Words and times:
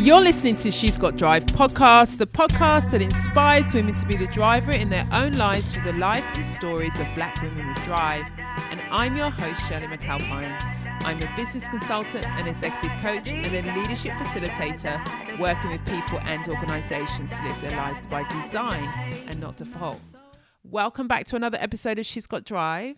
You're 0.00 0.22
listening 0.22 0.56
to 0.56 0.70
She's 0.70 0.96
Got 0.96 1.18
Drive 1.18 1.44
podcast, 1.44 2.16
the 2.16 2.26
podcast 2.26 2.90
that 2.92 3.02
inspires 3.02 3.74
women 3.74 3.94
to 3.96 4.06
be 4.06 4.16
the 4.16 4.28
driver 4.28 4.72
in 4.72 4.88
their 4.88 5.06
own 5.12 5.36
lives 5.36 5.70
through 5.70 5.82
the 5.82 5.92
life 5.92 6.24
and 6.32 6.46
stories 6.46 6.98
of 6.98 7.06
black 7.14 7.42
women 7.42 7.68
with 7.68 7.84
drive. 7.84 8.24
And 8.70 8.80
I'm 8.90 9.14
your 9.14 9.28
host, 9.28 9.60
Shirley 9.68 9.88
McAlpine. 9.88 10.58
I'm 11.04 11.22
a 11.22 11.30
business 11.36 11.68
consultant 11.68 12.26
and 12.26 12.48
executive 12.48 12.98
coach 13.02 13.28
and 13.28 13.68
a 13.68 13.78
leadership 13.78 14.12
facilitator 14.12 15.38
working 15.38 15.70
with 15.70 15.84
people 15.84 16.18
and 16.20 16.48
organizations 16.48 17.28
to 17.28 17.44
live 17.44 17.60
their 17.60 17.76
lives 17.76 18.06
by 18.06 18.26
design 18.26 18.88
and 19.28 19.38
not 19.38 19.58
default. 19.58 20.00
Welcome 20.64 21.08
back 21.08 21.26
to 21.26 21.36
another 21.36 21.58
episode 21.60 21.98
of 21.98 22.06
She's 22.06 22.26
Got 22.26 22.44
Drive. 22.44 22.96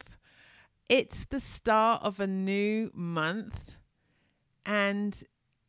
It's 0.88 1.24
the 1.24 1.40
start 1.40 2.04
of 2.04 2.20
a 2.20 2.28
new 2.28 2.92
month 2.94 3.74
and 4.64 5.20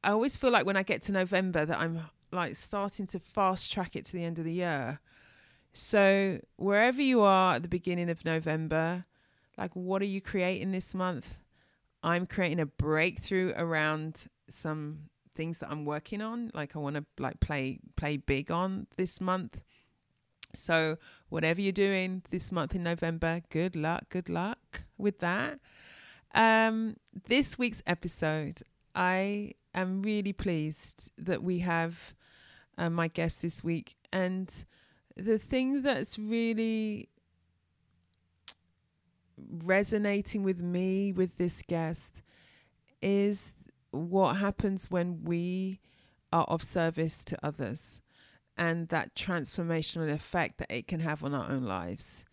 I 0.04 0.12
always 0.12 0.38
feel 0.38 0.52
like 0.52 0.66
when 0.66 0.78
I 0.78 0.84
get 0.84 1.02
to 1.04 1.12
November 1.12 1.66
that 1.66 1.80
I'm 1.80 2.02
like 2.32 2.56
starting 2.56 3.08
to 3.08 3.20
fast 3.20 3.72
track 3.72 3.96
it 3.96 4.06
to 4.06 4.14
the 4.14 4.24
end 4.24 4.40
of 4.40 4.46
the 4.46 4.54
year. 4.54 5.00
So 5.72 6.40
wherever 6.58 7.02
you 7.02 7.22
are 7.22 7.56
at 7.56 7.64
the 7.64 7.68
beginning 7.68 8.10
of 8.10 8.26
November, 8.26 9.06
like 9.58 9.76
what 9.76 10.02
are 10.02 10.06
you 10.06 10.22
creating 10.22 10.72
this 10.72 10.94
month? 10.94 11.38
I'm 12.04 12.26
creating 12.26 12.60
a 12.60 12.66
breakthrough 12.66 13.54
around 13.56 14.28
some 14.50 15.10
things 15.34 15.60
that 15.60 15.72
I'm 15.72 15.86
working 15.86 16.22
on. 16.22 16.52
Like 16.54 16.76
I 16.76 16.80
want 16.80 16.98
to 16.98 17.06
like 17.18 17.40
play 17.40 17.80
play 17.96 18.18
big 18.18 18.52
on 18.52 18.88
this 18.98 19.22
month. 19.22 19.64
So 20.54 20.98
whatever 21.30 21.62
you're 21.62 21.72
doing 21.72 22.24
this 22.30 22.52
month 22.52 22.76
in 22.76 22.84
November, 22.84 23.42
good 23.50 23.76
luck, 23.76 24.10
good 24.10 24.30
luck 24.30 24.84
with 24.98 25.20
that. 25.20 25.60
Um, 26.36 26.98
this 27.28 27.58
week's 27.58 27.82
episode, 27.88 28.62
I 28.94 29.54
am 29.74 30.02
really 30.02 30.34
pleased 30.34 31.12
that 31.18 31.44
we 31.44 31.60
have 31.60 32.14
uh, 32.78 32.90
my 32.90 33.08
guest 33.08 33.42
this 33.42 33.64
week. 33.64 33.96
And 34.12 34.66
the 35.16 35.38
thing 35.38 35.82
that's 35.82 36.18
really 36.18 37.10
resonating 39.38 40.44
with 40.44 40.62
me 40.62 41.12
with 41.12 41.38
this 41.38 41.62
guest 41.68 42.22
is 43.02 43.56
what 43.92 44.38
happens 44.38 44.90
when 44.90 45.24
we 45.24 45.80
are 46.32 46.46
of 46.46 46.64
service 46.64 47.24
to 47.26 47.38
others 47.46 48.02
and 48.58 48.90
that 48.90 49.16
transformational 49.16 50.12
effect 50.12 50.58
that 50.58 50.72
it 50.72 50.88
can 50.88 51.00
have 51.00 51.24
on 51.24 51.34
our 51.34 51.50
own 51.50 51.64
lives. 51.64 52.26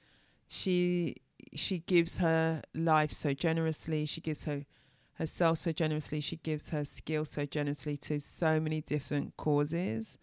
She 0.46 1.16
she 1.54 1.78
gives 1.80 2.18
her 2.18 2.62
life 2.74 3.12
so 3.12 3.32
generously. 3.34 4.06
She 4.06 4.20
gives 4.20 4.44
her 4.44 4.64
herself 5.20 5.58
so 5.58 5.70
generously. 5.70 6.20
She 6.20 6.36
gives 6.36 6.70
her 6.70 6.84
skill 6.84 7.24
so 7.26 7.44
generously 7.44 7.96
to 7.98 8.18
so 8.18 8.58
many 8.58 8.80
different 8.80 9.36
causes. 9.36 10.16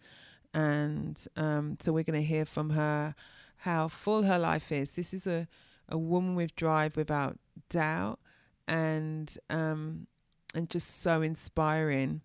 And 0.52 1.24
um, 1.36 1.78
so 1.80 1.92
we're 1.92 2.02
going 2.02 2.20
to 2.20 2.26
hear 2.26 2.44
from 2.44 2.70
her 2.70 3.14
how 3.58 3.86
full 3.86 4.24
her 4.24 4.38
life 4.38 4.72
is. 4.72 4.96
This 4.96 5.14
is 5.14 5.26
a, 5.26 5.46
a 5.88 5.96
woman 5.96 6.34
with 6.34 6.56
drive 6.56 6.96
without 6.96 7.38
doubt 7.70 8.18
and 8.66 9.38
um, 9.48 10.08
and 10.54 10.68
just 10.68 11.00
so 11.00 11.22
inspiring. 11.22 12.22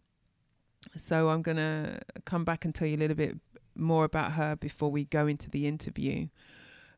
So 0.98 1.30
I'm 1.30 1.44
going 1.44 1.58
to 1.58 2.00
come 2.26 2.44
back 2.44 2.66
and 2.66 2.74
tell 2.74 2.88
you 2.88 2.98
a 2.98 3.04
little 3.04 3.16
bit 3.16 3.38
more 3.76 4.04
about 4.04 4.34
her 4.34 4.56
before 4.56 4.90
we 4.90 5.06
go 5.06 5.28
into 5.28 5.50
the 5.50 5.68
interview. 5.68 6.28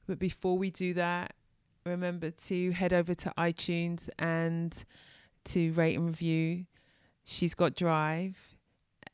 But 0.07 0.19
before 0.19 0.57
we 0.57 0.69
do 0.69 0.93
that, 0.93 1.33
remember 1.85 2.31
to 2.31 2.71
head 2.71 2.93
over 2.93 3.13
to 3.13 3.33
iTunes 3.37 4.09
and 4.17 4.85
to 5.45 5.71
rate 5.73 5.97
and 5.97 6.07
review. 6.07 6.65
She's 7.23 7.53
got 7.53 7.75
drive, 7.75 8.37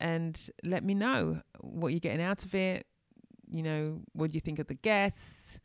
and 0.00 0.38
let 0.62 0.84
me 0.84 0.94
know 0.94 1.42
what 1.60 1.88
you're 1.88 2.00
getting 2.00 2.22
out 2.22 2.44
of 2.44 2.54
it. 2.54 2.86
You 3.48 3.62
know, 3.62 4.00
what 4.12 4.30
do 4.30 4.34
you 4.34 4.40
think 4.40 4.58
of 4.58 4.66
the 4.66 4.74
guests? 4.74 5.60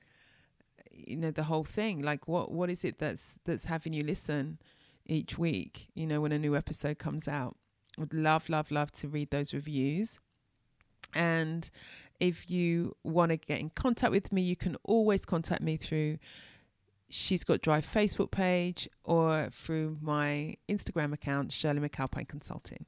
You 0.91 1.17
know, 1.17 1.31
the 1.31 1.43
whole 1.43 1.63
thing. 1.63 2.01
Like, 2.01 2.27
what 2.27 2.51
what 2.51 2.69
is 2.69 2.83
it 2.83 2.99
that's 2.99 3.39
that's 3.45 3.65
having 3.65 3.93
you 3.93 4.03
listen 4.03 4.59
each 5.05 5.37
week? 5.37 5.89
You 5.93 6.07
know, 6.07 6.21
when 6.21 6.31
a 6.31 6.39
new 6.39 6.55
episode 6.55 6.97
comes 6.97 7.27
out, 7.27 7.57
would 7.97 8.13
love, 8.13 8.49
love, 8.49 8.71
love 8.71 8.91
to 8.93 9.07
read 9.07 9.31
those 9.31 9.53
reviews. 9.53 10.19
And 11.13 11.69
if 12.19 12.49
you 12.49 12.95
want 13.03 13.31
to 13.31 13.37
get 13.37 13.59
in 13.59 13.69
contact 13.69 14.11
with 14.11 14.31
me, 14.31 14.41
you 14.41 14.55
can 14.55 14.75
always 14.83 15.25
contact 15.25 15.61
me 15.61 15.77
through 15.77 16.17
She's 17.09 17.43
Got 17.43 17.61
Drive 17.61 17.85
Facebook 17.85 18.31
page 18.31 18.89
or 19.03 19.49
through 19.51 19.97
my 20.01 20.57
Instagram 20.69 21.13
account, 21.13 21.51
Shirley 21.51 21.79
McAlpine 21.79 22.27
Consulting. 22.27 22.85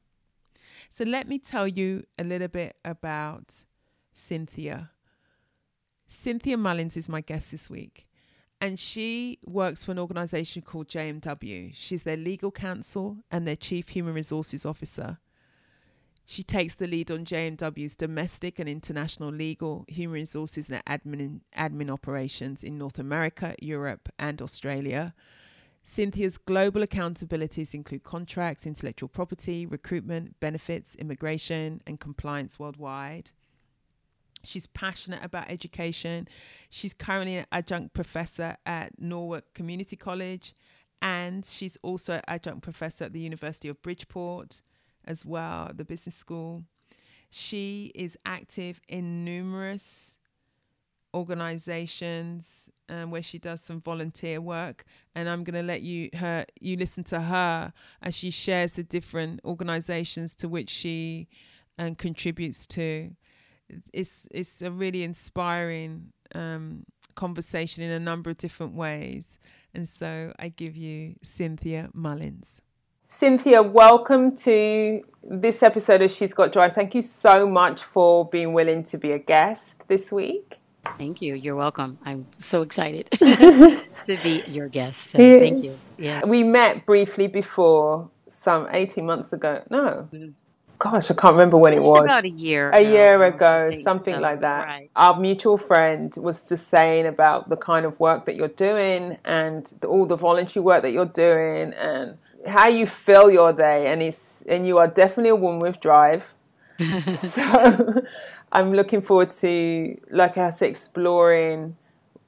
So 0.89 1.03
let 1.03 1.27
me 1.27 1.39
tell 1.39 1.67
you 1.67 2.05
a 2.17 2.23
little 2.23 2.47
bit 2.47 2.75
about 2.83 3.63
Cynthia. 4.11 4.91
Cynthia 6.07 6.57
Mullins 6.57 6.97
is 6.97 7.07
my 7.07 7.21
guest 7.21 7.51
this 7.51 7.69
week, 7.69 8.07
and 8.59 8.79
she 8.79 9.39
works 9.45 9.83
for 9.83 9.91
an 9.91 9.99
organization 9.99 10.61
called 10.63 10.87
JMW. 10.87 11.71
She's 11.75 12.03
their 12.03 12.17
legal 12.17 12.51
counsel 12.51 13.17
and 13.29 13.47
their 13.47 13.55
chief 13.55 13.89
human 13.89 14.13
resources 14.13 14.65
officer. 14.65 15.19
She 16.31 16.43
takes 16.43 16.75
the 16.75 16.85
lead 16.85 17.09
on 17.09 17.25
JMW's 17.25 17.95
domestic 17.95 18.59
and 18.59 18.69
international 18.69 19.31
legal, 19.31 19.83
human 19.87 20.13
resources, 20.13 20.69
and 20.69 20.85
admin, 20.85 21.39
admin 21.57 21.89
operations 21.89 22.63
in 22.63 22.77
North 22.77 22.99
America, 22.99 23.55
Europe, 23.59 24.09
and 24.19 24.39
Australia. 24.39 25.15
Cynthia's 25.81 26.37
global 26.37 26.81
accountabilities 26.83 27.73
include 27.73 28.03
contracts, 28.03 28.67
intellectual 28.67 29.09
property, 29.09 29.65
recruitment, 29.65 30.39
benefits, 30.39 30.93
immigration, 30.97 31.81
and 31.87 31.99
compliance 31.99 32.59
worldwide. 32.59 33.31
She's 34.43 34.67
passionate 34.67 35.23
about 35.25 35.49
education. 35.49 36.27
She's 36.69 36.93
currently 36.93 37.37
an 37.37 37.47
adjunct 37.51 37.95
professor 37.95 38.55
at 38.67 39.01
Norwalk 39.01 39.45
Community 39.55 39.95
College, 39.95 40.53
and 41.01 41.43
she's 41.43 41.75
also 41.81 42.13
an 42.13 42.21
adjunct 42.27 42.61
professor 42.61 43.05
at 43.05 43.13
the 43.13 43.19
University 43.19 43.67
of 43.67 43.81
Bridgeport 43.81 44.61
as 45.05 45.25
well, 45.25 45.71
the 45.73 45.85
business 45.85 46.15
school. 46.15 46.63
She 47.29 47.91
is 47.95 48.17
active 48.25 48.81
in 48.87 49.23
numerous 49.23 50.15
organizations 51.13 52.69
um, 52.87 53.11
where 53.11 53.21
she 53.21 53.39
does 53.39 53.61
some 53.61 53.81
volunteer 53.81 54.39
work 54.39 54.85
and 55.15 55.27
i'm 55.27 55.43
going 55.43 55.55
to 55.55 55.63
let 55.63 55.81
you 55.81 56.07
her 56.13 56.45
you 56.61 56.77
listen 56.77 57.03
to 57.03 57.19
her 57.19 57.73
as 58.03 58.15
she 58.15 58.29
shares 58.29 58.73
the 58.73 58.83
different 58.83 59.39
organizations 59.43 60.35
to 60.35 60.47
which 60.47 60.69
she 60.69 61.27
um, 61.79 61.95
contributes 61.95 62.67
to. 62.67 63.11
It's 63.93 64.27
it's 64.31 64.61
a 64.61 64.69
really 64.69 65.03
inspiring 65.03 66.11
um, 66.35 66.85
conversation 67.15 67.83
in 67.83 67.91
a 67.91 67.99
number 67.99 68.29
of 68.29 68.37
different 68.37 68.75
ways. 68.75 69.39
And 69.73 69.87
so 69.87 70.33
i 70.39 70.49
give 70.49 70.75
you 70.75 71.15
cynthia 71.21 71.89
mullins 71.93 72.61
Cynthia, 73.11 73.63
welcome 73.63 74.35
to 74.35 75.03
this 75.23 75.63
episode 75.63 76.03
of 76.03 76.11
She's 76.11 76.31
Got 76.31 76.53
Drive. 76.53 76.75
Thank 76.75 76.93
you 76.93 77.01
so 77.01 77.49
much 77.49 77.81
for 77.81 78.29
being 78.29 78.53
willing 78.53 78.83
to 78.83 78.99
be 78.99 79.13
a 79.13 79.17
guest 79.17 79.87
this 79.87 80.11
week. 80.11 80.59
Thank 80.99 81.19
you. 81.19 81.33
You're 81.33 81.55
welcome. 81.55 81.97
I'm 82.05 82.27
so 82.37 82.61
excited 82.61 83.09
to 83.13 83.87
be 84.21 84.43
your 84.47 84.67
guest. 84.67 85.09
So 85.09 85.17
thank 85.17 85.63
you. 85.63 85.73
Yeah. 85.97 86.23
We 86.23 86.43
met 86.43 86.85
briefly 86.85 87.25
before 87.25 88.11
some 88.27 88.67
18 88.69 89.03
months 89.07 89.33
ago. 89.33 89.63
No. 89.71 89.85
Mm-hmm. 89.85 90.27
Gosh, 90.77 91.09
I 91.09 91.15
can't 91.15 91.33
remember 91.33 91.57
when 91.57 91.73
it 91.73 91.81
was. 91.81 92.05
About 92.05 92.25
a 92.25 92.29
year. 92.29 92.69
A 92.69 92.79
year 92.79 93.23
ago, 93.23 93.71
something 93.71 94.15
so. 94.15 94.21
like 94.21 94.41
that. 94.41 94.67
Right. 94.67 94.91
Our 94.95 95.19
mutual 95.19 95.57
friend 95.57 96.13
was 96.15 96.47
just 96.47 96.67
saying 96.67 97.07
about 97.07 97.49
the 97.49 97.57
kind 97.57 97.87
of 97.87 97.99
work 97.99 98.27
that 98.27 98.35
you're 98.35 98.49
doing 98.49 99.17
and 99.25 99.67
all 99.85 100.05
the 100.05 100.15
voluntary 100.15 100.63
work 100.63 100.83
that 100.83 100.91
you're 100.91 101.05
doing 101.07 101.73
and 101.73 102.19
how 102.47 102.67
you 102.67 102.85
fill 102.85 103.29
your 103.31 103.53
day, 103.53 103.87
and 103.87 104.01
it's 104.01 104.43
and 104.47 104.65
you 104.65 104.77
are 104.77 104.87
definitely 104.87 105.29
a 105.29 105.35
woman 105.35 105.59
with 105.59 105.79
drive. 105.79 106.33
so 107.09 108.03
I'm 108.51 108.73
looking 108.73 109.01
forward 109.01 109.31
to, 109.31 109.99
like 110.09 110.37
I 110.37 110.49
said, 110.49 110.69
exploring 110.69 111.75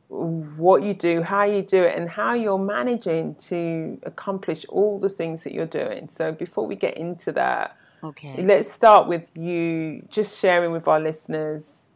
what 0.10 0.84
you 0.84 0.94
do, 0.94 1.22
how 1.22 1.44
you 1.44 1.62
do 1.62 1.84
it, 1.84 1.98
and 1.98 2.10
how 2.10 2.34
you're 2.34 2.58
managing 2.58 3.36
to 3.36 4.00
accomplish 4.04 4.66
all 4.66 5.00
the 5.00 5.10
things 5.10 5.44
that 5.44 5.54
you're 5.54 5.66
doing. 5.66 6.10
So 6.10 6.32
before 6.32 6.68
we 6.68 6.76
get 6.76 6.98
into 6.98 7.32
that, 7.34 7.78
okay, 8.04 8.44
let's 8.44 8.72
start 8.72 9.08
with 9.08 9.32
you 9.36 10.06
just 10.10 10.38
sharing 10.38 10.72
with 10.72 10.88
our 10.88 11.00
listeners 11.00 11.88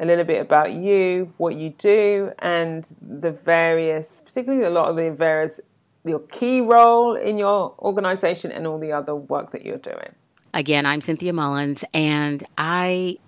a 0.00 0.06
little 0.06 0.24
bit 0.24 0.40
about 0.40 0.72
you, 0.72 1.32
what 1.36 1.56
you 1.56 1.70
do, 1.70 2.32
and 2.38 2.88
the 3.02 3.30
various, 3.30 4.22
particularly 4.22 4.64
a 4.64 4.70
lot 4.70 4.88
of 4.88 4.96
the 4.96 5.10
various 5.10 5.60
your 6.04 6.20
key 6.20 6.60
role 6.60 7.14
in 7.14 7.38
your 7.38 7.74
organization 7.80 8.50
and 8.52 8.66
all 8.66 8.78
the 8.78 8.92
other 8.92 9.14
work 9.14 9.52
that 9.52 9.64
you're 9.64 9.78
doing. 9.78 10.14
Again, 10.52 10.84
I'm 10.86 11.00
Cynthia 11.00 11.32
Mullins, 11.32 11.84
and 11.94 12.42
I 12.58 13.18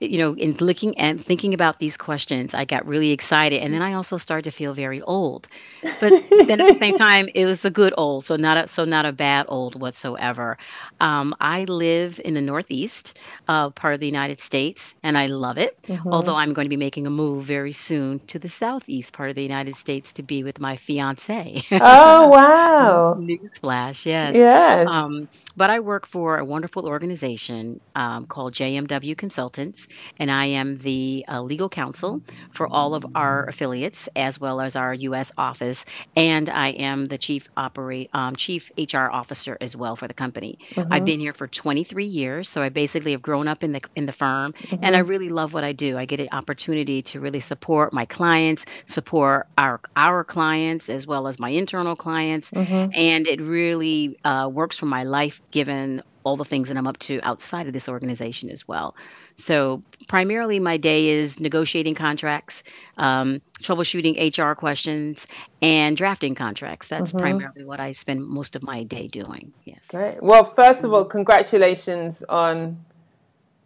you 0.00 0.18
know, 0.18 0.34
in 0.34 0.54
looking 0.60 0.96
and 0.98 1.22
thinking 1.22 1.54
about 1.54 1.78
these 1.78 1.96
questions, 1.96 2.54
I 2.54 2.64
got 2.64 2.86
really 2.86 3.10
excited, 3.10 3.60
and 3.62 3.74
then 3.74 3.82
I 3.82 3.94
also 3.94 4.16
started 4.16 4.44
to 4.44 4.50
feel 4.50 4.72
very 4.72 5.02
old. 5.02 5.48
But 5.82 6.12
then 6.30 6.60
at 6.60 6.68
the 6.68 6.74
same 6.74 6.94
time, 7.08 7.28
it 7.34 7.46
was 7.46 7.64
a 7.64 7.70
good 7.70 7.94
old, 7.96 8.24
so 8.24 8.36
not 8.36 8.56
a 8.56 8.68
so 8.68 8.84
not 8.84 9.06
a 9.06 9.12
bad 9.12 9.46
old 9.48 9.80
whatsoever. 9.80 10.56
Um, 11.00 11.34
I 11.40 11.64
live 11.64 12.20
in 12.24 12.34
the 12.34 12.40
Northeast 12.40 13.18
uh, 13.48 13.70
part 13.70 13.94
of 13.94 14.00
the 14.00 14.06
United 14.06 14.40
States, 14.40 14.94
and 15.02 15.18
I 15.18 15.26
love 15.26 15.58
it. 15.58 15.80
Mm-hmm. 15.82 16.12
Although 16.12 16.36
I'm 16.36 16.52
going 16.52 16.66
to 16.66 16.70
be 16.70 16.76
making 16.76 17.06
a 17.06 17.10
move 17.10 17.44
very 17.44 17.72
soon 17.72 18.20
to 18.28 18.38
the 18.38 18.48
Southeast 18.48 19.12
part 19.12 19.30
of 19.30 19.36
the 19.36 19.42
United 19.42 19.74
States 19.74 20.12
to 20.12 20.22
be 20.22 20.44
with 20.44 20.60
my 20.60 20.76
fiance. 20.76 21.62
Oh 21.72 22.28
wow! 22.28 23.16
Newsflash, 23.18 24.06
yes. 24.06 24.36
Yes. 24.36 24.88
Um, 24.88 25.28
but 25.56 25.70
I 25.70 25.80
work 25.80 26.06
for 26.06 26.38
a 26.38 26.44
wonderful 26.44 26.86
organization 26.86 27.80
um, 27.96 28.26
called 28.26 28.54
JMW 28.54 29.16
Consultants 29.16 29.87
and 30.18 30.30
I 30.30 30.46
am 30.46 30.78
the 30.78 31.24
uh, 31.28 31.40
legal 31.42 31.68
counsel 31.68 32.22
for 32.52 32.66
all 32.66 32.94
of 32.94 33.04
our 33.14 33.46
affiliates 33.46 34.08
as 34.14 34.40
well 34.40 34.60
as 34.60 34.76
our 34.76 34.94
U.S. 34.94 35.32
office, 35.36 35.84
and 36.16 36.48
I 36.48 36.68
am 36.70 37.06
the 37.06 37.18
chief 37.18 37.48
operate 37.56 38.10
um, 38.12 38.36
chief 38.36 38.70
HR 38.78 39.08
officer 39.10 39.56
as 39.60 39.76
well 39.76 39.96
for 39.96 40.08
the 40.08 40.14
company. 40.14 40.58
Mm-hmm. 40.70 40.92
I've 40.92 41.04
been 41.04 41.20
here 41.20 41.32
for 41.32 41.46
23 41.46 42.04
years, 42.04 42.48
so 42.48 42.62
I 42.62 42.68
basically 42.68 43.12
have 43.12 43.22
grown 43.22 43.48
up 43.48 43.64
in 43.64 43.72
the 43.72 43.80
in 43.94 44.06
the 44.06 44.12
firm, 44.12 44.52
mm-hmm. 44.52 44.84
and 44.84 44.96
I 44.96 45.00
really 45.00 45.28
love 45.28 45.52
what 45.54 45.64
I 45.64 45.72
do. 45.72 45.96
I 45.96 46.04
get 46.04 46.20
an 46.20 46.28
opportunity 46.32 47.02
to 47.02 47.20
really 47.20 47.40
support 47.40 47.92
my 47.92 48.04
clients, 48.06 48.64
support 48.86 49.46
our 49.56 49.80
our 49.96 50.24
clients 50.24 50.88
as 50.88 51.06
well 51.06 51.26
as 51.26 51.38
my 51.38 51.50
internal 51.50 51.96
clients, 51.96 52.50
mm-hmm. 52.50 52.90
and 52.94 53.26
it 53.26 53.40
really 53.40 54.18
uh, 54.24 54.48
works 54.52 54.78
for 54.78 54.86
my 54.86 55.04
life 55.04 55.42
given 55.50 56.02
all 56.28 56.36
the 56.36 56.44
things 56.44 56.68
that 56.68 56.76
I'm 56.76 56.86
up 56.86 56.98
to 56.98 57.20
outside 57.22 57.66
of 57.66 57.72
this 57.72 57.88
organization 57.88 58.50
as 58.50 58.68
well. 58.68 58.94
So, 59.36 59.80
primarily, 60.08 60.58
my 60.60 60.76
day 60.76 61.08
is 61.08 61.40
negotiating 61.40 61.94
contracts, 61.94 62.62
um, 62.98 63.40
troubleshooting 63.62 64.14
HR 64.36 64.54
questions, 64.54 65.26
and 65.62 65.96
drafting 65.96 66.34
contracts. 66.34 66.88
That's 66.88 67.12
mm-hmm. 67.12 67.18
primarily 67.18 67.64
what 67.64 67.80
I 67.80 67.92
spend 67.92 68.26
most 68.26 68.56
of 68.56 68.62
my 68.62 68.82
day 68.82 69.08
doing. 69.08 69.54
Yes. 69.64 69.86
Great. 69.88 70.22
Well, 70.22 70.44
first 70.44 70.84
of 70.84 70.92
all, 70.92 71.06
congratulations 71.06 72.22
on 72.28 72.84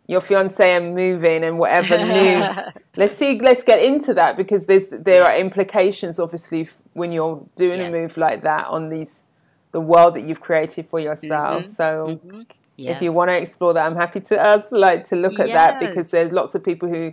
your 0.06 0.20
fiance 0.20 0.76
and 0.76 0.94
moving 0.94 1.42
and 1.42 1.58
whatever 1.58 1.98
new. 2.06 2.44
let's 2.96 3.14
see. 3.14 3.40
Let's 3.40 3.64
get 3.64 3.82
into 3.82 4.14
that 4.14 4.36
because 4.36 4.66
there's 4.66 4.86
there 4.88 5.24
are 5.24 5.36
implications, 5.36 6.20
obviously, 6.20 6.68
when 6.92 7.10
you're 7.10 7.44
doing 7.56 7.80
yes. 7.80 7.92
a 7.92 7.98
move 7.98 8.16
like 8.16 8.42
that 8.42 8.66
on 8.66 8.88
these 8.88 9.22
the 9.72 9.80
world 9.80 10.14
that 10.14 10.22
you've 10.22 10.40
created 10.40 10.86
for 10.86 11.00
yourself. 11.00 11.64
Mm-hmm. 11.64 11.72
So 11.72 12.20
mm-hmm. 12.24 12.42
Yes. 12.76 12.96
if 12.96 13.02
you 13.02 13.12
want 13.12 13.30
to 13.30 13.36
explore 13.36 13.74
that, 13.74 13.84
I'm 13.84 13.96
happy 13.96 14.20
to 14.20 14.40
us 14.40 14.72
like 14.72 15.04
to 15.04 15.16
look 15.16 15.38
at 15.38 15.48
yes. 15.48 15.56
that 15.56 15.80
because 15.80 16.10
there's 16.10 16.32
lots 16.32 16.54
of 16.54 16.64
people 16.64 16.88
who 16.88 17.12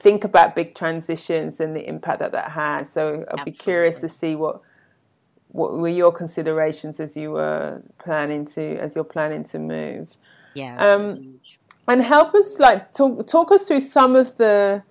think 0.00 0.24
about 0.24 0.54
big 0.54 0.74
transitions 0.74 1.60
and 1.60 1.74
the 1.74 1.86
impact 1.86 2.20
that 2.20 2.32
that 2.32 2.52
has. 2.52 2.90
So 2.90 3.08
I'd 3.08 3.20
Absolutely. 3.20 3.44
be 3.44 3.52
curious 3.52 3.98
to 3.98 4.08
see 4.08 4.34
what 4.34 4.60
what 5.48 5.72
were 5.72 5.88
your 5.88 6.12
considerations 6.12 7.00
as 7.00 7.16
you 7.16 7.30
were 7.32 7.82
planning 7.98 8.44
to 8.44 8.78
as 8.78 8.94
you're 8.94 9.04
planning 9.04 9.44
to 9.44 9.58
move. 9.58 10.14
Yeah. 10.54 10.76
Um, 10.76 11.40
and 11.86 12.02
help 12.02 12.34
us 12.34 12.58
like 12.58 12.92
talk 12.92 13.26
talk 13.26 13.50
us 13.50 13.66
through 13.66 13.80
some 13.80 14.14
of 14.14 14.36
the 14.36 14.82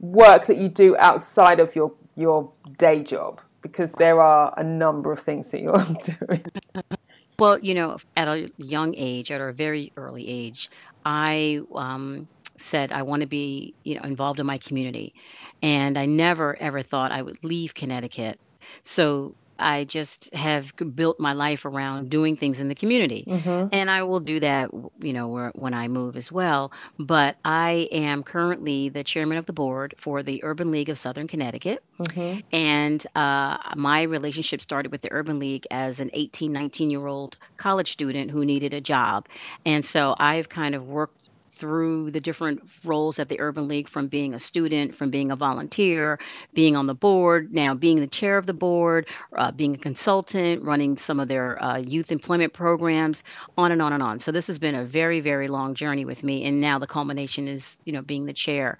work 0.00 0.46
that 0.46 0.56
you 0.56 0.68
do 0.68 0.96
outside 0.98 1.60
of 1.60 1.76
your 1.76 1.92
your 2.16 2.52
day 2.78 3.02
job 3.02 3.40
because 3.62 3.92
there 3.92 4.20
are 4.20 4.54
a 4.56 4.64
number 4.64 5.12
of 5.12 5.20
things 5.20 5.50
that 5.50 5.62
you're 5.62 5.76
doing. 6.28 6.44
Well, 7.38 7.58
you 7.58 7.74
know, 7.74 7.98
at 8.16 8.28
a 8.28 8.50
young 8.58 8.94
age, 8.96 9.30
at 9.30 9.40
a 9.40 9.52
very 9.52 9.92
early 9.96 10.28
age, 10.28 10.70
I 11.04 11.60
um, 11.74 12.28
said 12.58 12.92
I 12.92 13.02
want 13.02 13.22
to 13.22 13.26
be, 13.26 13.74
you 13.82 13.94
know, 13.94 14.02
involved 14.02 14.40
in 14.40 14.46
my 14.46 14.58
community, 14.58 15.14
and 15.62 15.98
I 15.98 16.06
never 16.06 16.56
ever 16.56 16.82
thought 16.82 17.12
I 17.12 17.22
would 17.22 17.38
leave 17.42 17.74
Connecticut. 17.74 18.38
So 18.82 19.34
I 19.60 19.84
just 19.84 20.32
have 20.34 20.72
built 20.94 21.20
my 21.20 21.32
life 21.32 21.64
around 21.64 22.10
doing 22.10 22.36
things 22.36 22.60
in 22.60 22.68
the 22.68 22.74
community. 22.74 23.24
Mm-hmm. 23.26 23.68
And 23.72 23.90
I 23.90 24.02
will 24.04 24.20
do 24.20 24.40
that, 24.40 24.70
you 25.00 25.12
know, 25.12 25.50
when 25.54 25.74
I 25.74 25.88
move 25.88 26.16
as 26.16 26.32
well. 26.32 26.72
But 26.98 27.36
I 27.44 27.88
am 27.92 28.22
currently 28.22 28.88
the 28.88 29.04
chairman 29.04 29.38
of 29.38 29.46
the 29.46 29.52
board 29.52 29.94
for 29.98 30.22
the 30.22 30.42
Urban 30.44 30.70
League 30.70 30.88
of 30.88 30.98
Southern 30.98 31.28
Connecticut. 31.28 31.82
Mm-hmm. 32.00 32.40
And 32.52 33.06
uh, 33.14 33.58
my 33.76 34.02
relationship 34.02 34.60
started 34.60 34.90
with 34.92 35.02
the 35.02 35.12
Urban 35.12 35.38
League 35.38 35.66
as 35.70 36.00
an 36.00 36.10
18, 36.12 36.52
19 36.52 36.90
year 36.90 37.06
old 37.06 37.36
college 37.56 37.92
student 37.92 38.30
who 38.30 38.44
needed 38.44 38.74
a 38.74 38.80
job. 38.80 39.28
And 39.64 39.84
so 39.84 40.14
I've 40.18 40.48
kind 40.48 40.74
of 40.74 40.88
worked 40.88 41.19
through 41.60 42.10
the 42.10 42.20
different 42.20 42.62
roles 42.84 43.18
at 43.18 43.28
the 43.28 43.38
Urban 43.40 43.68
League 43.68 43.88
from 43.88 44.08
being 44.08 44.34
a 44.34 44.38
student, 44.40 44.94
from 44.94 45.10
being 45.10 45.30
a 45.30 45.36
volunteer, 45.36 46.18
being 46.54 46.74
on 46.74 46.86
the 46.86 46.94
board, 46.94 47.52
now 47.52 47.74
being 47.74 48.00
the 48.00 48.06
chair 48.06 48.38
of 48.38 48.46
the 48.46 48.54
board, 48.54 49.06
uh, 49.36 49.52
being 49.52 49.74
a 49.74 49.78
consultant, 49.78 50.62
running 50.64 50.96
some 50.96 51.20
of 51.20 51.28
their 51.28 51.62
uh, 51.62 51.76
youth 51.76 52.10
employment 52.10 52.52
programs, 52.52 53.22
on 53.56 53.70
and 53.70 53.82
on 53.82 53.92
and 53.92 54.02
on. 54.02 54.18
So 54.18 54.32
this 54.32 54.46
has 54.46 54.58
been 54.58 54.74
a 54.74 54.84
very, 54.84 55.20
very 55.20 55.48
long 55.48 55.74
journey 55.74 56.04
with 56.04 56.24
me. 56.24 56.46
And 56.46 56.60
now 56.60 56.78
the 56.78 56.86
culmination 56.86 57.46
is, 57.46 57.76
you 57.84 57.92
know, 57.92 58.02
being 58.02 58.24
the 58.24 58.32
chair. 58.32 58.78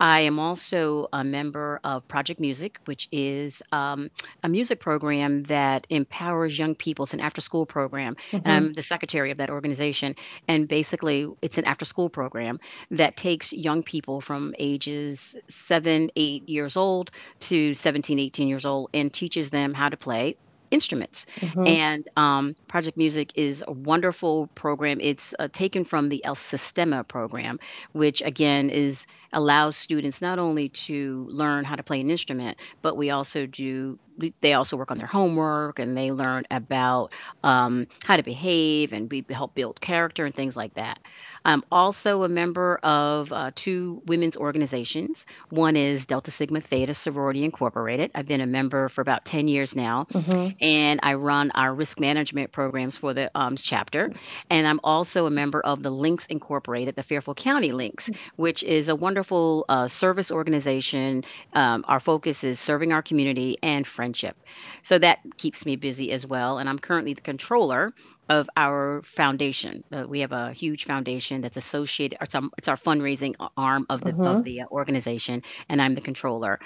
I 0.00 0.20
am 0.22 0.38
also 0.38 1.08
a 1.12 1.24
member 1.24 1.80
of 1.84 2.06
Project 2.08 2.40
Music, 2.40 2.80
which 2.84 3.08
is 3.10 3.62
um, 3.72 4.10
a 4.42 4.48
music 4.48 4.80
program 4.80 5.44
that 5.44 5.86
empowers 5.90 6.58
young 6.58 6.74
people. 6.74 7.04
It's 7.04 7.14
an 7.14 7.20
after 7.20 7.40
school 7.40 7.66
program. 7.66 8.16
Mm-hmm. 8.30 8.36
And 8.36 8.48
I'm 8.48 8.72
the 8.72 8.82
secretary 8.82 9.30
of 9.30 9.38
that 9.38 9.50
organization. 9.50 10.16
And 10.48 10.68
basically, 10.68 11.28
it's 11.40 11.58
an 11.58 11.64
after 11.64 11.84
school 11.84 12.08
program 12.08 12.60
that 12.90 13.16
takes 13.16 13.52
young 13.52 13.82
people 13.82 14.20
from 14.20 14.54
ages 14.58 15.36
seven, 15.48 16.10
eight 16.16 16.48
years 16.48 16.76
old 16.76 17.10
to 17.40 17.74
17, 17.74 18.18
18 18.18 18.48
years 18.48 18.66
old 18.66 18.90
and 18.92 19.12
teaches 19.12 19.50
them 19.50 19.74
how 19.74 19.88
to 19.88 19.96
play 19.96 20.36
instruments. 20.70 21.26
Mm-hmm. 21.40 21.66
And 21.66 22.08
um, 22.16 22.56
Project 22.68 22.96
Music 22.96 23.32
is 23.34 23.64
a 23.66 23.72
wonderful 23.72 24.48
program. 24.54 24.98
It's 25.00 25.34
uh, 25.38 25.48
taken 25.52 25.84
from 25.84 26.08
the 26.08 26.24
El 26.24 26.34
Sistema 26.34 27.06
program, 27.06 27.58
which 27.92 28.22
again 28.22 28.70
is 28.70 29.06
allows 29.32 29.76
students 29.76 30.22
not 30.22 30.38
only 30.38 30.68
to 30.70 31.26
learn 31.30 31.64
how 31.64 31.76
to 31.76 31.82
play 31.82 32.00
an 32.00 32.10
instrument, 32.10 32.58
but 32.82 32.96
we 32.96 33.10
also 33.10 33.46
do 33.46 33.98
they 34.40 34.54
also 34.54 34.76
work 34.76 34.90
on 34.90 34.98
their 34.98 35.06
homework 35.06 35.78
and 35.78 35.96
they 35.96 36.10
learn 36.10 36.44
about 36.50 37.12
um, 37.44 37.86
how 38.04 38.16
to 38.16 38.22
behave 38.22 38.92
and 38.92 39.10
we 39.10 39.24
help 39.30 39.54
build 39.54 39.80
character 39.80 40.24
and 40.24 40.34
things 40.34 40.56
like 40.56 40.74
that. 40.74 40.98
I'm 41.46 41.62
also 41.70 42.24
a 42.24 42.28
member 42.28 42.76
of 42.82 43.32
uh, 43.32 43.52
two 43.54 44.02
women's 44.04 44.36
organizations. 44.36 45.26
One 45.48 45.76
is 45.76 46.04
Delta 46.04 46.32
Sigma 46.32 46.60
Theta 46.60 46.92
Sorority 46.92 47.44
Incorporated. 47.44 48.10
I've 48.16 48.26
been 48.26 48.40
a 48.40 48.48
member 48.48 48.88
for 48.88 49.00
about 49.00 49.24
10 49.24 49.46
years 49.46 49.76
now, 49.76 50.08
mm-hmm. 50.12 50.56
and 50.60 50.98
I 51.04 51.14
run 51.14 51.52
our 51.52 51.72
risk 51.72 52.00
management 52.00 52.50
programs 52.50 52.96
for 52.96 53.14
the 53.14 53.30
um, 53.36 53.54
chapter. 53.54 54.10
And 54.50 54.66
I'm 54.66 54.80
also 54.82 55.26
a 55.26 55.30
member 55.30 55.60
of 55.60 55.84
the 55.84 55.90
Links 55.90 56.26
Incorporated, 56.26 56.96
the 56.96 57.04
Fairfield 57.04 57.36
County 57.36 57.70
Links, 57.70 58.10
which 58.34 58.64
is 58.64 58.88
a 58.88 58.96
wonderful 58.96 59.66
uh, 59.68 59.86
service 59.86 60.32
organization. 60.32 61.22
Um, 61.52 61.84
our 61.86 62.00
focus 62.00 62.42
is 62.42 62.58
serving 62.58 62.92
our 62.92 63.02
community 63.02 63.56
and 63.62 63.86
friendship. 63.86 64.36
So 64.82 64.98
that 64.98 65.20
keeps 65.36 65.64
me 65.64 65.76
busy 65.76 66.10
as 66.10 66.26
well. 66.26 66.58
And 66.58 66.68
I'm 66.68 66.80
currently 66.80 67.14
the 67.14 67.20
controller 67.20 67.94
of 68.28 68.48
our 68.56 69.02
foundation. 69.02 69.84
Uh, 69.92 70.04
we 70.08 70.20
have 70.20 70.32
a 70.32 70.52
huge 70.52 70.84
foundation 70.84 71.40
that's 71.42 71.56
associated. 71.56 72.18
It's 72.20 72.34
our, 72.34 72.42
it's 72.58 72.68
our 72.68 72.76
fundraising 72.76 73.34
arm 73.56 73.86
of 73.88 74.00
the 74.00 74.12
mm-hmm. 74.12 74.22
of 74.22 74.44
the 74.44 74.62
uh, 74.62 74.66
organization, 74.70 75.42
and 75.68 75.80
I'm 75.80 75.94
the 75.94 76.00
controller. 76.00 76.58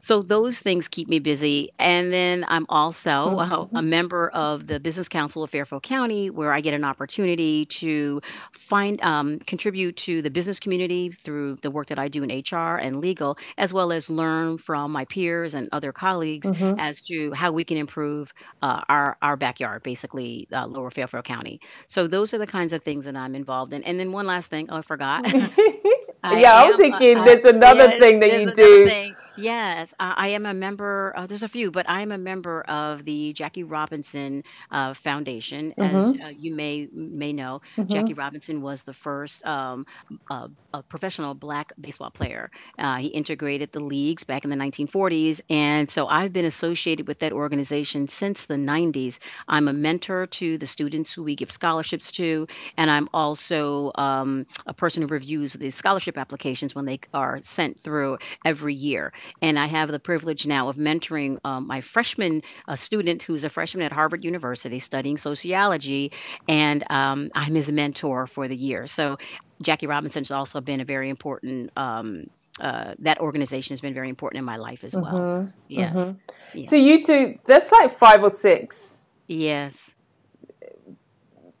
So 0.00 0.22
those 0.22 0.58
things 0.58 0.88
keep 0.88 1.08
me 1.08 1.18
busy. 1.18 1.70
And 1.78 2.12
then 2.12 2.44
I'm 2.46 2.66
also 2.68 3.10
mm-hmm. 3.10 3.76
a, 3.76 3.80
a, 3.80 3.82
member 3.82 4.28
of 4.28 4.66
the 4.66 4.78
Business 4.78 5.08
Council 5.08 5.42
of 5.42 5.50
Fairfield 5.50 5.82
County, 5.82 6.30
where 6.30 6.52
I 6.52 6.60
get 6.60 6.74
an 6.74 6.84
opportunity 6.84 7.66
to 7.66 8.20
find 8.52 9.00
um, 9.02 9.38
contribute 9.40 9.96
to 9.98 10.22
the 10.22 10.30
business 10.30 10.60
community 10.60 11.10
through 11.10 11.56
the 11.56 11.70
work 11.70 11.88
that 11.88 11.98
I 11.98 12.08
do 12.08 12.22
in 12.22 12.30
HR 12.30 12.76
and 12.76 13.00
legal, 13.00 13.38
as 13.56 13.72
well 13.72 13.92
as 13.92 14.08
learn 14.08 14.58
from 14.58 14.92
my 14.92 15.04
peers 15.04 15.54
and 15.54 15.68
other 15.72 15.92
colleagues 15.92 16.50
mm-hmm. 16.50 16.78
as 16.78 17.02
to 17.02 17.32
how 17.32 17.52
we 17.52 17.64
can 17.64 17.76
improve 17.76 18.32
uh, 18.62 18.82
our 18.88 19.16
our 19.22 19.36
backyard, 19.36 19.82
basically 19.82 20.48
uh, 20.52 20.66
Lower 20.66 20.90
Fairfield 20.90 21.24
County. 21.24 21.60
So 21.86 22.06
those 22.06 22.34
are 22.34 22.38
the 22.38 22.46
kinds 22.46 22.72
of 22.72 22.82
things 22.82 23.04
that 23.06 23.16
I'm 23.16 23.34
involved 23.34 23.72
in. 23.72 23.82
And 23.84 23.98
then 23.98 24.12
one 24.12 24.26
last 24.26 24.50
thing, 24.50 24.68
oh, 24.70 24.78
I 24.78 24.82
forgot. 24.82 25.24
I 26.22 26.40
yeah, 26.40 26.52
I 26.52 26.64
was 26.66 26.76
thinking 26.76 27.24
there's 27.24 27.44
another 27.44 27.98
thing 28.00 28.20
that 28.20 28.40
you 28.40 28.52
do. 28.52 28.90
Thing 28.90 29.14
Yes, 29.38 29.94
uh, 30.00 30.14
I 30.16 30.28
am 30.30 30.46
a 30.46 30.54
member. 30.54 31.14
Uh, 31.16 31.26
there's 31.26 31.44
a 31.44 31.48
few, 31.48 31.70
but 31.70 31.88
I 31.88 32.00
am 32.02 32.10
a 32.10 32.18
member 32.18 32.62
of 32.62 33.04
the 33.04 33.32
Jackie 33.32 33.62
Robinson 33.62 34.42
uh, 34.70 34.94
Foundation. 34.94 35.74
As 35.78 36.10
Mhm. 36.10 36.24
uh, 36.24 36.30
you 36.36 36.54
may 36.54 36.88
may 36.92 37.32
know, 37.32 37.60
Jackie 37.88 38.12
Mhm. 38.12 38.14
Robinson 38.14 38.62
was 38.62 38.82
the 38.82 38.92
first 38.92 39.44
um, 39.46 39.84
uh, 40.30 40.48
a 40.72 40.82
professional 40.82 41.34
black 41.34 41.72
baseball 41.80 42.10
player. 42.10 42.50
Uh, 42.78 42.96
he 42.96 43.06
integrated 43.08 43.70
the 43.70 43.80
leagues 43.80 44.24
back 44.24 44.44
in 44.44 44.50
the 44.50 44.56
1940s, 44.56 45.40
and 45.48 45.88
so 45.90 46.08
I've 46.08 46.32
been 46.32 46.44
associated 46.44 47.06
with 47.06 47.20
that 47.20 47.32
organization 47.32 48.08
since 48.08 48.46
the 48.46 48.58
90s. 48.58 49.20
I'm 49.46 49.68
a 49.68 49.72
mentor 49.72 50.26
to 50.26 50.58
the 50.58 50.66
students 50.66 51.12
who 51.12 51.22
we 51.22 51.36
give 51.36 51.52
scholarships 51.52 52.10
to, 52.12 52.46
and 52.76 52.90
I'm 52.90 53.08
also 53.12 53.92
um, 53.94 54.46
a 54.66 54.74
person 54.74 55.02
who 55.02 55.08
reviews 55.08 55.52
the 55.52 55.70
scholarship 55.70 56.18
applications 56.18 56.74
when 56.74 56.84
they 56.86 57.00
are 57.14 57.38
sent 57.42 57.80
through 57.80 58.18
every 58.44 58.74
year. 58.74 59.12
And 59.42 59.58
I 59.58 59.66
have 59.66 59.90
the 59.90 59.98
privilege 59.98 60.46
now 60.46 60.68
of 60.68 60.76
mentoring 60.76 61.38
um, 61.44 61.66
my 61.66 61.80
freshman 61.80 62.42
uh, 62.66 62.76
student 62.76 63.22
who's 63.22 63.44
a 63.44 63.48
freshman 63.48 63.84
at 63.84 63.92
Harvard 63.92 64.24
University 64.24 64.78
studying 64.78 65.16
sociology, 65.18 66.12
and 66.48 66.84
um, 66.90 67.30
I'm 67.34 67.54
his 67.54 67.70
mentor 67.70 68.26
for 68.26 68.48
the 68.48 68.56
year. 68.56 68.86
So 68.86 69.18
Jackie 69.62 69.86
Robinson 69.86 70.22
has 70.22 70.30
also 70.30 70.60
been 70.60 70.80
a 70.80 70.84
very 70.84 71.08
important. 71.10 71.70
Um, 71.76 72.26
uh, 72.60 72.94
that 72.98 73.20
organization 73.20 73.72
has 73.72 73.80
been 73.80 73.94
very 73.94 74.08
important 74.08 74.40
in 74.40 74.44
my 74.44 74.56
life 74.56 74.82
as 74.82 74.96
well. 74.96 75.14
Mhm. 75.14 75.52
Yes, 75.68 75.94
Mhm. 75.94 76.18
yeah, 76.54 76.68
So 76.70 76.76
you 76.76 77.04
do. 77.04 77.38
That's 77.46 77.70
like 77.70 77.96
five 77.96 78.22
or 78.22 78.30
six 78.30 79.04
yes, 79.28 79.94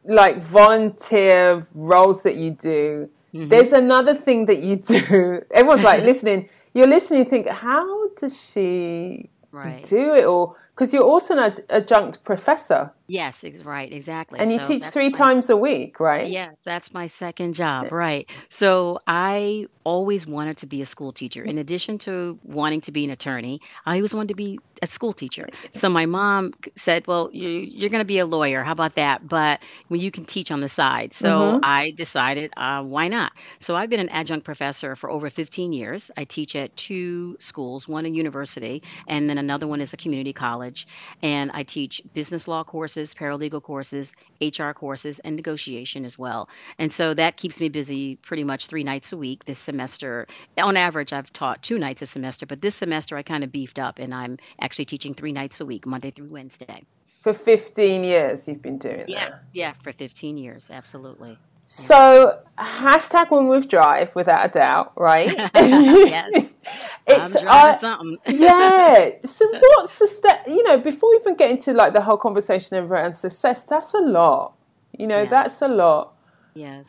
like 0.04 0.42
volunteer 0.42 1.66
roles 1.74 2.22
that 2.22 2.36
you 2.36 2.50
do. 2.50 3.08
hmm 3.32 3.48
There's 3.48 3.72
another 3.72 4.14
thing 4.14 4.46
that 4.46 4.58
you 4.58 4.76
do. 4.76 5.42
Everyone's 5.52 5.84
like 5.84 6.02
listening. 6.10 6.48
You're 6.78 6.86
listening. 6.86 7.18
You 7.18 7.24
think, 7.24 7.48
how 7.48 8.08
does 8.10 8.40
she 8.40 9.30
right. 9.50 9.82
do 9.82 10.14
it 10.14 10.24
all? 10.24 10.56
Because 10.70 10.94
you're 10.94 11.02
also 11.02 11.36
an 11.36 11.56
adjunct 11.70 12.22
professor, 12.22 12.92
Yes, 13.08 13.44
ex- 13.44 13.64
right, 13.64 13.92
exactly. 13.92 14.44
and 14.44 14.52
you 14.52 14.58
So 14.58 14.60
teach 14.60 14.88
three 14.90 15.10
my 15.10 15.12
times 15.12 15.50
a 15.50 15.56
week, 15.56 16.00
right? 16.00 16.34
Yeah, 16.34 16.50
that's 16.64 16.92
my 16.94 17.06
second 17.06 17.54
job, 17.54 17.92
right. 17.92 18.28
So 18.50 18.98
I 19.06 19.66
always 19.84 20.26
wanted 20.26 20.58
to 20.58 20.66
be 20.66 20.80
a 20.82 20.86
school 20.86 21.12
teacher. 21.12 21.44
In 21.44 21.58
addition 21.58 21.98
to 22.00 22.38
wanting 22.42 22.80
to 22.82 22.92
be 22.92 23.04
an 23.04 23.10
attorney, 23.10 23.60
I 23.86 23.96
always 23.96 24.14
wanted 24.14 24.28
to 24.28 24.34
be 24.34 24.60
a 24.82 24.86
school 24.86 25.12
teacher. 25.12 25.48
So 25.72 25.88
my 25.88 26.06
mom 26.06 26.52
said, 26.76 27.06
"Well, 27.06 27.30
you, 27.32 27.48
you're 27.50 27.90
going 27.90 28.02
to 28.02 28.06
be 28.06 28.18
a 28.18 28.26
lawyer. 28.26 28.62
How 28.62 28.72
about 28.72 28.94
that? 28.96 29.26
But 29.26 29.60
well, 29.88 30.00
you 30.00 30.10
can 30.10 30.24
teach 30.24 30.50
on 30.50 30.60
the 30.60 30.68
side." 30.68 31.12
So 31.12 31.56
Mm-hmm. 31.56 31.62
I 31.62 31.92
decided, 31.96 32.52
uh, 32.56 32.82
why 32.82 33.08
not? 33.08 33.32
So 33.60 33.76
I've 33.76 33.88
been 33.88 34.00
an 34.00 34.08
adjunct 34.08 34.44
professor 34.44 34.94
for 34.96 35.10
over 35.10 35.30
15 35.30 35.72
years. 35.72 36.10
I 36.16 36.24
teach 36.24 36.54
at 36.56 36.76
two 36.76 37.36
schools, 37.38 37.86
one 37.88 38.04
a 38.06 38.08
university, 38.08 38.82
and 39.06 39.28
then 39.28 39.38
another 39.38 39.66
one 39.66 39.80
is 39.80 39.92
a 39.92 39.96
community 39.96 40.32
college. 40.32 40.86
And 41.22 41.50
I 41.52 41.62
teach 41.62 42.00
business 42.12 42.46
law 42.46 42.62
courses, 42.62 42.97
paralegal 43.14 43.62
courses, 43.62 44.12
HR 44.40 44.72
courses, 44.72 45.18
and 45.20 45.36
negotiation 45.36 46.04
as 46.04 46.18
well. 46.18 46.48
And 46.78 46.92
so 46.92 47.14
that 47.14 47.36
keeps 47.36 47.60
me 47.60 47.68
busy 47.68 48.16
pretty 48.16 48.44
much 48.44 48.66
three 48.66 48.84
nights 48.84 49.12
a 49.12 49.16
week 49.16 49.44
this 49.44 49.58
semester. 49.58 50.26
On 50.56 50.76
average, 50.76 51.12
I've 51.12 51.32
taught 51.32 51.62
two 51.62 51.78
nights 51.78 52.02
a 52.02 52.06
semester, 52.06 52.46
but 52.46 52.60
this 52.60 52.74
semester 52.74 53.16
I 53.16 53.22
kind 53.22 53.44
of 53.44 53.52
beefed 53.52 53.78
up 53.78 53.98
and 53.98 54.12
I'm 54.12 54.38
actually 54.60 54.86
teaching 54.86 55.14
three 55.14 55.32
nights 55.32 55.60
a 55.60 55.66
week, 55.66 55.86
Monday 55.86 56.10
through 56.10 56.28
Wednesday. 56.28 56.84
For 57.20 57.34
15 57.34 58.04
years, 58.04 58.46
you've 58.46 58.62
been 58.62 58.78
doing 58.78 58.98
that. 58.98 59.08
Yes. 59.08 59.48
Yeah, 59.52 59.72
for 59.82 59.92
15 59.92 60.38
years, 60.38 60.70
absolutely. 60.70 61.36
So 61.70 62.40
hashtag 62.56 63.30
one 63.30 63.46
with 63.48 63.68
drive, 63.68 64.14
without 64.14 64.42
a 64.42 64.48
doubt, 64.48 64.92
right? 64.96 65.36
yes, 65.54 66.46
it's 67.06 67.36
uh, 67.36 67.92
yeah. 68.26 69.10
So 69.22 69.44
what's 69.50 69.92
success? 69.92 70.40
You 70.46 70.62
know, 70.64 70.78
before 70.78 71.10
we 71.10 71.16
even 71.16 71.36
get 71.36 71.50
into 71.50 71.74
like 71.74 71.92
the 71.92 72.00
whole 72.00 72.16
conversation 72.16 72.78
around 72.78 73.14
success, 73.14 73.64
that's 73.64 73.92
a 73.92 73.98
lot. 74.00 74.54
You 74.98 75.06
know, 75.06 75.22
Yeah. 75.24 75.28
that's 75.28 75.60
a 75.60 75.68
lot. 75.68 76.14
yes. 76.54 76.86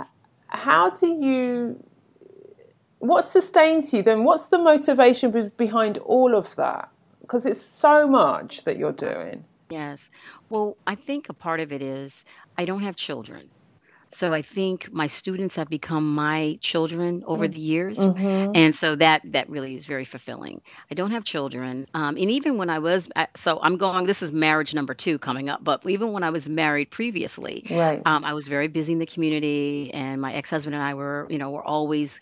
How 0.48 0.92
do 0.92 1.08
you? 1.08 1.84
What 3.00 3.26
sustains 3.26 3.92
you 3.94 4.02
then? 4.02 4.24
What's 4.24 4.48
the 4.48 4.58
motivation 4.58 5.52
behind 5.58 5.98
all 5.98 6.34
of 6.36 6.56
that? 6.56 6.88
Because 7.20 7.46
it's 7.46 7.62
so 7.62 8.08
much 8.08 8.64
that 8.64 8.78
you're 8.78 8.94
doing. 8.94 9.44
Yes. 9.70 10.10
Well, 10.50 10.78
I 10.88 10.96
think 10.96 11.28
a 11.28 11.34
part 11.34 11.60
of 11.60 11.74
it 11.74 11.82
is 11.82 12.24
I 12.58 12.64
don't 12.64 12.82
have 12.82 12.96
children. 12.96 13.50
So 14.12 14.34
I 14.34 14.42
think 14.42 14.92
my 14.92 15.08
students 15.08 15.56
have 15.56 15.70
become 15.70 16.14
my 16.14 16.58
children 16.62 17.24
over 17.26 17.48
the 17.48 17.60
years. 17.60 18.00
Mm-hmm. 18.00 18.52
And 18.56 18.76
so 18.76 18.96
that 18.96 19.22
that 19.32 19.50
really 19.50 19.76
is 19.76 19.86
very 19.86 20.06
fulfilling. 20.06 20.62
I 20.92 20.96
don't 20.96 21.12
have 21.12 21.24
children. 21.24 21.88
Um, 21.94 22.18
and 22.18 22.32
even 22.32 22.58
when 22.58 22.70
I 22.70 22.80
was 22.80 23.10
uh, 23.16 23.28
so 23.36 23.60
I'm 23.62 23.78
going 23.78 24.06
this 24.06 24.22
is 24.22 24.32
marriage 24.34 24.74
number 24.74 24.94
2 24.94 25.20
coming 25.20 25.50
up, 25.50 25.64
but 25.64 25.86
even 25.88 26.12
when 26.12 26.24
I 26.24 26.32
was 26.32 26.50
married 26.50 26.90
previously, 26.90 27.66
Right. 27.70 28.02
um, 28.06 28.24
I 28.26 28.34
was 28.34 28.48
very 28.48 28.68
busy 28.68 28.94
in 28.94 29.00
the 29.00 29.06
community 29.06 29.92
and 29.94 30.22
my 30.22 30.34
ex-husband 30.34 30.76
and 30.76 30.84
I 30.84 30.94
were, 30.96 31.28
you 31.30 31.38
know, 31.38 31.52
were 31.52 31.64
always 31.64 32.20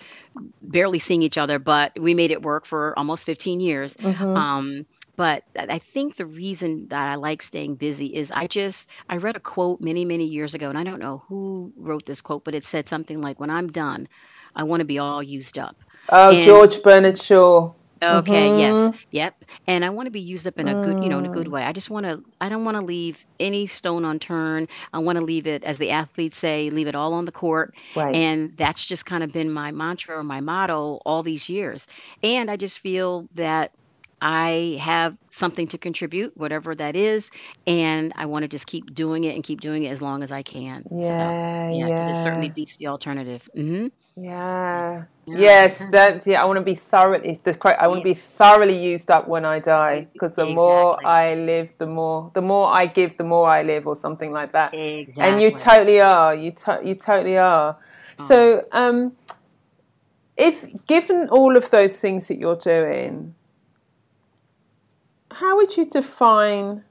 barely 0.61 0.99
seeing 0.99 1.21
each 1.21 1.37
other, 1.37 1.59
but 1.59 1.97
we 1.99 2.13
made 2.13 2.31
it 2.31 2.41
work 2.41 2.65
for 2.65 2.97
almost 2.97 3.25
15 3.25 3.59
years. 3.59 3.95
Mm-hmm. 3.95 4.25
Um, 4.25 4.85
but 5.17 5.43
I 5.57 5.79
think 5.79 6.15
the 6.15 6.25
reason 6.27 6.87
that 6.89 7.09
I 7.09 7.15
like 7.15 7.41
staying 7.43 7.75
busy 7.75 8.07
is 8.15 8.31
I 8.31 8.47
just 8.47 8.89
I 9.09 9.17
read 9.17 9.35
a 9.37 9.41
quote 9.41 9.81
many 9.81 10.05
many 10.05 10.25
years 10.25 10.55
ago, 10.55 10.69
and 10.69 10.77
I 10.77 10.83
don't 10.85 10.99
know 10.99 11.23
who 11.27 11.73
wrote 11.77 12.05
this 12.05 12.21
quote, 12.21 12.45
but 12.45 12.55
it 12.55 12.65
said 12.65 12.87
something 12.89 13.21
like, 13.21 13.39
"When 13.39 13.49
I'm 13.51 13.67
done, 13.69 14.07
I 14.55 14.63
want 14.63 14.81
to 14.81 14.85
be 14.85 14.99
all 14.99 15.23
used 15.23 15.57
up." 15.59 15.77
Oh, 16.09 16.33
And 16.33 16.39
George 16.39 16.81
Bernard 16.83 17.19
Shaw. 17.19 17.73
okay, 18.03 18.49
yes, 18.49 18.89
Mm-hmm. 18.89 18.95
yep, 19.11 19.33
and 19.67 19.83
I 19.83 19.89
want 19.89 20.05
to 20.07 20.11
be 20.11 20.21
used 20.21 20.47
up 20.47 20.59
in 20.59 20.67
a 20.67 20.75
good, 20.75 20.97
you 21.01 21.09
know, 21.09 21.19
in 21.19 21.25
a 21.25 21.29
Mm. 21.29 21.31
good 21.31 21.47
way. 21.47 21.63
I 21.63 21.71
just 21.73 21.89
want 21.89 22.05
to 22.05 22.21
I 22.39 22.49
don't 22.49 22.63
want 22.65 22.77
to 22.77 22.83
leave 22.85 23.23
any 23.39 23.67
stone 23.67 24.05
unturned. 24.05 24.69
I 24.93 24.99
want 24.99 25.17
to 25.17 25.23
leave 25.25 25.47
it, 25.47 25.63
as 25.63 25.77
the 25.77 25.91
athletes 25.91 26.37
say, 26.37 26.69
leave 26.69 26.87
it 26.87 26.95
all 26.95 27.13
on 27.13 27.25
the 27.25 27.31
court. 27.31 27.73
Right. 27.95 28.23
And 28.23 28.55
that's 28.57 28.85
just 28.85 29.05
kind 29.05 29.23
of 29.23 29.31
been 29.31 29.51
my 29.51 29.71
mantra 29.71 30.17
or 30.17 30.23
my 30.23 30.41
motto 30.41 30.99
all 31.05 31.23
these 31.23 31.49
years. 31.49 31.87
And 32.23 32.49
I 32.51 32.55
just 32.57 32.79
feel 32.79 33.27
that 33.35 33.71
I 34.21 34.77
have 34.81 35.15
something 35.31 35.67
to 35.67 35.77
contribute, 35.77 36.35
whatever 36.35 36.73
that 36.75 36.95
is, 36.95 37.29
and 37.67 38.13
I 38.15 38.25
want 38.25 38.43
to 38.43 38.47
just 38.47 38.65
keep 38.67 38.93
doing 38.93 39.23
it 39.25 39.35
and 39.35 39.43
keep 39.43 39.61
doing 39.61 39.83
it 39.83 39.89
as 39.89 40.01
long 40.01 40.23
as 40.23 40.31
I 40.31 40.41
can. 40.43 40.83
So, 40.97 41.13
Yeah, 41.13 41.69
yeah, 41.71 41.85
because 41.87 42.07
it 42.07 42.15
certainly 42.15 42.49
beats 42.49 42.77
the 42.77 42.87
alternative. 42.87 43.47
hmm 43.53 43.87
yeah. 44.15 45.03
Yeah. 45.27 45.37
Yes, 45.39 45.85
that. 45.91 46.25
Yeah, 46.25 46.41
I 46.41 46.45
want 46.45 46.57
to 46.57 46.63
be 46.63 46.73
thoroughly. 46.73 47.29
It's 47.29 47.41
the. 47.41 47.55
I 47.79 47.87
want 47.87 47.99
to 47.99 48.03
be 48.03 48.13
thoroughly 48.13 48.77
used 48.77 49.11
up 49.11 49.27
when 49.27 49.45
I 49.45 49.59
die, 49.59 50.07
because 50.13 50.33
the 50.33 50.45
more. 50.45 51.05
I 51.05 51.35
live, 51.35 51.73
the 51.77 51.85
more 51.85 52.31
the 52.33 52.41
more 52.41 52.67
I 52.67 52.85
give, 52.87 53.17
the 53.17 53.25
more 53.25 53.47
I 53.49 53.61
live, 53.61 53.85
or 53.87 53.95
something 53.95 54.31
like 54.31 54.53
that. 54.53 54.73
Exactly. 54.73 55.31
And 55.31 55.41
you 55.41 55.51
totally 55.51 55.99
are. 56.01 56.33
You 56.33 56.51
to, 56.51 56.79
you 56.83 56.95
totally 56.95 57.37
are. 57.37 57.77
Oh, 58.19 58.27
So, 58.27 58.65
um, 58.71 59.17
if 60.37 60.65
given 60.87 61.29
all 61.29 61.57
of 61.57 61.69
those 61.69 61.99
things 61.99 62.27
that 62.29 62.37
you're 62.39 62.55
doing, 62.55 63.35
how 65.31 65.57
would 65.57 65.77
you 65.77 65.85
define 65.85 66.83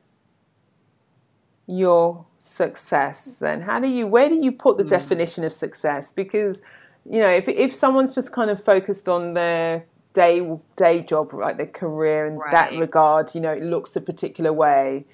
your 1.66 2.26
success 2.38 3.38
then? 3.38 3.62
How 3.62 3.80
do 3.80 3.88
you 3.88 4.06
where 4.06 4.28
do 4.28 4.36
you 4.36 4.52
put 4.52 4.78
the 4.78 4.84
mm, 4.84 4.90
definition 4.90 5.44
of 5.44 5.52
success? 5.52 6.12
Because 6.12 6.62
you 7.08 7.20
know, 7.20 7.30
if 7.30 7.48
if 7.48 7.74
someone's 7.74 8.14
just 8.14 8.32
kind 8.32 8.50
of 8.50 8.62
focused 8.62 9.08
on 9.08 9.34
their 9.34 9.84
day 10.12 10.58
day 10.76 11.02
job, 11.02 11.32
right, 11.32 11.56
their 11.56 11.66
career 11.66 12.26
in 12.26 12.38
that 12.50 12.72
regard, 12.72 13.34
you 13.34 13.40
know, 13.40 13.52
it 13.52 13.62
looks 13.62 13.96
a 13.96 14.00
particular 14.00 14.52
way. 14.52 15.06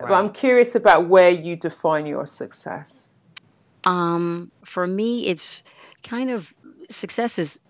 But 0.00 0.12
I'm 0.12 0.32
curious 0.32 0.74
about 0.74 1.08
where 1.08 1.30
you 1.30 1.54
define 1.54 2.04
your 2.04 2.26
success. 2.26 3.12
Um, 3.84 4.50
for 4.64 4.86
me, 4.86 5.26
it's 5.26 5.62
kind 6.02 6.30
of 6.30 6.52
success 6.90 7.38
is 7.38 7.60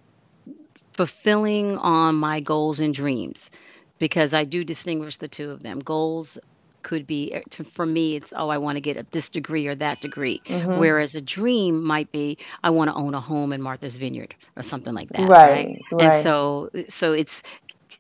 fulfilling 0.95 1.77
on 1.79 2.15
my 2.15 2.41
goals 2.41 2.81
and 2.81 2.95
dreams 2.95 3.51
because 3.99 4.35
I 4.35 4.45
do 4.45 4.65
distinguish 4.65 5.17
the 5.17 5.29
two 5.29 5.51
of 5.51 5.63
them. 5.63 5.79
Goals 5.81 6.39
could 6.83 7.07
be, 7.07 7.35
to, 7.51 7.65
for 7.65 7.85
me, 7.87 8.17
it's, 8.17 8.33
oh, 8.37 8.49
I 8.49 8.59
want 8.59 8.77
to 8.77 8.81
get 8.81 9.11
this 9.11 9.31
degree 9.31 9.67
or 9.67 9.75
that 9.77 10.01
degree. 10.01 10.43
hmm 10.49 10.75
Whereas 10.75 11.15
a 11.15 11.21
dream 11.21 11.83
might 11.85 12.11
be, 12.13 12.39
I 12.63 12.71
want 12.71 12.91
to 12.91 12.97
own 12.97 13.15
a 13.15 13.21
home 13.21 13.53
in 13.53 13.63
Martha's 13.63 13.97
Vineyard 13.97 14.35
or 14.57 14.63
something 14.63 14.95
like 14.95 15.11
that, 15.13 15.35
right? 15.43 15.69
Right, 15.69 15.79
And 15.99 16.15
so, 16.15 16.71
so 16.89 17.13
it's 17.13 17.43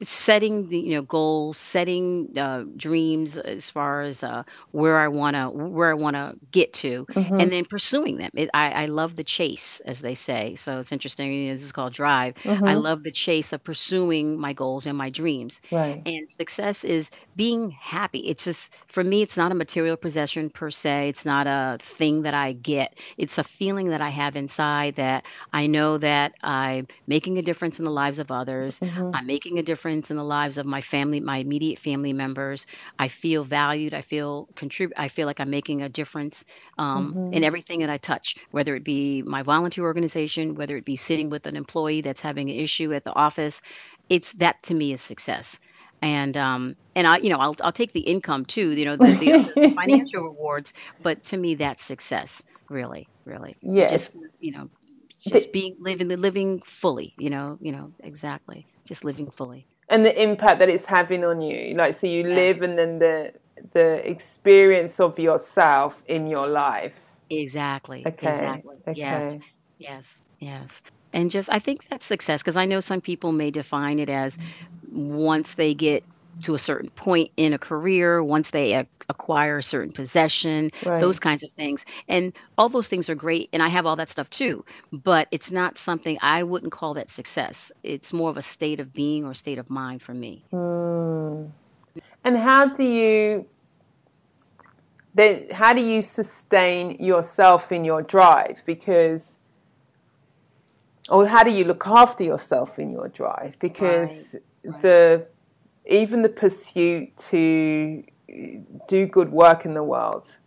setting 0.02 0.68
the 0.68 0.78
you 0.78 0.94
know 0.94 1.02
goals, 1.02 1.56
setting 1.56 2.28
uh, 2.36 2.64
dreams 2.76 3.36
as 3.36 3.70
far 3.70 4.02
as 4.02 4.22
uh, 4.22 4.42
where 4.70 4.98
I 4.98 5.08
wanna 5.08 5.50
where 5.50 5.90
I 5.90 5.94
wanna 5.94 6.34
get 6.50 6.72
to, 6.74 7.06
hmm 7.14 7.38
and 7.38 7.52
then 7.52 7.64
pursuing 7.64 8.16
them. 8.16 8.30
It, 8.34 8.50
I, 8.54 8.70
I 8.70 8.86
love 8.86 9.14
the 9.14 9.24
chase, 9.24 9.80
as 9.84 10.00
they 10.00 10.14
say. 10.14 10.54
So 10.56 10.78
it's 10.78 10.92
interesting. 10.92 11.32
you 11.32 11.48
know, 11.48 11.54
This 11.54 11.64
is 11.64 11.72
called 11.72 11.92
drive. 11.92 12.34
I 12.64 12.74
hmm 12.74 12.76
love 12.76 13.02
the 13.02 13.10
chase 13.12 13.52
of 13.52 13.62
pursuing 13.62 14.38
my 14.38 14.52
goals 14.52 14.86
and 14.86 14.96
my 14.96 15.10
dreams. 15.10 15.60
Right. 15.70 16.06
And 16.06 16.28
success 16.28 16.84
is 16.84 17.10
being 17.34 17.70
happy. 17.70 18.18
It's 18.20 18.44
just 18.44 18.72
for 18.88 19.02
me, 19.02 19.22
it's 19.22 19.36
not 19.36 19.52
a 19.52 19.54
material 19.54 19.96
possession 19.96 20.50
per 20.50 20.70
se. 20.70 21.08
It's 21.08 21.24
not 21.24 21.46
a 21.46 21.78
thing 21.80 22.22
that 22.22 22.34
I 22.34 22.52
get. 22.52 22.94
It's 23.16 23.38
a 23.38 23.44
feeling 23.44 23.88
that 23.90 24.00
I 24.00 24.08
have 24.10 24.36
inside 24.36 24.96
that 24.96 25.24
I 25.52 25.66
know 25.66 25.98
that 25.98 26.32
I'm 26.42 26.86
making 27.06 27.38
a 27.38 27.42
difference 27.42 27.78
in 27.78 27.84
the 27.84 27.90
lives 27.90 28.18
of 28.18 28.30
others. 28.30 28.80
hmm 28.80 29.12
I'm 29.12 29.26
making 29.26 29.58
a 29.58 29.62
difference 29.62 29.83
difference 29.84 30.10
in 30.10 30.16
the 30.16 30.24
lives 30.24 30.56
of 30.56 30.64
my 30.64 30.80
family, 30.80 31.20
my 31.20 31.38
immediate 31.38 31.78
family 31.78 32.14
members. 32.14 32.66
I 32.98 33.08
feel 33.08 33.44
valued. 33.44 33.92
I 33.92 34.00
feel 34.00 34.48
contribute. 34.56 34.94
I 34.98 35.08
feel 35.08 35.26
like 35.26 35.40
I'm 35.40 35.50
making 35.50 35.82
a 35.82 35.90
difference 35.90 36.46
um, 36.78 37.12
mm-hmm. 37.12 37.34
in 37.34 37.44
everything 37.44 37.80
that 37.80 37.90
I 37.90 37.98
touch, 37.98 38.36
whether 38.50 38.74
it 38.76 38.82
be 38.82 39.20
my 39.20 39.42
volunteer 39.42 39.84
organization, 39.84 40.54
whether 40.54 40.74
it 40.78 40.86
be 40.86 40.96
sitting 40.96 41.28
with 41.28 41.46
an 41.46 41.54
employee 41.54 42.00
that's 42.00 42.22
having 42.22 42.48
an 42.48 42.56
issue 42.56 42.94
at 42.94 43.04
the 43.04 43.12
office. 43.14 43.60
It's 44.08 44.32
that 44.32 44.62
to 44.64 44.74
me 44.74 44.92
is 44.92 45.02
success 45.02 45.58
and 46.02 46.36
um 46.36 46.76
and 46.96 47.06
I 47.06 47.18
you 47.18 47.30
know 47.30 47.38
I'll 47.38 47.54
I'll 47.62 47.72
take 47.72 47.92
the 47.92 48.00
income 48.00 48.44
too 48.44 48.72
you 48.72 48.84
know 48.84 48.96
the, 48.96 49.12
the 49.56 49.70
financial 49.76 50.22
rewards 50.22 50.72
but 51.02 51.22
to 51.26 51.36
me 51.36 51.54
that's 51.54 51.84
success 51.84 52.42
really 52.68 53.08
really 53.24 53.56
yes 53.62 53.90
just 53.90 54.16
you 54.40 54.52
know 54.52 54.68
just 55.20 55.52
being 55.52 55.76
living 55.78 56.08
living 56.08 56.60
fully 56.60 57.14
you 57.16 57.30
know 57.30 57.58
you 57.60 57.70
know 57.70 57.92
exactly 58.00 58.66
just 58.84 59.04
living 59.04 59.30
fully 59.30 59.66
and 59.88 60.04
the 60.04 60.22
impact 60.22 60.58
that 60.60 60.68
it's 60.68 60.86
having 60.86 61.24
on 61.24 61.40
you. 61.40 61.74
Like 61.74 61.94
so 61.94 62.06
you 62.06 62.24
live 62.24 62.62
and 62.62 62.78
then 62.78 62.98
the 62.98 63.32
the 63.72 64.08
experience 64.08 65.00
of 65.00 65.18
yourself 65.18 66.02
in 66.06 66.26
your 66.26 66.46
life. 66.46 67.12
Exactly. 67.30 68.04
Okay. 68.06 68.28
Exactly. 68.28 68.76
Okay. 68.88 68.98
yes. 68.98 69.36
Yes. 69.78 70.20
Yes 70.38 70.82
and 71.14 71.30
just 71.30 71.50
i 71.50 71.58
think 71.58 71.88
that's 71.88 72.04
success 72.04 72.42
because 72.42 72.58
i 72.58 72.66
know 72.66 72.80
some 72.80 73.00
people 73.00 73.32
may 73.32 73.50
define 73.50 73.98
it 73.98 74.10
as 74.10 74.36
mm. 74.36 74.44
once 74.92 75.54
they 75.54 75.72
get 75.72 76.04
to 76.42 76.54
a 76.54 76.58
certain 76.58 76.90
point 76.90 77.30
in 77.36 77.52
a 77.52 77.58
career, 77.58 78.22
once 78.22 78.50
they 78.50 78.72
a- 78.72 78.86
acquire 79.08 79.58
a 79.58 79.62
certain 79.62 79.92
possession, 79.92 80.70
right. 80.84 81.00
those 81.00 81.20
kinds 81.20 81.42
of 81.42 81.50
things. 81.52 81.84
And 82.08 82.32
all 82.58 82.68
those 82.68 82.88
things 82.88 83.08
are 83.08 83.14
great. 83.14 83.48
And 83.52 83.62
I 83.62 83.68
have 83.68 83.86
all 83.86 83.96
that 83.96 84.08
stuff 84.08 84.28
too. 84.30 84.64
But 84.92 85.28
it's 85.30 85.50
not 85.50 85.78
something 85.78 86.18
I 86.20 86.42
wouldn't 86.42 86.72
call 86.72 86.94
that 86.94 87.10
success. 87.10 87.72
It's 87.82 88.12
more 88.12 88.30
of 88.30 88.36
a 88.36 88.42
state 88.42 88.80
of 88.80 88.92
being 88.92 89.24
or 89.24 89.34
state 89.34 89.58
of 89.58 89.70
mind 89.70 90.02
for 90.02 90.14
me. 90.14 90.44
Mm. 90.52 91.50
And 92.24 92.36
how 92.36 92.66
do 92.66 92.84
you. 92.84 93.46
Then 95.16 95.46
how 95.52 95.72
do 95.72 95.80
you 95.80 96.02
sustain 96.02 96.96
yourself 96.98 97.70
in 97.70 97.84
your 97.84 98.02
drive? 98.02 98.64
Because 98.66 99.38
or 101.08 101.26
how 101.26 101.42
do 101.44 101.50
you 101.50 101.64
look 101.64 101.86
after 101.86 102.24
yourself 102.24 102.78
in 102.78 102.90
your 102.90 103.08
drive? 103.08 103.54
Because 103.58 104.34
right, 104.64 104.72
right. 104.72 104.82
the 104.82 105.26
even 105.86 106.22
the 106.22 106.28
pursuit 106.28 107.16
to 107.16 108.04
do 108.88 109.06
good 109.06 109.30
work 109.30 109.64
in 109.64 109.74
the 109.74 109.82
world 109.82 110.38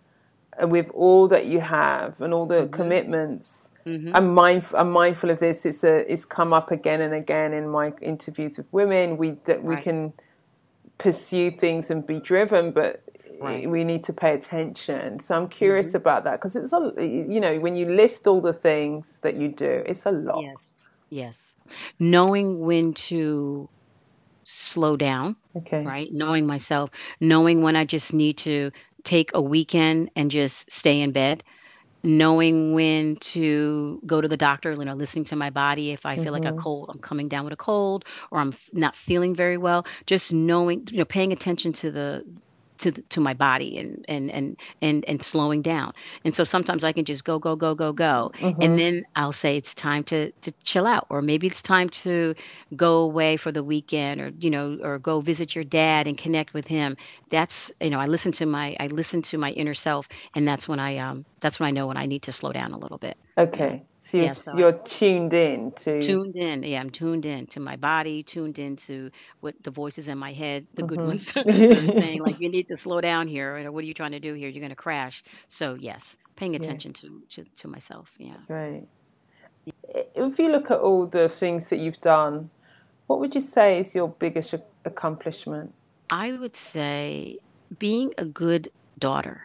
uh, 0.61 0.67
with 0.67 0.91
all 0.91 1.27
that 1.27 1.45
you 1.45 1.59
have 1.59 2.21
and 2.21 2.33
all 2.33 2.45
the 2.45 2.63
mm-hmm. 2.63 2.71
commitments. 2.71 3.69
Mm-hmm. 3.85 4.15
I'm 4.15 4.33
mindful. 4.33 4.79
I'm 4.79 4.91
mindful 4.91 5.29
of 5.29 5.39
this. 5.39 5.65
It's 5.65 5.83
a. 5.83 6.11
It's 6.11 6.25
come 6.25 6.51
up 6.51 6.71
again 6.71 7.01
and 7.01 7.13
again 7.13 7.53
in 7.53 7.69
my 7.69 7.93
interviews 8.01 8.57
with 8.57 8.67
women. 8.73 9.17
We 9.17 9.31
that 9.45 9.63
we 9.63 9.75
right. 9.75 9.83
can 9.83 10.13
pursue 10.97 11.51
things 11.51 11.89
and 11.89 12.05
be 12.05 12.19
driven, 12.19 12.71
but 12.71 13.01
right. 13.39 13.69
we 13.69 13.85
need 13.85 14.03
to 14.03 14.13
pay 14.13 14.33
attention. 14.33 15.21
So 15.21 15.37
I'm 15.37 15.47
curious 15.47 15.87
mm-hmm. 15.87 15.97
about 15.97 16.25
that 16.25 16.33
because 16.33 16.57
it's 16.57 16.73
a. 16.73 16.93
You 16.97 17.39
know, 17.39 17.59
when 17.59 17.75
you 17.75 17.85
list 17.85 18.27
all 18.27 18.41
the 18.41 18.51
things 18.51 19.19
that 19.21 19.35
you 19.35 19.47
do, 19.47 19.83
it's 19.85 20.05
a 20.05 20.11
lot. 20.11 20.41
Yes. 20.41 20.89
Yes. 21.09 21.55
Knowing 21.97 22.59
when 22.59 22.93
to 22.93 23.69
slow 24.47 24.95
down. 24.95 25.35
Okay. 25.55 25.83
Right? 25.83 26.09
Knowing 26.11 26.47
myself, 26.47 26.89
knowing 27.19 27.61
when 27.61 27.75
I 27.75 27.85
just 27.85 28.13
need 28.13 28.37
to 28.39 28.71
take 29.03 29.31
a 29.33 29.41
weekend 29.41 30.09
and 30.15 30.31
just 30.31 30.71
stay 30.71 31.01
in 31.01 31.11
bed, 31.11 31.43
knowing 32.03 32.73
when 32.73 33.17
to 33.17 34.01
go 34.05 34.21
to 34.21 34.27
the 34.27 34.37
doctor, 34.37 34.71
you 34.71 34.85
know, 34.85 34.93
listening 34.93 35.25
to 35.25 35.35
my 35.35 35.49
body 35.49 35.91
if 35.91 36.05
I 36.05 36.15
feel 36.15 36.25
mm-hmm. 36.25 36.33
like 36.33 36.45
a 36.45 36.47
mm-hmm. 36.47 36.59
cold, 36.59 36.89
I'm 36.89 36.99
coming 36.99 37.27
down 37.27 37.43
with 37.43 37.53
a 37.53 37.57
cold 37.57 38.05
or 38.31 38.39
I'm 38.39 38.53
not 38.71 38.95
feeling 38.95 39.35
very 39.35 39.57
well, 39.57 39.85
just 40.05 40.31
knowing, 40.31 40.87
you 40.91 40.99
know, 40.99 41.05
paying 41.05 41.33
attention 41.33 41.73
to 41.73 41.91
the 41.91 42.25
to 42.79 42.91
to 42.91 43.21
my 43.21 43.33
body 43.33 43.77
and 43.77 44.05
and 44.07 44.31
and 44.31 44.57
and 44.81 45.05
and 45.05 45.23
slowing 45.23 45.61
down. 45.61 45.93
And 46.23 46.35
so 46.35 46.43
sometimes 46.43 46.83
I 46.83 46.91
can 46.91 47.05
just 47.05 47.23
go 47.23 47.39
go 47.39 47.55
go 47.55 47.75
go 47.75 47.93
go, 47.93 48.31
mm-hmm. 48.37 48.61
and 48.61 48.79
then 48.79 49.05
I'll 49.15 49.31
say 49.31 49.57
it's 49.57 49.73
time 49.73 50.03
to 50.05 50.31
to 50.31 50.51
chill 50.63 50.85
out, 50.85 51.07
or 51.09 51.21
maybe 51.21 51.47
it's 51.47 51.61
time 51.61 51.89
to 51.89 52.35
go 52.75 52.99
away 52.99 53.37
for 53.37 53.51
the 53.51 53.63
weekend, 53.63 54.21
or 54.21 54.31
you 54.39 54.49
know, 54.49 54.79
or 54.81 54.99
go 54.99 55.21
visit 55.21 55.55
your 55.55 55.63
dad 55.63 56.07
and 56.07 56.17
connect 56.17 56.53
with 56.53 56.67
him. 56.67 56.97
That's 57.29 57.71
you 57.81 57.89
know, 57.89 57.99
I 57.99 58.05
listen 58.05 58.31
to 58.33 58.45
my 58.45 58.75
I 58.79 58.87
listen 58.87 59.21
to 59.23 59.37
my 59.37 59.51
inner 59.51 59.73
self, 59.73 60.07
and 60.35 60.47
that's 60.47 60.67
when 60.67 60.79
I 60.79 60.97
um 60.97 61.25
that's 61.39 61.59
when 61.59 61.67
I 61.67 61.71
know 61.71 61.87
when 61.87 61.97
I 61.97 62.05
need 62.05 62.23
to 62.23 62.33
slow 62.33 62.51
down 62.51 62.73
a 62.73 62.77
little 62.77 62.97
bit. 62.97 63.17
Okay. 63.37 63.83
So 64.07 64.17
you're, 64.19 64.27
yeah, 64.27 64.33
so 64.33 64.57
you're 64.57 64.71
tuned 64.71 65.33
in 65.33 65.73
to 65.83 66.01
tuned 66.01 66.37
in. 66.37 66.63
Yeah, 66.63 66.79
I'm 66.79 66.89
tuned 66.89 67.25
in 67.25 67.45
to 67.47 67.59
my 67.59 67.75
body, 67.75 68.23
tuned 68.23 68.57
in 68.57 68.77
to 68.87 69.11
what 69.41 69.61
the 69.61 69.69
voices 69.69 70.07
in 70.07 70.17
my 70.17 70.31
head, 70.31 70.65
the 70.75 70.83
mm-hmm. 70.83 70.87
good 70.95 71.05
ones, 71.05 71.33
saying 71.33 72.21
like 72.21 72.39
you 72.43 72.47
need 72.47 72.69
to 72.69 72.79
slow 72.79 73.01
down 73.01 73.27
here, 73.27 73.57
or 73.57 73.69
what 73.69 73.83
are 73.83 73.87
you 73.87 73.93
trying 73.93 74.13
to 74.13 74.21
do 74.21 74.33
here? 74.33 74.47
You're 74.47 74.61
going 74.61 74.69
to 74.69 74.77
crash. 74.77 75.25
So 75.49 75.73
yes, 75.73 76.15
paying 76.37 76.55
attention 76.55 76.93
yeah. 76.95 77.09
to, 77.27 77.43
to 77.43 77.49
to 77.57 77.67
myself. 77.67 78.13
Yeah. 78.17 78.37
Right. 78.47 78.87
If 80.15 80.39
you 80.39 80.53
look 80.53 80.71
at 80.71 80.79
all 80.79 81.07
the 81.07 81.27
things 81.27 81.69
that 81.69 81.79
you've 81.79 81.99
done, 81.99 82.49
what 83.07 83.19
would 83.19 83.35
you 83.35 83.41
say 83.41 83.79
is 83.79 83.93
your 83.93 84.07
biggest 84.07 84.55
accomplishment? 84.85 85.73
I 86.09 86.31
would 86.31 86.55
say 86.55 87.39
being 87.77 88.13
a 88.17 88.23
good 88.23 88.69
daughter. 88.97 89.41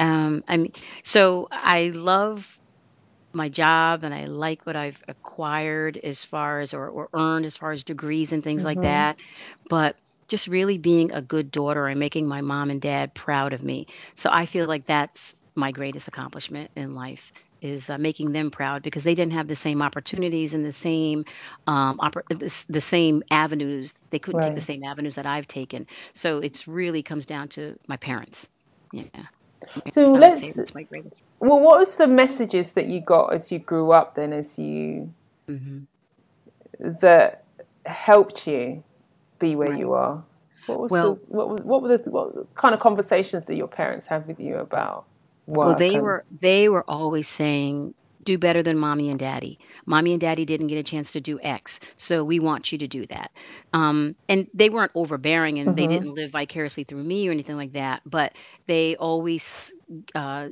Um, 0.00 0.42
I 0.48 0.56
mean, 0.56 0.72
so 1.02 1.48
I 1.50 1.90
love 1.94 2.58
my 3.34 3.48
job 3.48 4.04
and 4.04 4.14
I 4.14 4.26
like 4.26 4.64
what 4.64 4.76
I've 4.76 5.02
acquired 5.08 5.96
as 5.96 6.24
far 6.24 6.60
as 6.60 6.74
or, 6.74 6.88
or 6.88 7.08
earned 7.12 7.46
as 7.46 7.56
far 7.56 7.72
as 7.72 7.84
degrees 7.84 8.32
and 8.32 8.42
things 8.42 8.60
mm-hmm. 8.60 8.66
like 8.66 8.82
that. 8.82 9.18
But 9.68 9.96
just 10.28 10.48
really 10.48 10.78
being 10.78 11.12
a 11.12 11.20
good 11.20 11.50
daughter 11.50 11.86
and 11.86 12.00
making 12.00 12.28
my 12.28 12.40
mom 12.40 12.70
and 12.70 12.80
dad 12.80 13.14
proud 13.14 13.52
of 13.52 13.62
me. 13.62 13.86
So 14.14 14.30
I 14.32 14.46
feel 14.46 14.66
like 14.66 14.86
that's 14.86 15.34
my 15.54 15.70
greatest 15.70 16.08
accomplishment 16.08 16.70
in 16.76 16.94
life 16.94 17.32
is 17.60 17.88
uh, 17.88 17.96
making 17.96 18.32
them 18.32 18.50
proud 18.50 18.82
because 18.82 19.04
they 19.04 19.14
didn't 19.14 19.32
have 19.32 19.48
the 19.48 19.56
same 19.56 19.80
opportunities 19.80 20.52
and 20.52 20.66
the 20.66 20.72
same 20.72 21.24
um, 21.66 21.98
oper- 21.98 22.28
the, 22.28 22.72
the, 22.72 22.80
same 22.80 23.22
avenues. 23.30 23.94
They 24.10 24.18
couldn't 24.18 24.40
right. 24.40 24.48
take 24.48 24.54
the 24.54 24.60
same 24.60 24.84
avenues 24.84 25.14
that 25.14 25.24
I've 25.24 25.46
taken. 25.46 25.86
So 26.12 26.40
it's 26.40 26.68
really 26.68 27.02
comes 27.02 27.24
down 27.24 27.48
to 27.50 27.78
my 27.86 27.96
parents. 27.96 28.48
Yeah. 28.92 29.04
So 29.88 30.04
let's 30.04 30.58
well, 31.44 31.60
what 31.60 31.78
was 31.78 31.96
the 31.96 32.06
messages 32.06 32.72
that 32.72 32.86
you 32.86 33.00
got 33.00 33.32
as 33.32 33.52
you 33.52 33.58
grew 33.58 33.92
up? 33.92 34.14
Then, 34.14 34.32
as 34.32 34.58
you 34.58 35.12
mm-hmm. 35.48 35.80
that 37.00 37.44
helped 37.86 38.46
you 38.46 38.82
be 39.38 39.54
where 39.56 39.70
right. 39.70 39.78
you 39.78 39.92
are. 39.92 40.24
What 40.66 40.80
was 40.80 40.90
well, 40.90 41.14
the, 41.14 41.26
what, 41.28 41.64
what 41.64 41.82
were 41.82 41.98
the 41.98 42.10
what 42.10 42.54
kind 42.54 42.74
of 42.74 42.80
conversations 42.80 43.44
did 43.44 43.58
your 43.58 43.68
parents 43.68 44.06
have 44.06 44.26
with 44.26 44.40
you 44.40 44.56
about? 44.56 45.04
well, 45.46 45.74
they 45.74 45.94
and... 45.94 46.02
were 46.02 46.24
they 46.40 46.68
were 46.68 46.84
always 46.88 47.28
saying 47.28 47.94
do 48.22 48.38
better 48.38 48.62
than 48.62 48.78
mommy 48.78 49.10
and 49.10 49.18
daddy. 49.18 49.58
Mommy 49.84 50.12
and 50.12 50.20
daddy 50.20 50.46
didn't 50.46 50.68
get 50.68 50.78
a 50.78 50.82
chance 50.82 51.12
to 51.12 51.20
do 51.20 51.38
X, 51.42 51.78
so 51.98 52.24
we 52.24 52.40
want 52.40 52.72
you 52.72 52.78
to 52.78 52.88
do 52.88 53.04
that. 53.06 53.30
Um, 53.74 54.16
and 54.30 54.46
they 54.54 54.70
weren't 54.70 54.92
overbearing 54.94 55.58
and 55.58 55.68
mm-hmm. 55.68 55.76
they 55.76 55.86
didn't 55.86 56.14
live 56.14 56.30
vicariously 56.30 56.84
through 56.84 57.02
me 57.02 57.28
or 57.28 57.32
anything 57.32 57.58
like 57.58 57.74
that, 57.74 58.00
but 58.06 58.32
they 58.66 58.96
always 58.96 59.72
uh, 60.14 60.48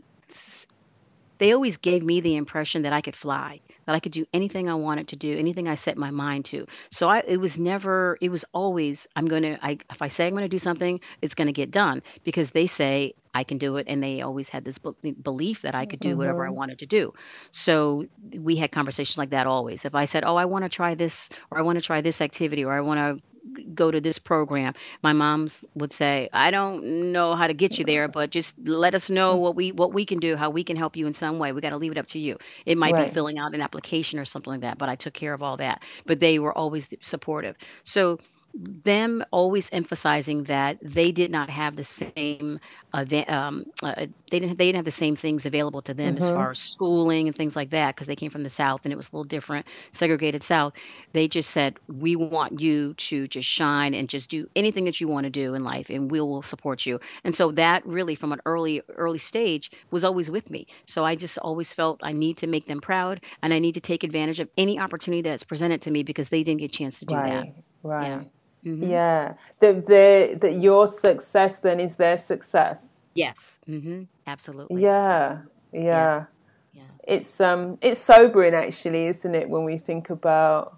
they 1.42 1.52
always 1.52 1.78
gave 1.78 2.04
me 2.04 2.20
the 2.20 2.36
impression 2.36 2.82
that 2.82 2.92
I 2.92 3.00
could 3.00 3.16
fly, 3.16 3.62
that 3.86 3.96
I 3.96 3.98
could 3.98 4.12
do 4.12 4.24
anything 4.32 4.70
I 4.70 4.76
wanted 4.76 5.08
to 5.08 5.16
do, 5.16 5.36
anything 5.36 5.66
I 5.66 5.74
set 5.74 5.98
my 5.98 6.12
mind 6.12 6.44
to. 6.46 6.68
So 6.92 7.08
I, 7.08 7.24
it 7.26 7.38
was 7.38 7.58
never, 7.58 8.16
it 8.20 8.28
was 8.28 8.44
always, 8.52 9.08
I'm 9.16 9.26
going 9.26 9.42
to, 9.42 9.58
I, 9.60 9.78
if 9.90 10.02
I 10.02 10.06
say 10.06 10.28
I'm 10.28 10.34
going 10.34 10.44
to 10.44 10.48
do 10.48 10.60
something, 10.60 11.00
it's 11.20 11.34
going 11.34 11.48
to 11.48 11.52
get 11.52 11.72
done 11.72 12.04
because 12.22 12.52
they 12.52 12.68
say 12.68 13.14
I 13.34 13.42
can 13.42 13.58
do 13.58 13.76
it. 13.78 13.86
And 13.88 14.00
they 14.00 14.20
always 14.20 14.50
had 14.50 14.64
this 14.64 14.78
belief 14.78 15.62
that 15.62 15.74
I 15.74 15.84
could 15.86 15.98
do 15.98 16.10
mm-hmm. 16.10 16.18
whatever 16.18 16.44
I 16.44 16.46
mm-hmm. 16.46 16.58
wanted 16.58 16.78
to 16.78 16.86
do. 16.86 17.12
So 17.50 18.06
we 18.32 18.54
had 18.54 18.70
conversations 18.70 19.18
like 19.18 19.30
that 19.30 19.48
always. 19.48 19.84
If 19.84 19.96
I 19.96 20.04
said, 20.04 20.22
oh, 20.22 20.36
I 20.36 20.44
want 20.44 20.64
to 20.64 20.68
try 20.68 20.94
this, 20.94 21.28
or 21.50 21.58
I 21.58 21.62
want 21.62 21.76
to 21.76 21.84
try 21.84 22.02
this 22.02 22.20
activity, 22.20 22.64
or 22.64 22.72
I 22.72 22.82
want 22.82 22.98
to 23.00 23.31
go 23.74 23.90
to 23.90 24.00
this 24.00 24.18
program. 24.18 24.74
My 25.02 25.12
moms 25.12 25.64
would 25.74 25.92
say, 25.92 26.28
"I 26.32 26.50
don't 26.50 27.12
know 27.12 27.34
how 27.34 27.46
to 27.46 27.54
get 27.54 27.78
you 27.78 27.84
there, 27.84 28.08
but 28.08 28.30
just 28.30 28.58
let 28.58 28.94
us 28.94 29.10
know 29.10 29.36
what 29.36 29.54
we 29.54 29.72
what 29.72 29.92
we 29.92 30.04
can 30.04 30.18
do, 30.18 30.36
how 30.36 30.50
we 30.50 30.64
can 30.64 30.76
help 30.76 30.96
you 30.96 31.06
in 31.06 31.14
some 31.14 31.38
way. 31.38 31.52
We 31.52 31.60
got 31.60 31.70
to 31.70 31.76
leave 31.76 31.92
it 31.92 31.98
up 31.98 32.08
to 32.08 32.18
you. 32.18 32.38
It 32.66 32.78
might 32.78 32.94
right. 32.94 33.08
be 33.08 33.12
filling 33.12 33.38
out 33.38 33.54
an 33.54 33.60
application 33.60 34.18
or 34.18 34.24
something 34.24 34.52
like 34.52 34.60
that, 34.62 34.78
but 34.78 34.88
I 34.88 34.96
took 34.96 35.14
care 35.14 35.34
of 35.34 35.42
all 35.42 35.56
that. 35.58 35.82
But 36.06 36.20
they 36.20 36.38
were 36.38 36.56
always 36.56 36.88
supportive. 37.00 37.56
So 37.84 38.18
them 38.54 39.24
always 39.30 39.70
emphasizing 39.72 40.44
that 40.44 40.78
they 40.82 41.10
did 41.12 41.30
not 41.30 41.48
have 41.48 41.74
the 41.74 41.84
same 41.84 42.60
um, 42.92 43.64
uh, 43.82 44.06
they 44.30 44.38
didn't 44.40 44.58
they 44.58 44.66
didn't 44.66 44.76
have 44.76 44.84
the 44.84 44.90
same 44.90 45.16
things 45.16 45.46
available 45.46 45.80
to 45.80 45.94
them 45.94 46.16
mm-hmm. 46.16 46.24
as 46.24 46.30
far 46.30 46.50
as 46.50 46.58
schooling 46.58 47.28
and 47.28 47.36
things 47.36 47.56
like 47.56 47.70
that 47.70 47.94
because 47.94 48.06
they 48.06 48.16
came 48.16 48.30
from 48.30 48.42
the 48.42 48.50
south 48.50 48.82
and 48.84 48.92
it 48.92 48.96
was 48.96 49.10
a 49.10 49.16
little 49.16 49.24
different 49.24 49.66
segregated 49.92 50.42
south 50.42 50.74
they 51.12 51.28
just 51.28 51.50
said 51.50 51.78
we 51.88 52.14
want 52.14 52.60
you 52.60 52.92
to 52.94 53.26
just 53.26 53.48
shine 53.48 53.94
and 53.94 54.08
just 54.10 54.28
do 54.28 54.48
anything 54.54 54.84
that 54.84 55.00
you 55.00 55.08
want 55.08 55.24
to 55.24 55.30
do 55.30 55.54
in 55.54 55.64
life 55.64 55.88
and 55.88 56.10
we 56.10 56.20
will 56.20 56.42
support 56.42 56.84
you 56.84 57.00
and 57.24 57.34
so 57.34 57.52
that 57.52 57.86
really 57.86 58.14
from 58.14 58.32
an 58.32 58.40
early 58.44 58.82
early 58.96 59.18
stage 59.18 59.70
was 59.90 60.04
always 60.04 60.30
with 60.30 60.50
me 60.50 60.66
so 60.86 61.04
i 61.04 61.14
just 61.14 61.38
always 61.38 61.72
felt 61.72 62.00
i 62.02 62.12
need 62.12 62.36
to 62.36 62.46
make 62.46 62.66
them 62.66 62.82
proud 62.82 63.20
and 63.40 63.54
i 63.54 63.58
need 63.58 63.72
to 63.72 63.80
take 63.80 64.04
advantage 64.04 64.40
of 64.40 64.48
any 64.58 64.78
opportunity 64.78 65.22
that's 65.22 65.44
presented 65.44 65.80
to 65.80 65.90
me 65.90 66.02
because 66.02 66.28
they 66.28 66.42
didn't 66.42 66.60
get 66.60 66.74
a 66.74 66.76
chance 66.76 66.98
to 66.98 67.06
do 67.06 67.14
right. 67.14 67.30
that 67.30 67.62
Right. 67.82 68.08
Yeah. 68.08 68.22
Mhm. 68.64 68.88
Yeah. 68.90 69.34
That 69.60 69.86
the 69.86 70.38
that 70.40 70.54
your 70.60 70.86
success 70.86 71.60
then 71.60 71.80
is 71.80 71.96
their 71.96 72.16
success. 72.18 72.98
Yes. 73.14 73.60
hmm 73.66 74.02
Absolutely. 74.26 74.82
Yeah. 74.82 75.42
Yes. 75.72 75.84
Yeah. 75.84 76.26
Yeah. 76.74 76.82
It's 77.04 77.40
um 77.40 77.78
it's 77.80 78.00
sobering 78.00 78.54
actually, 78.54 79.06
isn't 79.06 79.34
it, 79.34 79.48
when 79.48 79.64
we 79.64 79.78
think 79.78 80.10
about 80.10 80.76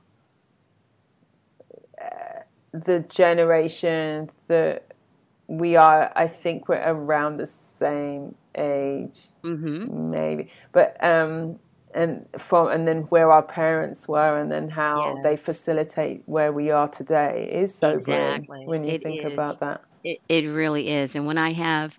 the 2.72 3.00
generation 3.08 4.30
that 4.48 4.84
we 5.46 5.76
are 5.76 6.12
I 6.16 6.26
think 6.26 6.68
we're 6.68 6.82
around 6.84 7.36
the 7.36 7.46
same 7.46 8.34
age, 8.56 9.28
hmm 9.42 10.08
maybe. 10.10 10.50
But 10.72 10.96
um 11.04 11.58
and 11.94 12.26
from 12.38 12.68
and 12.68 12.86
then 12.88 13.02
where 13.04 13.30
our 13.32 13.42
parents 13.42 14.08
were 14.08 14.38
and 14.38 14.50
then 14.52 14.68
how 14.70 15.18
they 15.22 15.36
facilitate 15.36 16.22
where 16.26 16.52
we 16.52 16.70
are 16.70 16.88
today 16.88 17.50
is 17.52 17.76
so 17.78 17.92
Exactly. 17.92 18.64
when 18.64 18.84
you 18.84 18.94
It 18.94 19.02
think 19.02 19.24
is. 19.24 19.24
about 19.24 19.60
that. 19.60 19.82
It 20.02 20.18
it 20.28 20.46
really 20.48 20.88
is. 20.88 21.16
And 21.16 21.26
when 21.26 21.38
I 21.38 21.52
have 21.52 21.98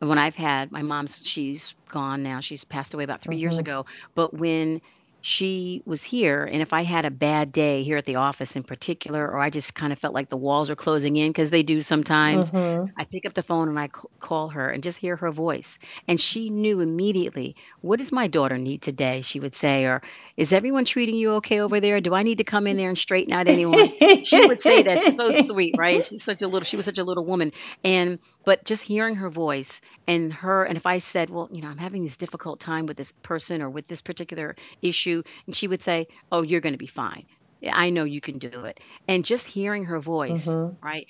when 0.00 0.18
I've 0.18 0.36
had 0.36 0.72
my 0.72 0.82
mom's 0.82 1.22
she's 1.24 1.74
gone 1.90 2.22
now. 2.22 2.40
She's 2.40 2.64
passed 2.64 2.94
away 2.94 3.04
about 3.04 3.22
3 3.22 3.36
years 3.38 3.58
hmm 3.58 3.60
ago. 3.60 3.86
But 4.14 4.34
when 4.34 4.80
she 5.20 5.82
was 5.84 6.02
here 6.02 6.44
and 6.44 6.62
if 6.62 6.72
I 6.72 6.82
had 6.82 7.04
a 7.04 7.10
bad 7.10 7.52
day 7.52 7.82
here 7.82 7.96
at 7.96 8.06
the 8.06 8.16
office 8.16 8.56
in 8.56 8.62
particular 8.62 9.26
or 9.26 9.38
I 9.38 9.50
just 9.50 9.74
kind 9.74 9.92
of 9.92 9.98
felt 9.98 10.14
like 10.14 10.28
the 10.28 10.36
walls 10.36 10.70
are 10.70 10.76
closing 10.76 11.16
in 11.16 11.30
because 11.30 11.50
they 11.50 11.62
do 11.62 11.80
sometimes, 11.80 12.50
hmm 12.50 12.84
I 12.96 13.04
pick 13.04 13.26
up 13.26 13.34
the 13.34 13.42
phone 13.42 13.68
and 13.68 13.78
I 13.78 13.86
c- 13.86 13.92
call 14.20 14.48
her 14.50 14.70
and 14.70 14.82
just 14.82 14.98
hear 14.98 15.16
her 15.16 15.30
voice. 15.30 15.78
And 16.08 16.20
she 16.20 16.50
knew 16.50 16.80
immediately, 16.80 17.56
what 17.80 17.98
does 17.98 18.12
my 18.12 18.26
daughter 18.28 18.58
need 18.58 18.82
today? 18.82 19.22
She 19.22 19.40
would 19.40 19.54
say, 19.54 19.84
or 19.84 20.02
is 20.36 20.52
everyone 20.52 20.84
treating 20.84 21.16
you 21.16 21.32
okay 21.34 21.60
over 21.60 21.80
there? 21.80 22.00
Do 22.00 22.14
I 22.14 22.22
need 22.22 22.38
to 22.38 22.44
come 22.44 22.66
in 22.66 22.76
there 22.76 22.88
and 22.88 22.98
straighten 22.98 23.32
out 23.32 23.48
anyone? 23.48 23.90
She 24.22 24.42
would 24.44 24.62
say 24.62 24.82
that. 24.82 25.00
She's 25.00 25.16
so 25.16 25.30
sweet, 25.32 25.74
right? 25.76 26.04
She's 26.04 26.22
such 26.24 26.42
a 26.42 26.48
little, 26.48 26.64
she 26.64 26.76
was 26.76 26.84
such 26.84 26.98
a 26.98 27.04
little 27.04 27.24
woman. 27.24 27.52
And, 27.84 28.18
but 28.48 28.64
just 28.64 28.82
hearing 28.82 29.16
her 29.16 29.28
voice 29.28 29.82
and 30.06 30.32
her, 30.32 30.64
and 30.64 30.78
if 30.78 30.86
I 30.86 30.96
said, 30.96 31.28
well, 31.28 31.50
you 31.52 31.60
know, 31.60 31.68
I'm 31.68 31.76
having 31.76 32.02
this 32.02 32.16
difficult 32.16 32.60
time 32.60 32.86
with 32.86 32.96
this 32.96 33.12
person 33.12 33.60
or 33.60 33.68
with 33.68 33.86
this 33.86 34.00
particular 34.00 34.56
issue, 34.80 35.22
and 35.46 35.54
she 35.54 35.68
would 35.68 35.82
say, 35.82 36.08
oh, 36.32 36.40
you're 36.40 36.62
going 36.62 36.72
to 36.72 36.78
be 36.78 36.86
fine. 36.86 37.26
I 37.64 37.90
know 37.90 38.04
you 38.04 38.20
can 38.20 38.38
do 38.38 38.64
it. 38.64 38.80
And 39.08 39.24
just 39.24 39.46
hearing 39.46 39.84
her 39.86 39.98
voice, 40.00 40.56
hmm 40.56 40.76
right? 40.82 41.06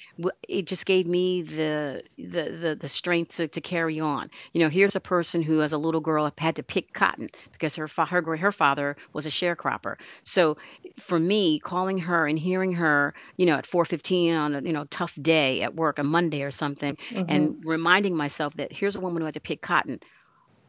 It 0.49 0.67
just 0.67 0.87
gave 0.87 1.07
me 1.07 1.43
the 1.43 2.03
the 2.17 2.25
the, 2.61 2.77
the 2.81 2.89
strength 2.89 3.37
to, 3.37 3.49
to 3.49 3.61
carry 3.61 4.01
on. 4.01 4.31
You 4.53 4.63
know, 4.63 4.69
here's 4.69 4.97
a 4.97 5.01
person 5.01 5.43
who, 5.43 5.63
as 5.63 5.73
a 5.73 5.79
little 5.79 6.01
girl, 6.01 6.33
had 6.39 6.57
to 6.57 6.63
pick 6.63 6.93
cotton 6.93 7.29
because 7.53 7.77
her 7.77 7.89
fa- 7.89 8.07
her 8.07 8.37
her 8.37 8.53
father 8.53 8.97
was 9.13 9.27
a 9.27 9.31
sharecropper. 9.31 9.97
So 10.25 10.57
for 10.99 11.19
me, 11.19 11.59
calling 11.59 11.99
her 11.99 12.27
and 12.27 12.39
hearing 12.39 12.73
her, 12.75 13.15
you 13.37 13.47
know, 13.47 13.55
at 13.57 13.67
4:15 13.67 14.35
on 14.35 14.55
a 14.55 14.61
you 14.63 14.73
know 14.73 14.85
tough 14.85 15.15
day 15.21 15.63
at 15.63 15.75
work, 15.75 15.99
a 15.99 16.05
Monday 16.05 16.43
or 16.43 16.51
something, 16.51 16.97
hmm 17.11 17.29
and 17.29 17.57
reminding 17.65 18.17
myself 18.17 18.55
that 18.55 18.73
here's 18.73 18.97
a 18.97 19.01
woman 19.01 19.21
who 19.23 19.27
had 19.27 19.35
to 19.35 19.41
pick 19.41 19.61
cotton. 19.63 20.01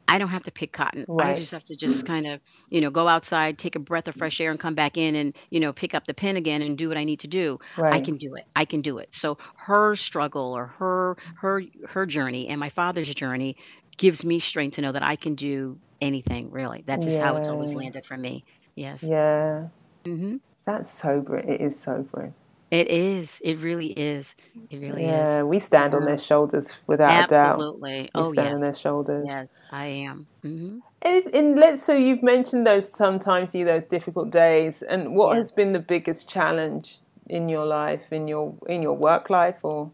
I 0.10 0.18
don't 0.20 0.30
have 0.30 0.44
to 0.44 0.52
pick 0.52 0.74
cotton. 0.74 1.08
I 1.20 1.34
just 1.34 1.52
have 1.52 1.64
to 1.66 1.76
just 1.78 2.06
kind 2.06 2.28
of, 2.28 2.42
you 2.70 2.82
know, 2.82 2.90
go 2.92 3.08
outside, 3.08 3.58
take 3.58 3.76
a 3.76 3.80
breath 3.80 4.08
of 4.08 4.16
fresh 4.16 4.42
air, 4.42 4.52
and 4.52 4.60
come 4.60 4.76
back 4.76 4.98
in 4.98 5.16
and, 5.16 5.36
you 5.52 5.60
know, 5.60 5.74
pick 5.74 5.94
up 5.96 6.06
the 6.08 6.14
pen 6.14 6.38
again 6.38 6.62
and 6.62 6.78
do 6.78 6.90
what 6.90 6.98
I 6.98 7.04
need 7.06 7.22
to 7.22 7.28
do. 7.28 7.60
I 7.92 8.00
can 8.00 8.18
do 8.18 8.36
it. 8.36 8.46
I 8.56 8.66
can 8.66 8.82
do 8.82 8.98
it. 9.00 9.10
So 9.14 9.38
her 9.58 9.96
struggle 9.96 10.54
or 10.54 10.68
her 10.80 11.18
her 11.42 11.62
her 11.88 12.06
journey 12.06 12.48
and 12.50 12.60
my 12.60 12.70
father's 12.70 13.14
journey 13.14 13.56
gives 13.98 14.26
me 14.26 14.40
strength 14.40 14.76
to 14.76 14.82
know 14.82 14.92
that 14.94 15.04
I 15.04 15.16
can 15.16 15.36
do 15.36 15.80
anything. 16.02 16.52
Really, 16.52 16.84
that's 16.88 17.06
just 17.06 17.20
how 17.20 17.36
it's 17.36 17.50
always 17.50 17.76
landed 17.76 18.04
for 18.06 18.18
me. 18.18 18.46
Yes. 18.76 19.10
Yeah. 19.10 19.70
hmm 20.06 20.38
That's 20.66 20.92
sobering. 20.92 21.50
It 21.50 21.62
is 21.62 21.80
sobering. 21.80 22.34
It 22.72 22.90
is. 22.90 23.42
It 23.44 23.60
really 23.60 23.88
is. 23.88 24.36
It 24.70 24.78
really 24.78 25.04
is. 25.04 25.10
Yeah, 25.10 25.44
we 25.44 25.60
stand 25.60 25.96
on 25.96 26.06
their 26.06 26.18
shoulders 26.18 26.74
without 26.88 27.26
a 27.26 27.28
doubt. 27.28 27.54
Absolutely. 27.54 28.10
Oh 28.14 28.32
stand 28.32 28.48
yeah. 28.50 28.54
on 28.56 28.62
their 28.62 28.74
shoulders. 28.74 29.26
Yes, 29.28 29.48
I 29.72 29.86
am. 29.86 30.28
hmm 30.44 30.78
And, 31.02 31.26
and 31.34 31.58
let's 31.58 31.84
so 31.84 31.94
you've 31.96 32.22
mentioned 32.24 32.68
those 32.68 32.92
sometimes 32.92 33.56
you 33.56 33.66
those 33.66 33.86
difficult 33.86 34.30
days, 34.32 34.84
and 34.84 35.16
what 35.16 35.32
Yeah. 35.32 35.38
has 35.38 35.52
been 35.52 35.74
the 35.74 35.80
biggest 35.80 36.30
challenge 36.30 37.00
in 37.28 37.50
your 37.50 37.66
life, 37.66 38.12
in 38.14 38.28
your 38.28 38.56
in 38.68 38.82
your 38.84 38.94
work 38.98 39.30
life, 39.30 39.64
or 39.64 39.92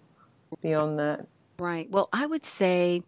beyond 0.61 0.99
that? 0.99 1.27
Right. 1.59 1.89
Well, 1.89 2.09
I 2.11 2.25
would 2.25 2.45
say 2.45 3.01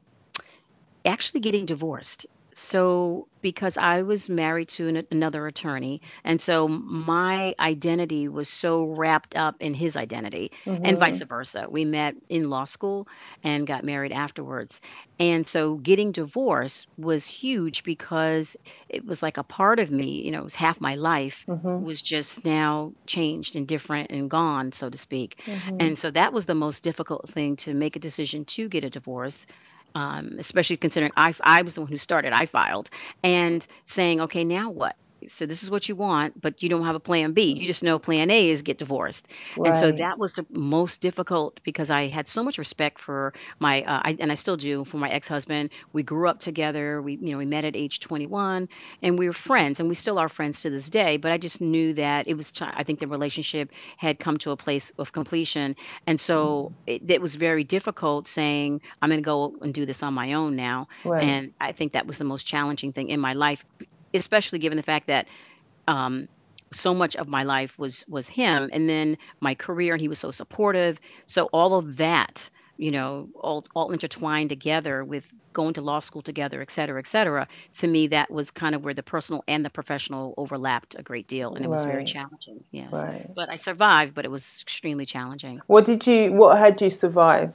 actually 1.05 1.41
getting 1.41 1.65
divorced. 1.65 2.25
So, 2.57 3.27
because 3.41 3.77
I 3.77 4.01
was 4.01 4.29
married 4.29 4.69
to 4.69 4.87
an, 4.87 5.03
another 5.11 5.45
attorney, 5.47 6.01
and 6.23 6.41
so 6.41 6.67
my 6.67 7.53
identity 7.59 8.27
was 8.27 8.49
so 8.49 8.83
wrapped 8.83 9.35
up 9.35 9.55
in 9.61 9.73
his 9.75 9.95
identity, 9.95 10.51
and 10.81 10.97
vice 10.97 11.21
versa. 11.21 11.67
We 11.69 11.85
met 11.85 12.15
in 12.29 12.49
law 12.49 12.65
school 12.65 13.07
and 13.43 13.67
got 13.67 13.83
married 13.83 14.11
afterwards. 14.11 14.81
And 15.19 15.47
so, 15.47 15.75
getting 15.77 16.11
divorced 16.11 16.87
was 16.97 17.25
huge 17.25 17.83
because 17.83 18.55
it 18.89 19.05
was 19.05 19.21
like 19.21 19.37
a 19.37 19.43
part 19.43 19.79
of 19.79 19.91
me, 19.91 20.23
you 20.25 20.31
know, 20.31 20.41
it 20.41 20.43
was 20.45 20.55
half 20.55 20.81
my 20.81 20.95
life 20.95 21.45
hmm 21.47 21.79
was 21.79 22.01
just 22.01 22.43
now 22.43 22.91
changed 23.05 23.55
and 23.55 23.67
different 23.67 24.09
and 24.11 24.29
gone, 24.31 24.71
so 24.71 24.89
to 24.89 24.97
speak. 24.97 25.39
hmm 25.45 25.79
And 25.79 25.97
so 25.97 26.09
that 26.11 26.33
was 26.33 26.45
the 26.47 26.55
most 26.55 26.83
difficult 26.83 27.29
thing 27.29 27.55
to 27.57 27.73
make 27.75 27.95
a 27.95 27.99
decision 27.99 28.45
to 28.45 28.67
get 28.67 28.83
a 28.83 28.89
divorce, 28.89 29.45
um, 29.97 30.35
especially 30.37 30.77
considering 30.77 31.11
I, 31.17 31.33
I 31.41 31.63
was 31.63 31.73
the 31.73 31.81
one 31.81 31.89
who 31.89 31.97
started, 31.97 32.31
I 32.31 32.45
filed, 32.45 32.91
and 33.23 33.65
saying, 33.85 34.21
okay, 34.21 34.43
now 34.43 34.69
what? 34.69 34.95
So 35.27 35.45
this 35.45 35.63
is 35.63 35.71
what 35.71 35.89
you 35.89 35.95
want, 35.95 36.39
but 36.39 36.61
you 36.61 36.69
don't 36.69 36.85
have 36.85 36.95
a 36.95 36.99
plan 36.99 37.33
B. 37.33 37.53
You 37.53 37.67
just 37.67 37.83
know 37.83 37.99
plan 37.99 38.29
A 38.29 38.49
is 38.49 38.61
get 38.61 38.77
divorced. 38.77 39.27
And 39.57 39.77
so 39.77 39.91
that 39.91 40.17
was 40.19 40.33
the 40.33 40.45
most 40.49 41.01
difficult 41.01 41.59
because 41.63 41.89
I 41.89 42.07
had 42.07 42.29
so 42.29 42.43
much 42.43 42.57
respect 42.57 42.99
for 42.99 43.33
my, 43.59 43.83
uh, 43.83 44.01
I, 44.03 44.17
and 44.19 44.31
I 44.31 44.35
still 44.35 44.57
do, 44.57 44.85
for 44.85 44.97
my 44.97 45.09
ex-husband. 45.09 45.71
We 45.93 46.03
grew 46.03 46.27
up 46.27 46.39
together. 46.39 47.01
We, 47.01 47.15
you 47.15 47.31
know, 47.31 47.37
we 47.37 47.45
met 47.45 47.65
at 47.65 47.75
age 47.75 47.99
21 47.99 48.69
and 49.01 49.17
we 49.17 49.27
were 49.27 49.33
friends 49.33 49.79
and 49.79 49.89
we 49.89 49.95
still 49.95 50.19
are 50.19 50.29
friends 50.29 50.61
to 50.61 50.69
this 50.69 50.89
day. 50.89 51.17
But 51.17 51.31
I 51.31 51.37
just 51.37 51.61
knew 51.61 51.93
that 51.93 52.27
it 52.27 52.35
was, 52.35 52.51
ti 52.51 52.65
I 52.65 52.83
think 52.83 52.99
the 52.99 53.07
relationship 53.07 53.71
had 53.97 54.19
come 54.19 54.37
to 54.39 54.51
a 54.51 54.57
place 54.57 54.91
of 54.97 55.11
completion. 55.11 55.75
And 56.05 56.19
so 56.19 56.73
it, 56.85 57.09
it 57.09 57.21
was 57.21 57.35
very 57.35 57.63
difficult 57.63 58.27
saying, 58.27 58.81
I'm 59.01 59.09
going 59.09 59.21
to 59.21 59.25
go 59.25 59.55
and 59.61 59.73
do 59.73 59.85
this 59.85 60.03
on 60.03 60.13
my 60.13 60.33
own 60.33 60.55
now. 60.55 60.87
Right. 61.03 61.23
And 61.23 61.53
I 61.59 61.71
think 61.71 61.93
that 61.93 62.05
was 62.05 62.17
the 62.17 62.23
most 62.23 62.45
challenging 62.45 62.93
thing 62.93 63.09
in 63.09 63.19
my 63.19 63.33
life, 63.33 63.65
especially 64.13 64.59
given 64.59 64.77
the 64.77 64.83
fact 64.83 65.07
that 65.07 65.27
um, 65.87 66.27
so 66.73 66.93
much 66.93 67.15
of 67.15 67.29
my 67.29 67.43
life 67.43 67.77
was 67.79 68.03
was 68.07 68.27
him, 68.27 68.69
and 68.73 68.89
then 68.89 69.17
my 69.41 69.55
career, 69.55 69.93
and 69.93 70.01
he 70.01 70.07
was 70.07 70.19
so 70.19 70.31
supportive. 70.31 70.99
So 71.27 71.45
all 71.53 71.75
of 71.75 71.97
that, 71.97 72.49
you 72.77 72.91
know, 72.91 73.29
all 73.35 73.65
all 73.75 73.91
intertwined 73.91 74.49
together 74.49 75.03
with 75.03 75.27
going 75.53 75.73
to 75.73 75.81
law 75.81 75.99
school 75.99 76.21
together, 76.21 76.61
et 76.61 76.69
cetera, 76.69 76.99
et 76.99 77.07
cetera. 77.07 77.47
To 77.75 77.87
me, 77.87 78.07
that 78.07 78.29
was 78.29 78.51
kind 78.51 78.75
of 78.75 78.83
where 78.83 78.93
the 78.93 79.03
personal 79.03 79.43
and 79.47 79.65
the 79.65 79.69
professional 79.69 80.33
overlapped 80.37 80.95
a 80.99 81.03
great 81.03 81.27
deal, 81.27 81.55
and 81.55 81.63
it 81.65 81.69
was 81.69 81.85
very 81.85 82.03
challenging. 82.05 82.63
Yes, 82.71 82.93
Right. 82.93 83.27
but 83.35 83.49
I 83.49 83.55
survived, 83.55 84.13
but 84.13 84.25
it 84.25 84.31
was 84.31 84.59
extremely 84.61 85.05
challenging. 85.05 85.61
What 85.67 85.85
did 85.85 86.05
you? 86.05 86.33
What 86.33 86.57
had 86.59 86.81
you 86.81 86.89
survive? 86.89 87.53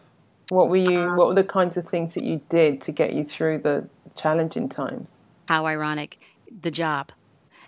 What 0.50 0.68
were 0.70 0.76
you? 0.76 1.00
Um, 1.00 1.16
What 1.16 1.28
were 1.28 1.34
the 1.34 1.44
kinds 1.44 1.76
of 1.76 1.86
things 1.88 2.14
that 2.14 2.24
you 2.24 2.40
did 2.48 2.80
to 2.82 2.92
get 2.92 3.12
you 3.12 3.24
through 3.24 3.58
the 3.58 3.88
challenging 4.16 4.68
times? 4.70 5.12
how 5.48 5.66
ironic, 5.66 6.18
the 6.60 6.70
job. 6.70 7.12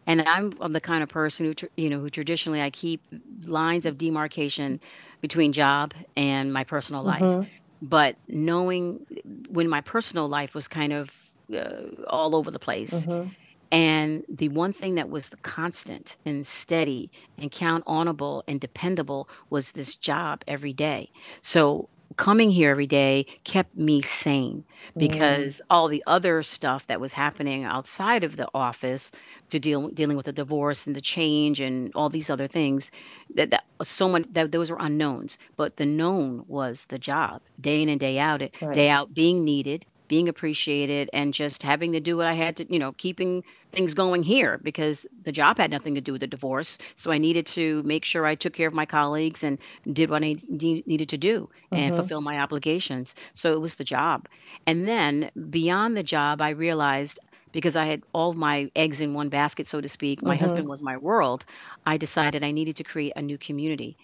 And 0.06 0.22
I'm 0.22 0.52
I'm 0.60 0.72
the 0.72 0.80
kind 0.80 1.02
of 1.02 1.08
person 1.08 1.46
who, 1.46 1.54
you 1.76 1.88
know, 1.90 2.00
who 2.00 2.10
traditionally 2.10 2.60
I 2.60 2.70
keep 2.70 3.02
lines 3.44 3.86
of 3.86 3.98
demarcation 3.98 4.80
between 5.20 5.52
job 5.52 5.94
and 6.16 6.52
my 6.52 6.64
personal 6.64 7.02
life. 7.02 7.36
hmm 7.36 7.50
But 7.82 8.16
knowing 8.28 9.04
when 9.48 9.68
my 9.68 9.80
personal 9.80 10.28
life 10.28 10.54
was 10.54 10.68
kind 10.68 10.92
of 10.92 11.10
uh, 11.54 11.82
all 12.08 12.34
over 12.36 12.50
the 12.50 12.58
place, 12.58 13.06
hmm 13.08 13.34
and 13.70 14.24
the 14.28 14.48
one 14.48 14.72
thing 14.72 14.94
that 14.96 15.08
was 15.08 15.28
the 15.28 15.36
constant 15.38 16.16
and 16.24 16.46
steady 16.46 17.10
and 17.38 17.50
count 17.50 17.84
onable 17.86 18.42
and 18.48 18.60
dependable 18.60 19.28
was 19.50 19.72
this 19.72 19.96
job 19.96 20.42
every 20.46 20.72
day. 20.72 21.10
So 21.42 21.88
coming 22.16 22.50
here 22.50 22.70
every 22.70 22.87
day 22.87 23.24
kept 23.44 23.74
me 23.77 24.00
sane 24.03 24.64
mm 24.96 24.98
because 24.98 25.61
all 25.70 25.88
the 25.88 26.03
other 26.07 26.42
stuff 26.42 26.87
that 26.87 27.00
was 27.00 27.12
happening 27.12 27.64
outside 27.64 28.24
of 28.24 28.37
the 28.37 28.48
office 28.55 29.11
to 29.50 29.59
deal 29.59 29.88
dealing 29.88 30.16
with 30.16 30.27
the 30.27 30.33
divorce 30.33 30.87
and 30.87 30.94
the 30.96 31.00
change 31.00 31.61
and 31.61 31.92
all 31.94 32.09
these 32.11 32.31
other 32.31 32.48
things 32.48 32.90
that, 33.35 33.50
that 33.50 33.64
so 33.83 34.09
much 34.09 34.24
that 34.33 34.50
those 34.53 34.70
were 34.70 34.79
unknowns 34.81 35.38
but 35.57 35.77
the 35.77 35.87
known 35.87 36.42
was 36.46 36.85
the 36.88 36.98
job 36.98 37.40
day 37.61 37.83
in 37.83 37.88
and 37.88 38.00
day 38.00 38.18
out 38.18 38.42
Right. 38.61 38.72
day 38.72 38.88
out 38.90 39.12
being 39.14 39.44
needed 39.44 39.85
being 40.08 40.28
appreciated 40.28 41.10
and 41.12 41.32
just 41.32 41.62
having 41.62 41.92
to 41.92 42.00
do 42.00 42.16
what 42.16 42.26
I 42.26 42.34
had 42.34 42.56
to, 42.56 42.72
you 42.72 42.78
know, 42.78 42.92
keeping 42.92 43.42
things 43.72 43.94
going 43.94 44.22
here 44.22 44.58
because 44.62 45.06
the 45.22 45.32
job 45.32 45.58
had 45.58 45.70
nothing 45.70 45.94
to 45.94 46.00
do 46.00 46.12
with 46.12 46.20
the 46.20 46.26
divorce. 46.26 46.78
So 46.96 47.10
I 47.10 47.18
needed 47.18 47.46
to 47.48 47.82
make 47.84 48.04
sure 48.04 48.24
I 48.26 48.34
took 48.34 48.52
care 48.54 48.68
of 48.68 48.74
my 48.74 48.86
colleagues 48.86 49.42
and 49.44 49.58
did 49.90 50.10
what 50.10 50.22
I 50.24 50.36
ne- 50.48 50.82
needed 50.86 51.08
to 51.10 51.18
do 51.18 51.48
and 51.72 51.94
hmm 51.94 52.06
fulfill 52.06 52.20
my 52.20 52.38
obligations. 52.40 53.14
So 53.34 53.52
it 53.52 53.60
was 53.60 53.74
the 53.74 53.84
job. 53.84 54.28
And 54.66 54.86
then 54.88 55.30
beyond 55.50 55.96
the 55.96 56.02
job, 56.02 56.40
I 56.40 56.50
realized 56.50 57.18
because 57.52 57.76
I 57.76 57.84
had 57.86 58.02
all 58.12 58.30
of 58.30 58.36
my 58.36 58.70
eggs 58.76 59.00
in 59.00 59.14
one 59.14 59.28
basket, 59.28 59.66
so 59.66 59.80
to 59.80 59.88
speak, 59.88 60.24
my 60.24 60.36
hmm 60.36 60.36
husband 60.36 60.68
was 60.68 60.82
my 60.82 60.96
world. 60.96 61.44
I 61.86 61.96
decided 61.96 62.42
I 62.42 62.50
needed 62.52 62.76
to 62.76 62.84
create 62.84 63.12
a 63.16 63.22
new 63.22 63.38
community. 63.38 63.96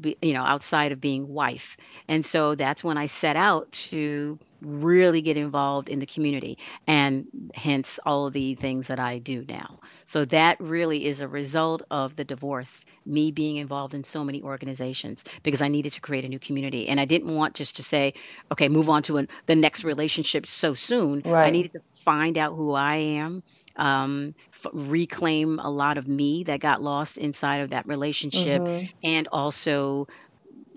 Be, 0.00 0.16
you 0.22 0.32
know, 0.32 0.42
outside 0.42 0.92
of 0.92 1.00
being 1.00 1.28
wife. 1.28 1.76
And 2.08 2.24
so 2.24 2.54
that's 2.54 2.84
when 2.84 2.98
I 2.98 3.06
set 3.06 3.36
out 3.36 3.72
to 3.72 4.38
really 4.62 5.20
get 5.20 5.36
involved 5.36 5.88
in 5.88 5.98
the 5.98 6.06
community 6.06 6.58
and 6.86 7.26
hence 7.54 8.00
all 8.04 8.26
of 8.26 8.32
the 8.32 8.54
things 8.54 8.88
that 8.88 8.98
I 8.98 9.18
do 9.18 9.44
now. 9.48 9.80
So 10.06 10.24
that 10.26 10.60
really 10.60 11.04
is 11.04 11.20
a 11.20 11.28
result 11.28 11.82
of 11.90 12.16
the 12.16 12.24
divorce, 12.24 12.84
me 13.04 13.30
being 13.30 13.56
involved 13.56 13.94
in 13.94 14.04
so 14.04 14.24
many 14.24 14.42
organizations 14.42 15.24
because 15.42 15.62
I 15.62 15.68
needed 15.68 15.92
to 15.92 16.00
create 16.00 16.24
a 16.24 16.28
new 16.28 16.38
community 16.38 16.88
and 16.88 16.98
I 16.98 17.04
didn't 17.04 17.34
want 17.34 17.54
just 17.54 17.76
to 17.76 17.82
say, 17.82 18.14
okay, 18.50 18.68
move 18.68 18.88
on 18.88 19.02
to 19.04 19.18
an, 19.18 19.28
the 19.46 19.56
next 19.56 19.84
relationship 19.84 20.46
so 20.46 20.74
soon. 20.74 21.22
Right. 21.24 21.46
I 21.46 21.50
needed 21.50 21.72
to 21.72 21.80
find 22.04 22.38
out 22.38 22.54
who 22.54 22.72
I 22.72 22.96
am, 22.96 23.42
um, 23.76 24.34
f- 24.54 24.66
reclaim 24.72 25.58
a 25.58 25.70
lot 25.70 25.98
of 25.98 26.06
me 26.08 26.44
that 26.44 26.60
got 26.60 26.82
lost 26.82 27.18
inside 27.18 27.58
of 27.58 27.70
that 27.70 27.86
relationship, 27.86 28.62
Mhm. 28.62 28.90
and 29.04 29.28
also 29.32 30.06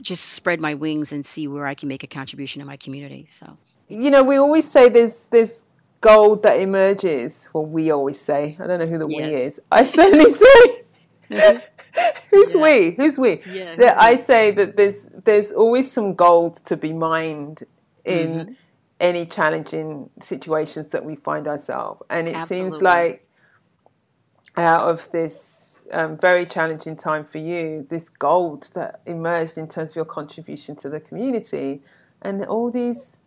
just 0.02 0.26
spread 0.34 0.60
my 0.62 0.76
wings 0.76 1.12
and 1.12 1.26
see 1.26 1.48
where 1.48 1.66
I 1.66 1.76
can 1.76 1.88
make 1.90 2.04
a 2.04 2.08
contribution 2.08 2.62
in 2.62 2.68
my 2.68 2.78
community. 2.78 3.28
So, 3.30 3.58
You 3.90 4.12
know, 4.12 4.24
we 4.24 4.38
always 4.38 4.70
say 4.70 4.90
there's 4.90 5.26
there's 5.32 5.64
gold 6.02 6.44
that 6.44 6.60
emerges. 6.60 7.50
Well, 7.54 7.66
we 7.66 7.92
always 7.92 8.20
say. 8.20 8.56
I 8.62 8.68
don't 8.68 8.80
know 8.80 8.86
who 8.86 8.98
the 9.00 9.08
we 9.08 9.24
is. 9.24 9.60
I 9.72 9.84
certainly 9.84 10.30
say. 10.44 10.84
Who's 12.32 12.54
Yeah. 12.54 12.62
we? 12.62 12.92
Who's 12.92 13.18
we? 13.18 13.42
Yeah, 13.52 13.76
That 13.76 14.02
I 14.02 14.16
say 14.16 14.52
that 14.52 14.78
there's 14.78 15.08
there's 15.26 15.52
always 15.52 15.92
some 15.92 16.14
gold 16.16 16.56
to 16.66 16.78
be 16.78 16.94
mined 16.94 17.64
in 18.06 18.28
Mm-hmm. 18.30 18.54
Any 19.00 19.26
challenging 19.26 20.10
situations 20.22 20.90
that 20.90 21.04
we 21.06 21.16
find 21.16 21.48
ourselves, 21.48 22.02
and 22.10 22.28
it 22.28 22.48
seems 22.48 22.82
like 22.82 23.26
out 24.58 24.90
of 24.90 25.10
this 25.12 25.86
um, 25.92 26.18
very 26.18 26.46
challenging 26.46 26.96
time 26.96 27.24
for 27.24 27.38
you, 27.38 27.86
this 27.90 28.10
gold 28.10 28.70
that 28.74 29.02
emerged 29.06 29.58
in 29.58 29.68
terms 29.68 29.92
of 29.92 29.96
your 29.96 30.06
contribution 30.06 30.76
to 30.78 30.90
the 30.90 31.00
community, 31.00 31.82
and 32.22 32.44
all 32.46 32.70
these 32.70 33.18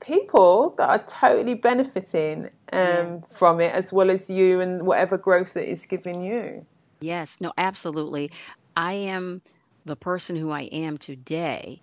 people 0.00 0.74
that 0.76 0.88
are 0.88 1.04
totally 1.04 1.54
benefiting 1.54 2.50
um, 2.72 3.22
from 3.30 3.60
it, 3.60 3.72
as 3.72 3.92
well 3.92 4.10
as 4.10 4.28
you 4.28 4.60
and 4.60 4.84
whatever 4.84 5.16
growth 5.16 5.54
that 5.54 5.70
it's 5.70 5.86
giving 5.86 6.22
you. 6.22 6.66
Yes, 7.00 7.36
no, 7.40 7.52
absolutely. 7.56 8.30
I 8.76 8.94
am 8.94 9.42
the 9.84 9.96
person 9.96 10.36
who 10.36 10.50
I 10.50 10.62
am 10.62 10.98
today 10.98 11.82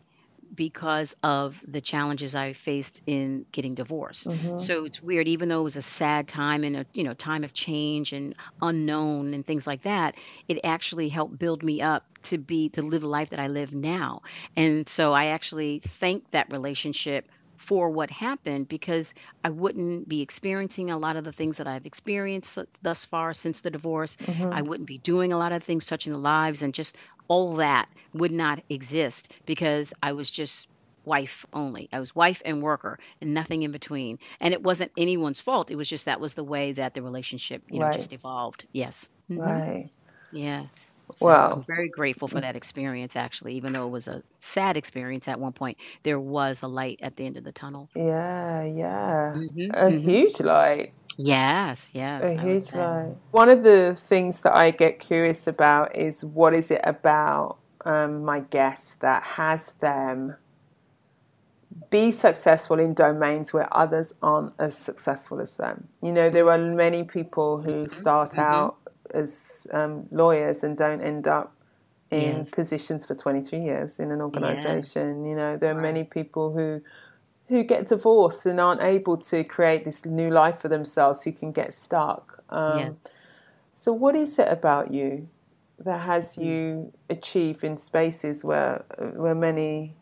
because 0.53 1.15
of 1.23 1.61
the 1.67 1.81
challenges 1.81 2.35
I 2.35 2.53
faced 2.53 3.01
in 3.05 3.45
getting 3.51 3.75
divorced. 3.75 4.27
Mm-hmm. 4.27 4.59
So 4.59 4.85
it's 4.85 5.01
weird, 5.01 5.27
even 5.27 5.49
though 5.49 5.61
it 5.61 5.63
was 5.63 5.75
a 5.75 5.81
sad 5.81 6.27
time 6.27 6.63
and 6.63 6.77
a 6.77 6.85
you 6.93 7.03
know 7.03 7.13
time 7.13 7.43
of 7.43 7.53
change 7.53 8.13
and 8.13 8.35
unknown 8.61 9.33
and 9.33 9.45
things 9.45 9.67
like 9.67 9.83
that, 9.83 10.15
it 10.47 10.59
actually 10.63 11.09
helped 11.09 11.37
build 11.37 11.63
me 11.63 11.81
up 11.81 12.05
to 12.23 12.37
be 12.37 12.69
to 12.69 12.81
live 12.81 13.01
the 13.01 13.07
life 13.07 13.29
that 13.29 13.39
I 13.39 13.47
live 13.47 13.73
now. 13.73 14.21
And 14.55 14.87
so 14.87 15.13
I 15.13 15.27
actually 15.27 15.79
thank 15.79 16.29
that 16.31 16.51
relationship 16.51 17.27
for 17.59 17.91
what 17.91 18.09
happened 18.11 18.67
because 18.69 19.13
I 19.43 19.51
wouldn't 19.51 20.09
be 20.09 20.21
experiencing 20.21 20.91
a 20.91 20.97
lot 20.97 21.17
of 21.17 21.25
the 21.25 21.33
things 21.33 21.57
that 21.57 21.67
I've 21.67 21.85
experienced 21.85 22.57
thus 22.81 23.05
far 23.05 23.33
since 23.33 23.61
the 23.61 23.71
divorce. 23.71 24.17
I 24.51 24.63
wouldn't 24.63 24.87
be 24.87 24.99
doing 24.99 25.33
a 25.33 25.37
lot 25.37 25.53
of 25.53 25.63
things 25.63 25.85
touching 25.85 26.13
the 26.13 26.19
lives 26.19 26.63
and 26.63 26.73
just 26.73 26.95
all 27.27 27.57
that 27.57 27.89
would 28.13 28.31
not 28.31 28.63
exist 28.69 29.33
because 29.45 29.93
I 30.01 30.13
was 30.13 30.29
just 30.31 30.67
wife 31.05 31.45
only. 31.53 31.89
I 31.93 31.99
was 31.99 32.15
wife 32.15 32.41
and 32.45 32.61
worker 32.63 32.99
and 33.21 33.33
nothing 33.33 33.63
in 33.63 33.71
between. 33.71 34.19
And 34.39 34.53
it 34.53 34.63
wasn't 34.63 34.91
anyone's 34.97 35.39
fault. 35.41 35.71
It 35.71 35.75
was 35.75 35.89
just 35.89 36.05
that 36.05 36.21
was 36.21 36.33
the 36.33 36.43
way 36.43 36.73
that 36.73 36.93
the 36.93 37.01
relationship, 37.03 37.63
you 37.69 37.79
know, 37.79 37.87
Right. 37.87 37.89
just 37.89 38.13
evolved. 38.13 38.65
Yes. 38.73 39.09
Mhm. 39.31 39.63
Right. 39.63 39.91
Yeah. 40.31 40.67
Wow. 41.19 41.51
I'm 41.53 41.63
very 41.67 41.89
grateful 41.89 42.27
for 42.27 42.41
that 42.41 42.55
experience 42.55 43.15
actually, 43.15 43.55
even 43.55 43.73
though 43.73 43.87
it 43.87 43.91
was 43.91 44.07
a 44.07 44.23
sad 44.39 44.77
experience 44.77 45.27
at 45.27 45.39
one 45.39 45.53
point, 45.53 45.77
there 46.03 46.19
was 46.19 46.61
a 46.61 46.67
light 46.67 46.99
at 47.01 47.15
the 47.15 47.25
end 47.25 47.37
of 47.37 47.43
the 47.43 47.51
tunnel. 47.51 47.89
Yeah, 47.95 48.63
yeah. 48.63 49.35
Mhm, 49.35 49.71
A 49.73 49.89
mhm. 49.89 49.99
huge 50.01 50.39
light. 50.41 50.93
Yes, 51.17 51.91
yes. 51.93 52.23
A 52.23 52.29
I 52.37 52.41
huge 52.41 52.73
light. 52.73 53.15
One 53.31 53.49
of 53.49 53.63
the 53.63 53.95
things 53.95 54.41
that 54.41 54.55
I 54.55 54.71
get 54.71 54.99
curious 54.99 55.47
about 55.47 55.95
is 55.95 56.23
what 56.25 56.55
is 56.55 56.71
it 56.71 56.81
about 56.83 57.57
um, 57.85 58.23
my 58.25 58.39
guests 58.41 58.95
that 58.95 59.23
has 59.23 59.73
them 59.73 60.35
be 61.91 62.11
successful 62.11 62.79
in 62.79 62.93
domains 62.93 63.53
where 63.53 63.71
others 63.75 64.13
aren't 64.21 64.53
as 64.59 64.77
successful 64.77 65.39
as 65.39 65.55
them. 65.55 65.87
You 66.01 66.11
know, 66.11 66.29
there 66.29 66.49
are 66.49 66.57
many 66.57 67.03
people 67.03 67.61
who 67.61 67.87
start 67.87 68.37
out 68.37 68.77
as 69.13 69.67
um, 69.71 70.07
lawyers 70.11 70.63
and 70.63 70.77
don't 70.77 71.01
end 71.01 71.27
up 71.27 71.53
in 72.11 72.39
Yes. 72.39 72.51
positions 72.51 73.05
for 73.05 73.15
23 73.15 73.59
years 73.59 73.99
in 73.99 74.11
an 74.11 74.21
organization. 74.21 75.25
You 75.25 75.35
know, 75.35 75.57
there 75.57 75.71
are 75.77 75.81
many 75.81 76.03
people 76.03 76.53
who 76.53 76.81
who 77.47 77.63
get 77.63 77.87
divorced 77.87 78.45
and 78.45 78.59
aren't 78.59 78.81
able 78.83 79.17
to 79.17 79.43
create 79.43 79.83
this 79.83 80.05
new 80.05 80.29
life 80.29 80.57
for 80.59 80.67
themselves, 80.67 81.23
who 81.23 81.31
can 81.31 81.51
get 81.51 81.73
stuck. 81.73 82.43
Um, 82.49 82.77
Yes. 82.77 83.07
So, 83.73 83.93
what 83.93 84.15
is 84.15 84.37
it 84.39 84.47
about 84.49 84.93
you 84.93 85.27
that 85.79 86.01
has 86.01 86.35
Hmm. 86.35 86.43
you 86.43 86.93
achieve 87.09 87.63
in 87.63 87.77
spaces 87.77 88.43
where 88.43 88.83
where 89.15 89.35
many 89.35 89.95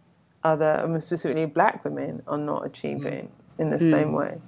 other, 0.43 0.85
specifically 0.99 1.45
black 1.45 1.85
women, 1.85 2.21
are 2.27 2.37
not 2.37 2.65
achieving 2.65 3.29
in 3.59 3.69
the 3.69 3.79
same 3.79 4.11
way? 4.13 4.41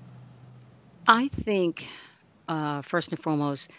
I 1.08 1.28
think, 1.30 1.88
uh, 2.48 2.82
first 2.82 3.10
and 3.12 3.20
foremost, 3.20 3.72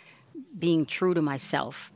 being 0.59 0.87
true 0.87 1.15
to 1.15 1.23
myself. 1.23 1.93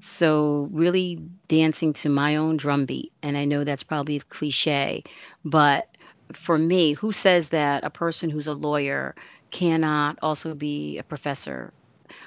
So, 0.00 0.68
really 0.72 1.20
dancing 1.48 1.92
to 1.94 2.08
my 2.08 2.36
own 2.36 2.56
drumbeat. 2.56 3.12
And 3.22 3.36
I 3.36 3.46
know 3.46 3.64
that's 3.64 3.82
probably 3.82 4.16
a 4.16 4.20
cliche, 4.20 5.02
but 5.44 5.88
for 6.32 6.56
me, 6.56 6.92
who 6.92 7.12
says 7.12 7.50
that 7.50 7.84
a 7.84 7.90
person 7.90 8.30
who's 8.30 8.46
a 8.46 8.54
lawyer 8.54 9.14
cannot 9.50 10.18
also 10.22 10.54
be 10.54 10.98
a 10.98 11.02
professor? 11.02 11.72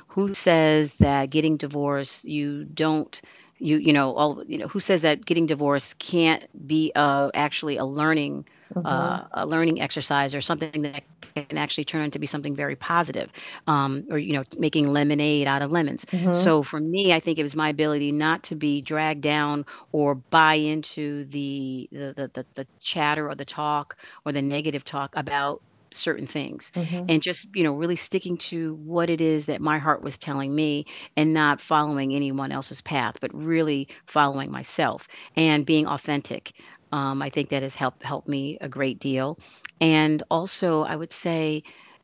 Who 0.10 0.34
says 0.34 0.96
that 0.96 1.30
getting 1.32 1.58
divorced, 1.58 2.26
you 2.26 2.66
don't 2.66 3.20
you 3.58 3.78
you 3.78 3.94
know 3.94 4.14
all 4.16 4.44
you 4.46 4.58
know 4.58 4.68
who 4.68 4.80
says 4.80 5.04
that 5.04 5.26
getting 5.26 5.46
divorced 5.46 6.00
can't 6.00 6.44
be 6.68 6.92
uh 6.96 7.30
actually 7.34 7.78
a 7.78 7.86
learning 7.86 8.46
uh, 8.86 9.24
a 9.34 9.46
learning 9.46 9.82
exercise 9.82 10.36
or 10.36 10.42
something 10.42 10.82
that 10.84 11.04
can 11.36 11.58
actually 11.58 11.86
turn 11.86 12.04
into 12.04 12.20
be 12.20 12.28
something 12.28 12.56
very 12.56 12.76
positive 12.76 13.30
um, 13.68 14.06
or 14.10 14.18
you 14.18 14.34
know 14.34 14.44
making 14.58 14.92
lemonade 14.92 15.48
out 15.48 15.62
of 15.62 15.72
lemons. 15.72 16.06
So 16.34 16.64
for 16.64 16.80
me 16.80 17.14
i 17.14 17.20
think 17.20 17.40
it 17.40 17.44
was 17.44 17.56
my 17.56 17.70
ability 17.70 18.12
not 18.12 18.44
to 18.44 18.56
be 18.56 18.82
dragged 18.82 19.22
down 19.22 19.66
or 19.92 20.16
buy 20.16 20.56
into 20.56 21.26
the 21.26 21.88
the, 21.92 22.14
the, 22.16 22.32
the, 22.34 22.46
the 22.56 22.68
chatter 22.80 23.30
or 23.30 23.36
the 23.36 23.46
talk 23.46 23.98
or 24.26 24.32
the 24.32 24.42
negative 24.42 24.84
talk 24.84 25.14
about 25.16 25.62
certain 25.92 26.26
things. 26.26 26.72
And 27.10 27.22
just 27.22 27.56
you 27.56 27.64
know 27.64 27.74
really 27.74 27.96
sticking 27.98 28.38
to 28.38 28.76
what 28.76 29.10
it 29.10 29.22
is 29.22 29.48
that 29.48 29.62
my 29.62 29.78
heart 29.80 30.02
was 30.02 30.18
telling 30.18 30.54
me 30.54 30.86
and 31.16 31.34
not 31.34 31.62
following 31.62 32.14
anyone 32.14 32.52
else's 32.52 32.82
path 32.82 33.18
but 33.22 33.34
really 33.34 33.88
following 34.06 34.52
myself 34.52 35.08
and 35.36 35.66
being 35.66 35.88
authentic 35.88 36.54
um, 36.92 37.22
i 37.22 37.30
think 37.30 37.50
that 37.50 37.62
has 37.64 37.76
helped 37.76 38.04
helped 38.04 38.28
me 38.28 38.58
a 38.62 38.70
great 38.70 39.00
deal 39.00 39.38
and 39.80 40.24
also 40.30 40.82
i 40.84 40.96
would 40.96 41.14
say 41.14 41.64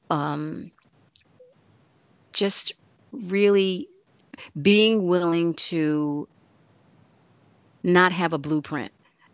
um, 0.10 0.72
just 2.32 2.74
really 3.12 3.90
being 4.60 5.08
willing 5.08 5.54
to 5.56 6.28
not 7.84 8.12
have 8.12 8.34
a 8.34 8.38
blueprint 8.38 8.92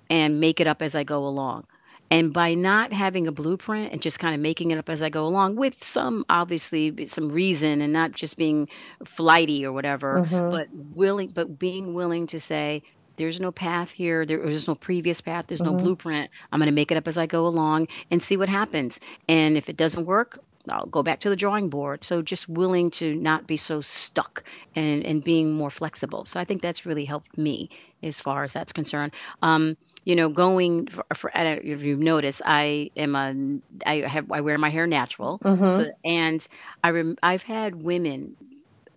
and 0.10 0.40
make 0.40 0.60
it 0.60 0.68
up 0.68 0.82
as 0.82 0.96
I 0.96 1.04
go 1.04 1.26
along. 1.26 1.66
And 2.12 2.32
by 2.32 2.54
not 2.54 2.94
having 2.94 3.28
a 3.28 3.32
blueprint 3.32 3.92
and 3.92 4.02
just 4.02 4.20
kind 4.20 4.36
of 4.36 4.42
making 4.42 4.70
it 4.72 4.78
up 4.78 4.90
as 4.90 5.02
I 5.02 5.10
go 5.10 5.26
along, 5.26 5.56
with 5.56 5.84
some 5.84 6.26
obviously 6.30 7.08
some 7.08 7.30
reason 7.30 7.82
and 7.82 7.92
not 7.92 8.12
just 8.12 8.38
being 8.38 8.70
flighty 9.04 9.66
or 9.66 9.72
whatever, 9.72 10.28
but 10.52 10.68
willing, 10.72 11.32
but 11.34 11.58
being 11.58 11.96
willing 11.96 12.28
to 12.28 12.40
say, 12.40 12.84
there's 13.18 13.40
no 13.40 13.52
path 13.52 13.92
here. 13.92 14.26
There- 14.26 14.40
There's 14.40 14.68
no 14.68 14.76
previous 14.76 15.22
path. 15.22 15.46
There's 15.48 15.62
no 15.62 15.74
blueprint. 15.84 16.32
I'm 16.52 16.60
going 16.60 16.68
to 16.68 16.74
make 16.76 16.92
it 16.92 16.98
up 16.98 17.08
as 17.08 17.18
I 17.18 17.26
go 17.28 17.48
along 17.48 17.88
and 18.12 18.22
see 18.22 18.38
what 18.38 18.50
happens. 18.50 19.00
And 19.28 19.58
if 19.58 19.70
it 19.70 19.78
doesn't 19.78 20.06
work, 20.06 20.40
I'll 20.70 20.86
go 20.86 21.04
back 21.04 21.20
to 21.22 21.30
the 21.30 21.36
drawing 21.36 21.70
board. 21.70 22.04
So 22.04 22.22
just 22.22 22.48
willing 22.48 22.92
to 22.92 23.14
not 23.14 23.46
be 23.48 23.58
so 23.58 23.82
stuck 23.82 24.44
and, 24.76 25.04
and 25.06 25.24
being 25.24 25.52
more 25.52 25.70
flexible. 25.70 26.26
So 26.26 26.40
I 26.40 26.46
think 26.46 26.62
that's 26.62 26.86
really 26.86 27.06
helped 27.06 27.38
me 27.38 27.70
as 28.02 28.20
far 28.20 28.44
as 28.44 28.54
that's 28.54 28.72
concerned. 28.74 29.12
Um, 29.42 29.76
you 30.06 30.16
know, 30.16 30.30
going 30.30 30.88
for, 30.88 31.06
for 31.14 31.32
if 31.34 31.82
you've 31.84 32.00
noticed, 32.00 32.42
I 32.46 32.92
am 32.98 33.16
a 33.16 33.60
I 33.90 34.08
have 34.08 34.30
I 34.32 34.42
wear 34.42 34.58
my 34.58 34.70
hair 34.70 34.86
natural, 34.88 35.40
so, 35.76 35.92
and 36.04 36.46
I 36.84 36.90
rem, 36.92 37.18
I've 37.24 37.44
had 37.44 37.82
women, 37.82 38.36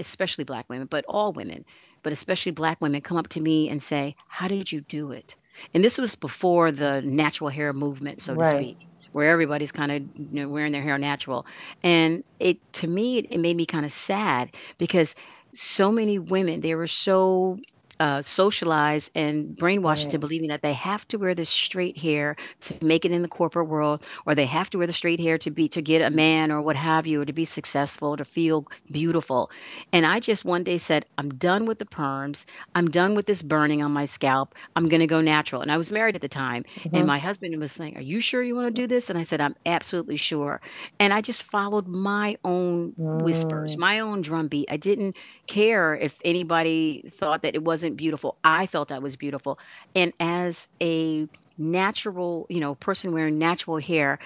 especially 0.00 0.44
black 0.44 0.68
women, 0.68 0.86
but 0.90 1.04
all 1.06 1.32
women, 1.32 1.64
but 2.06 2.12
especially 2.12 2.52
black 2.52 2.80
women, 2.80 3.00
come 3.00 3.16
up 3.16 3.26
to 3.30 3.40
me 3.40 3.68
and 3.68 3.82
say, 3.82 4.14
"How 4.28 4.46
did 4.46 4.70
you 4.70 4.80
do 4.80 5.10
it?" 5.10 5.34
And 5.74 5.82
this 5.82 5.98
was 5.98 6.14
before 6.14 6.70
the 6.70 7.02
natural 7.02 7.50
hair 7.50 7.72
movement, 7.72 8.22
so 8.22 8.36
to 8.36 8.44
speak 8.44 8.78
where 9.10 9.28
everybody's 9.32 9.72
kind 9.72 9.90
of 9.90 10.02
you 10.14 10.42
know, 10.42 10.48
wearing 10.48 10.70
their 10.70 10.82
hair 10.82 10.98
natural. 10.98 11.46
And 11.82 12.22
it 12.38 12.58
to 12.74 12.86
me, 12.86 13.18
it, 13.18 13.26
it 13.30 13.38
made 13.38 13.56
me 13.56 13.66
kind 13.66 13.84
of 13.84 13.90
sad 13.90 14.54
because 14.78 15.16
so 15.52 15.90
many 15.90 16.20
women 16.20 16.60
they 16.60 16.76
were 16.76 16.86
so 16.86 17.58
uh, 18.00 18.22
socialized 18.22 19.10
and 19.14 19.56
brainwashed 19.56 20.04
into 20.04 20.18
believing 20.18 20.48
that 20.48 20.62
they 20.62 20.72
have 20.72 21.06
to 21.08 21.18
wear 21.18 21.34
this 21.34 21.48
straight 21.48 21.98
hair 21.98 22.36
to 22.62 22.74
make 22.84 23.04
it 23.04 23.10
in 23.12 23.22
the 23.22 23.28
corporate 23.28 23.68
world, 23.68 24.04
or 24.26 24.34
they 24.34 24.46
have 24.46 24.68
to 24.70 24.78
wear 24.78 24.86
the 24.86 24.92
straight 24.92 25.20
hair 25.20 25.38
to 25.38 25.50
be 25.50 25.68
to 25.68 25.82
get 25.82 26.02
a 26.02 26.10
man 26.10 26.50
or 26.50 26.60
what 26.60 26.76
have 26.76 27.06
you, 27.06 27.22
or 27.22 27.24
to 27.24 27.32
be 27.32 27.44
successful, 27.44 28.16
to 28.16 28.24
feel 28.24 28.66
beautiful. 28.90 29.50
And 29.92 30.04
I 30.04 30.20
just 30.20 30.44
one 30.44 30.64
day 30.64 30.78
said, 30.78 31.04
I'm 31.16 31.30
done 31.30 31.66
with 31.66 31.78
the 31.78 31.84
perms. 31.84 32.44
I'm 32.74 32.90
done 32.90 33.14
with 33.14 33.26
this 33.26 33.42
burning 33.42 33.82
on 33.82 33.92
my 33.92 34.04
scalp. 34.04 34.54
I'm 34.74 34.88
going 34.88 35.00
to 35.00 35.06
go 35.06 35.20
natural. 35.20 35.62
And 35.62 35.70
I 35.70 35.76
was 35.76 35.92
married 35.92 36.14
at 36.16 36.20
the 36.22 36.28
time, 36.28 36.64
and 36.92 37.06
my 37.06 37.18
husband 37.18 37.56
was 37.58 37.72
saying, 37.72 37.96
Are 37.96 38.02
you 38.02 38.20
sure 38.20 38.42
you 38.42 38.54
want 38.54 38.66
to 38.66 38.82
do 38.82 38.86
this? 38.86 39.08
And 39.08 39.18
I 39.18 39.22
said, 39.22 39.40
I'm 39.40 39.54
absolutely 39.64 40.16
sure. 40.16 40.60
And 40.98 41.12
I 41.12 41.20
just 41.20 41.42
followed 41.42 41.86
my 41.86 42.36
own 42.44 42.94
whispers, 43.18 43.76
my 43.76 44.00
own 44.00 44.20
drumbeat. 44.20 44.68
I 44.70 44.76
didn't 44.76 45.16
care 45.46 45.94
if 45.94 46.18
anybody 46.24 47.04
thought 47.08 47.42
that 47.42 47.54
it 47.54 47.62
wasn't 47.62 47.85
beautiful. 47.94 48.38
I 48.42 48.66
felt 48.66 48.90
I 48.90 48.98
was 48.98 49.16
beautiful. 49.16 49.58
And 49.94 50.12
as 50.18 50.66
a 50.82 51.28
natural, 51.56 52.46
you 52.48 52.60
know, 52.60 52.74
person 52.74 53.12
wearing 53.12 53.38
natural 53.38 53.78
hair, 53.78 54.18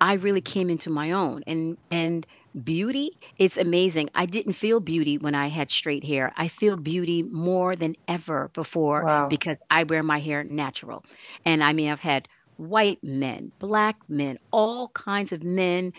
I 0.00 0.14
really 0.14 0.40
came 0.40 0.70
into 0.70 0.90
my 0.90 1.12
own. 1.12 1.42
And 1.46 1.76
and 1.90 2.26
beauty, 2.62 3.10
it's 3.38 3.56
amazing. 3.56 4.10
I 4.14 4.26
didn't 4.26 4.52
feel 4.54 4.80
beauty 4.80 5.18
when 5.18 5.34
I 5.34 5.48
had 5.48 5.70
straight 5.70 6.04
hair. 6.04 6.32
I 6.36 6.48
feel 6.48 6.76
beauty 6.76 7.22
more 7.22 7.74
than 7.74 7.94
ever 8.06 8.50
before 8.54 9.06
Wow. 9.06 9.28
because 9.28 9.62
I 9.70 9.84
wear 9.84 10.02
my 10.02 10.18
hair 10.18 10.44
natural. 10.44 11.04
And 11.44 11.62
I 11.62 11.72
mean, 11.72 11.90
I've 11.90 12.00
had 12.00 12.28
white 12.56 12.98
men, 13.02 13.52
black 13.58 13.96
men, 14.08 14.38
all 14.52 14.88
kinds 14.88 15.32
of 15.32 15.42
men 15.44 15.92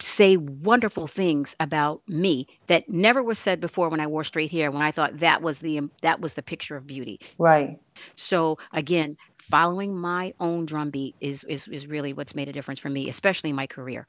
say 0.00 0.36
wonderful 0.36 1.06
things 1.06 1.54
about 1.60 2.02
me 2.08 2.46
that 2.66 2.88
never 2.88 3.22
was 3.22 3.38
said 3.38 3.60
before 3.60 3.88
when 3.88 4.00
I 4.00 4.06
wore 4.06 4.24
straight 4.24 4.50
hair 4.50 4.70
when 4.70 4.82
I 4.82 4.92
thought 4.92 5.18
that 5.18 5.42
was 5.42 5.58
the 5.58 5.80
that 6.02 6.20
was 6.20 6.34
the 6.34 6.42
picture 6.42 6.76
of 6.76 6.86
beauty. 6.86 7.20
Right. 7.38 7.78
So 8.16 8.58
again, 8.72 9.16
following 9.38 9.96
my 9.96 10.34
own 10.40 10.66
drumbeat 10.66 11.16
is 11.20 11.44
is 11.44 11.68
is 11.68 11.86
really 11.86 12.12
what's 12.12 12.34
made 12.34 12.48
a 12.48 12.52
difference 12.52 12.80
for 12.80 12.88
me, 12.90 13.08
especially 13.08 13.50
in 13.50 13.56
my 13.56 13.66
career. 13.66 14.06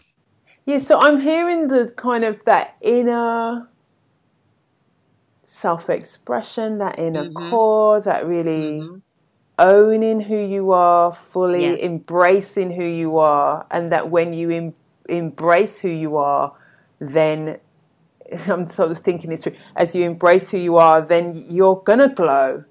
Yeah, 0.65 0.77
so 0.80 0.99
I'm 0.99 1.19
hearing 1.19 1.67
the 1.67 1.91
kind 1.95 2.23
of 2.23 2.43
that 2.45 2.75
inner 2.82 3.67
self 5.43 5.89
expression, 5.89 6.77
that 6.80 6.99
inner 6.99 7.25
Mhm. 7.25 7.34
core, 7.34 8.01
that 8.01 8.25
really 8.25 8.80
Mhm. 8.80 9.01
owning 9.60 10.21
who 10.21 10.38
you 10.38 10.71
are, 10.71 11.12
fully 11.13 11.62
Yes. 11.62 11.84
embracing 11.84 12.71
who 12.71 12.84
you 12.86 13.17
are, 13.17 13.65
and 13.71 13.91
that 13.91 14.10
when 14.10 14.34
you 14.34 14.49
embrace 15.12 15.80
who 15.80 15.89
you 15.89 16.17
are, 16.17 16.54
then 17.00 17.60
I'm 18.47 18.67
sort 18.67 18.91
of 18.91 19.00
thinking 19.00 19.30
this 19.30 19.43
through. 19.43 19.56
As 19.76 19.95
you 19.95 20.04
embrace 20.06 20.52
who 20.52 20.58
you 20.58 20.78
are, 20.78 21.02
then 21.02 21.45
you're 21.50 21.82
gonna 21.84 22.10
glow. 22.10 22.63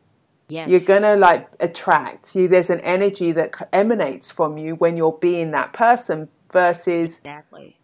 Yes. 0.48 0.68
You're 0.68 0.80
gonna 0.80 1.16
like 1.16 1.48
attract. 1.60 2.34
You, 2.34 2.48
there's 2.48 2.70
an 2.70 2.80
energy 2.80 3.32
that 3.32 3.68
emanates 3.72 4.30
from 4.30 4.58
you 4.58 4.74
when 4.74 4.96
you're 4.96 5.18
being 5.20 5.50
that 5.52 5.72
person. 5.72 6.28
Versus, 6.52 7.18
exactly. 7.18 7.76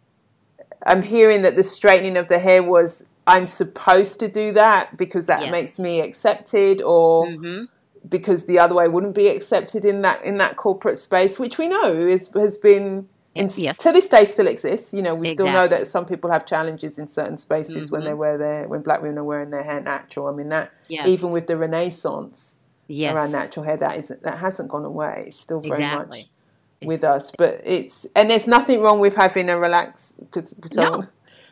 I'm 0.85 1.03
hearing 1.03 1.43
that 1.43 1.55
the 1.55 1.63
straightening 1.63 2.17
of 2.17 2.27
the 2.29 2.41
hair 2.41 2.65
was 2.65 3.05
I'm 3.25 3.47
supposed 3.47 4.19
to 4.21 4.29
do 4.29 4.53
that 4.55 4.97
because 4.97 5.27
that 5.27 5.43
Yes. 5.43 5.53
makes 5.53 5.79
me 5.79 6.01
accepted, 6.01 6.83
or 6.83 7.29
hmm 7.29 7.65
because 8.09 8.45
the 8.45 8.59
other 8.59 8.75
way 8.77 8.87
wouldn't 8.87 9.17
be 9.17 9.27
accepted 9.29 9.85
in 9.85 10.03
that 10.03 10.23
in 10.25 10.37
that 10.37 10.57
corporate 10.57 10.99
space, 10.99 11.39
which 11.39 11.59
we 11.59 11.69
know 11.69 11.93
is, 11.93 12.31
has 12.35 12.59
been 12.59 13.09
Yes. 13.37 13.79
to 13.79 13.93
this 13.93 14.09
day 14.09 14.25
still 14.25 14.47
exists. 14.47 14.93
You 14.95 15.03
know, 15.03 15.15
we 15.15 15.29
still 15.35 15.51
know 15.51 15.69
that 15.69 15.87
some 15.87 16.07
people 16.07 16.31
have 16.31 16.47
challenges 16.47 16.99
in 16.99 17.09
certain 17.09 17.39
spaces 17.39 17.91
when 17.91 18.05
they 18.05 18.11
Mhm. 18.11 18.17
wear 18.19 18.39
their 18.39 18.69
when 18.69 18.83
black 18.83 19.03
women 19.03 19.19
are 19.19 19.25
wearing 19.25 19.51
their 19.51 19.63
hair 19.63 19.81
natural. 19.81 20.27
I 20.29 20.33
mean 20.33 20.49
that 20.51 20.71
Yes. 20.89 21.07
even 21.09 21.33
with 21.33 21.47
the 21.47 21.57
Renaissance 21.57 22.59
yes. 22.89 23.15
around 23.15 23.33
natural 23.33 23.65
hair, 23.65 23.77
that 23.77 23.97
isn't 23.97 24.23
that 24.23 24.39
hasn't 24.39 24.69
gone 24.71 24.85
away. 24.85 25.25
It's 25.29 25.39
still 25.39 25.61
very 25.61 25.85
Exactly. 25.85 26.19
much 26.21 26.29
with 26.89 27.05
us. 27.05 27.31
But 27.37 27.61
it's 27.65 28.07
and 28.15 28.31
there's 28.31 28.47
nothing 28.47 28.81
wrong 28.81 28.99
with 29.01 29.17
having 29.17 29.49
a 29.49 29.59
relaxed. 29.59 30.15
No, 30.75 31.05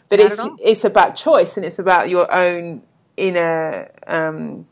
but 0.09 0.21
it's 0.21 0.39
it's 0.63 0.85
about 0.85 1.17
choice 1.17 1.57
and 1.57 1.65
it's 1.67 1.79
about 1.79 2.09
your 2.09 2.33
own 2.33 2.83
inner 3.17 3.91
um, 4.07 4.67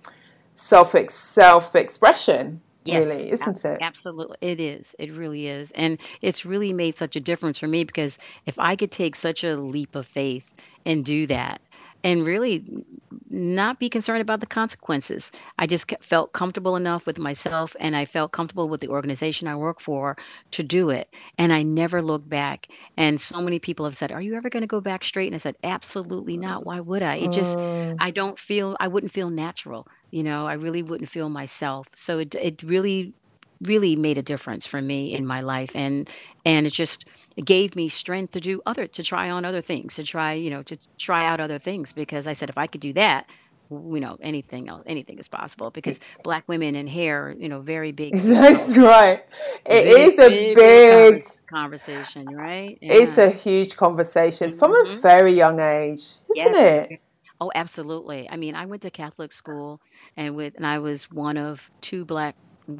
self 0.54 0.94
self 1.10 1.74
expression. 1.76 2.60
Yes, 2.84 3.06
Really, 3.06 3.30
isn't 3.30 3.64
ab- 3.64 3.64
it? 3.64 3.84
Absolutely. 3.84 4.36
It 4.40 4.60
is. 4.60 4.94
It 4.98 5.12
really 5.12 5.46
is. 5.48 5.70
And 5.72 5.98
it's 6.20 6.44
really 6.44 6.72
made 6.72 6.96
such 6.96 7.16
a 7.16 7.20
difference 7.20 7.58
for 7.58 7.66
me 7.66 7.84
because 7.84 8.18
if 8.46 8.58
I 8.58 8.76
could 8.76 8.90
take 8.92 9.16
such 9.16 9.44
a 9.44 9.56
leap 9.56 9.94
of 9.96 10.06
faith 10.06 10.52
and 10.84 11.04
do 11.04 11.26
that 11.26 11.60
and 12.04 12.24
really 12.24 12.84
not 13.28 13.78
be 13.78 13.88
concerned 13.90 14.20
about 14.22 14.40
the 14.40 14.46
consequences, 14.46 15.30
I 15.58 15.66
just 15.66 15.92
felt 16.00 16.32
comfortable 16.32 16.76
enough 16.76 17.06
with 17.06 17.18
myself 17.18 17.76
and 17.78 17.94
I 17.96 18.04
felt 18.04 18.32
comfortable 18.32 18.68
with 18.68 18.80
the 18.80 18.88
organization 18.88 19.48
I 19.48 19.56
work 19.56 19.80
for 19.80 20.16
to 20.52 20.62
do 20.62 20.90
it. 20.90 21.08
And 21.38 21.52
I 21.52 21.62
never 21.62 22.02
looked 22.02 22.28
back. 22.28 22.68
And 22.96 23.20
so 23.20 23.40
many 23.40 23.58
people 23.58 23.84
have 23.86 23.96
said, 23.96 24.12
Are 24.12 24.20
you 24.22 24.34
ever 24.36 24.50
going 24.50 24.62
to 24.62 24.66
go 24.68 24.80
back 24.80 25.04
straight? 25.04 25.26
And 25.26 25.34
I 25.34 25.38
said, 25.38 25.56
Absolutely 25.62 26.36
not. 26.36 26.64
Why 26.64 26.80
would 26.80 27.02
I? 27.02 27.16
It 27.16 27.30
just, 27.32 27.58
Mm, 27.58 27.96
I 27.98 28.10
don't 28.10 28.38
feel 28.38 28.76
I 28.80 28.88
wouldn't 28.88 29.12
feel 29.12 29.30
natural. 29.30 29.86
You 30.12 30.24
know, 30.24 30.46
I 30.46 30.54
really 30.54 30.82
wouldn't 30.82 31.10
feel 31.10 31.28
myself. 31.30 31.88
So 31.96 32.20
it 32.20 32.36
it 32.36 32.62
really 32.62 33.14
really 33.62 33.96
made 33.96 34.18
a 34.18 34.22
difference 34.22 34.66
for 34.66 34.80
me 34.82 35.14
in 35.14 35.26
my 35.26 35.40
life 35.42 35.72
and 35.76 36.10
and 36.44 36.66
it 36.66 36.72
just 36.72 37.06
gave 37.44 37.76
me 37.76 37.88
strength 37.88 38.32
to 38.34 38.40
do 38.40 38.62
other 38.66 38.86
to 38.88 39.02
try 39.04 39.30
on 39.30 39.44
other 39.46 39.62
things, 39.62 39.96
to 39.96 40.04
try, 40.04 40.34
you 40.34 40.50
know, 40.50 40.62
to 40.64 40.78
try 41.00 41.24
out 41.26 41.40
other 41.40 41.58
things 41.58 41.92
because 41.92 42.26
I 42.28 42.34
said 42.34 42.50
if 42.50 42.58
I 42.58 42.66
could 42.68 42.82
do 42.82 42.94
that, 42.94 43.26
you 43.70 44.00
know, 44.00 44.18
anything 44.22 44.68
else 44.68 44.84
anything 44.86 45.18
is 45.18 45.28
possible 45.28 45.70
because 45.70 46.00
black 46.24 46.44
women 46.48 46.76
and 46.76 46.88
hair, 46.88 47.34
you 47.38 47.48
know, 47.48 47.62
very 47.62 47.92
big, 47.92 48.16
you 48.26 48.40
That's 48.40 48.76
know, 48.76 48.78
right. 48.78 49.22
It 49.66 49.86
big, 49.86 49.96
is 49.98 50.18
a 50.18 50.30
big, 50.30 50.58
big 50.58 51.24
conversation, 51.50 52.34
right? 52.34 52.78
It's 52.82 53.18
a 53.18 53.30
huge 53.30 53.76
conversation 53.76 54.50
from 54.52 54.72
a 54.72 54.84
Mhm. 54.84 55.00
very 55.00 55.34
young 55.34 55.60
age, 55.60 56.04
isn't 56.30 56.54
Yes. 56.54 56.56
it? 56.56 57.00
Oh, 57.40 57.50
absolutely. 57.54 58.28
I 58.30 58.36
mean, 58.36 58.54
I 58.54 58.66
went 58.66 58.82
to 58.82 58.90
Catholic 58.90 59.32
school 59.32 59.80
and 60.16 60.36
with 60.36 60.54
and 60.56 60.66
I 60.66 60.78
was 60.80 61.10
one 61.10 61.36
of 61.36 61.70
two 61.80 62.04
black 62.04 62.36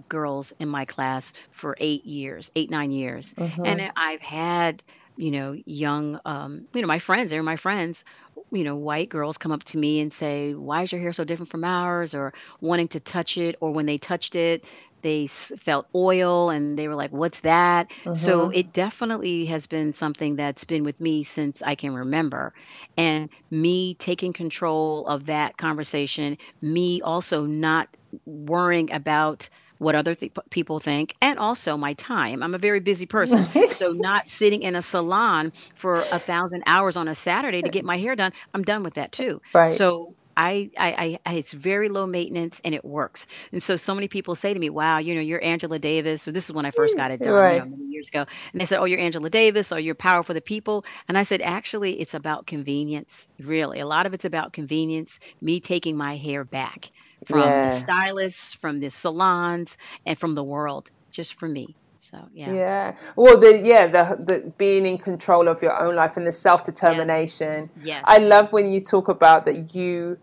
girls 0.08 0.52
in 0.60 0.68
my 0.68 0.84
class 0.84 1.32
for 1.50 1.76
8 1.80 2.04
years, 2.04 2.50
8 2.56 2.70
9 2.70 2.90
years. 2.90 3.34
hmm 3.36 3.64
And 3.64 3.90
I've 3.96 4.20
had, 4.22 4.82
you 5.16 5.30
know, 5.30 5.56
young 5.66 6.20
um, 6.24 6.68
you 6.74 6.80
know, 6.82 6.86
my 6.88 6.98
friends, 6.98 7.30
they 7.30 7.36
were 7.36 7.42
my 7.42 7.56
friends, 7.56 8.04
you 8.52 8.64
know, 8.64 8.76
white 8.76 9.08
girls 9.08 9.38
come 9.38 9.52
up 9.52 9.64
to 9.64 9.78
me 9.78 10.00
and 10.00 10.12
say, 10.12 10.54
"Why 10.54 10.82
is 10.82 10.92
your 10.92 11.00
hair 11.00 11.12
so 11.12 11.24
different 11.24 11.50
from 11.50 11.64
ours?" 11.64 12.14
or 12.14 12.32
wanting 12.60 12.88
to 12.88 13.00
touch 13.00 13.36
it 13.36 13.56
or 13.60 13.72
when 13.72 13.86
they 13.86 13.98
touched 13.98 14.34
it, 14.36 14.64
they 15.02 15.26
felt 15.26 15.86
oil 15.94 16.50
and 16.50 16.78
they 16.78 16.88
were 16.88 16.94
like, 16.94 17.10
"What's 17.12 17.40
that?" 17.40 17.90
So 18.12 18.48
hmm 18.48 18.50
it 18.50 18.72
definitely 18.72 19.46
has 19.46 19.66
been 19.66 19.92
something 19.92 20.36
that's 20.36 20.64
been 20.64 20.84
with 20.84 21.00
me 21.00 21.22
since 21.24 21.62
I 21.62 21.74
can 21.76 21.94
remember. 21.94 22.52
And 22.96 23.30
me 23.50 23.94
taking 23.94 24.32
control 24.32 25.06
of 25.06 25.26
that 25.26 25.56
conversation, 25.56 26.36
me 26.60 27.00
also 27.02 27.46
not 27.46 27.88
worrying 28.26 28.92
about 28.92 29.48
what 29.78 29.94
other 29.94 30.14
th- 30.14 30.32
people 30.50 30.78
think, 30.78 31.14
and 31.20 31.38
also 31.38 31.76
my 31.76 31.94
time. 31.94 32.42
I'm 32.42 32.54
a 32.54 32.58
very 32.58 32.80
busy 32.80 33.06
person. 33.06 33.46
So, 33.70 33.92
not 33.92 34.28
sitting 34.28 34.62
in 34.62 34.76
a 34.76 34.82
salon 34.82 35.52
for 35.74 36.06
a 36.10 36.20
thousand 36.20 36.62
hours 36.66 36.96
on 36.96 37.08
a 37.08 37.14
Saturday 37.14 37.62
to 37.62 37.70
get 37.70 37.84
my 37.84 37.96
hair 37.98 38.14
done, 38.14 38.32
I'm 38.54 38.62
done 38.62 38.82
with 38.84 38.94
that 38.94 39.12
too. 39.12 39.40
Right. 39.54 39.82
So, 39.82 40.14
I, 40.42 40.70
I, 40.76 41.18
I, 41.24 41.34
it's 41.34 41.52
very 41.52 41.88
low 41.88 42.06
maintenance 42.06 42.60
and 42.64 42.74
it 42.74 42.84
works. 42.84 43.26
And 43.52 43.62
so, 43.62 43.76
so 43.76 43.94
many 43.94 44.08
people 44.08 44.34
say 44.34 44.52
to 44.52 44.58
me, 44.58 44.70
"Wow, 44.70 44.98
you 44.98 45.14
know, 45.14 45.20
you're 45.20 45.42
Angela 45.42 45.78
Davis." 45.78 46.22
So 46.22 46.32
this 46.32 46.46
is 46.46 46.52
when 46.52 46.66
I 46.66 46.70
first 46.70 46.96
got 46.96 47.10
it 47.10 47.20
done, 47.20 47.52
you 47.52 47.58
know, 47.58 47.64
many 47.66 47.84
years 47.90 48.08
ago. 48.08 48.24
And 48.52 48.60
they 48.60 48.66
said, 48.66 48.78
"Oh, 48.80 48.84
you're 48.84 48.98
Angela 48.98 49.30
Davis, 49.30 49.72
or 49.72 49.78
you're 49.78 49.94
Power 49.94 50.22
for 50.22 50.34
the 50.34 50.40
People." 50.40 50.84
And 51.08 51.16
I 51.16 51.22
said, 51.22 51.40
"Actually, 51.42 52.00
it's 52.00 52.14
about 52.14 52.46
convenience. 52.46 53.28
Really, 53.38 53.80
a 53.80 53.86
lot 53.86 54.06
of 54.06 54.14
it's 54.14 54.24
about 54.24 54.52
convenience. 54.52 55.18
Me 55.40 55.60
taking 55.60 55.96
my 55.96 56.16
hair 56.16 56.44
back 56.44 56.90
from 57.26 57.64
the 57.64 57.70
stylists, 57.70 58.54
from 58.54 58.80
the 58.80 58.90
salons, 58.90 59.76
and 60.04 60.18
from 60.18 60.34
the 60.34 60.44
world, 60.44 60.90
just 61.12 61.34
for 61.34 61.48
me." 61.48 61.76
So 62.02 62.18
yeah, 62.34 62.52
Yeah. 62.52 62.96
Well, 63.14 63.38
the 63.38 63.58
yeah 63.58 63.86
the 63.86 64.16
the 64.18 64.52
being 64.58 64.86
in 64.86 64.98
control 64.98 65.46
of 65.46 65.62
your 65.62 65.80
own 65.80 65.94
life 65.94 66.16
and 66.16 66.26
the 66.26 66.32
self 66.32 66.64
determination. 66.64 67.70
yes, 67.84 68.04
I 68.08 68.18
love 68.18 68.52
when 68.52 68.72
you 68.72 68.80
talk 68.80 69.06
about 69.08 69.46
that 69.46 69.72
you 69.74 70.18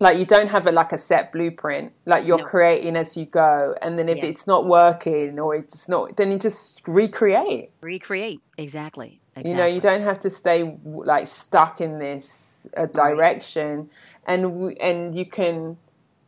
like 0.00 0.18
you 0.18 0.24
don't 0.24 0.48
have 0.48 0.66
a 0.66 0.72
like 0.72 0.92
a 0.92 0.98
set 0.98 1.32
blueprint 1.32 1.92
like 2.06 2.26
you're 2.26 2.38
No. 2.38 2.44
creating 2.44 2.96
as 2.96 3.16
you 3.16 3.26
go 3.26 3.74
and 3.82 3.98
then 3.98 4.08
if 4.08 4.22
it's 4.22 4.46
not 4.46 4.66
working 4.66 5.38
or 5.38 5.54
it's 5.56 5.88
not 5.88 6.16
then 6.16 6.30
you 6.32 6.38
just 6.38 6.80
recreate 6.86 7.70
recreate 7.82 8.40
exactly. 8.56 9.20
Exactly. 9.36 9.50
you 9.50 9.56
know 9.56 9.66
you 9.66 9.80
don't 9.80 10.02
have 10.02 10.18
to 10.20 10.30
stay 10.30 10.76
like 10.84 11.26
stuck 11.28 11.80
in 11.80 11.98
this 11.98 12.66
uh, 12.76 12.86
direction 12.86 13.88
and 14.26 14.42
w- 14.42 14.76
and 14.80 15.14
you 15.16 15.24
can 15.26 15.76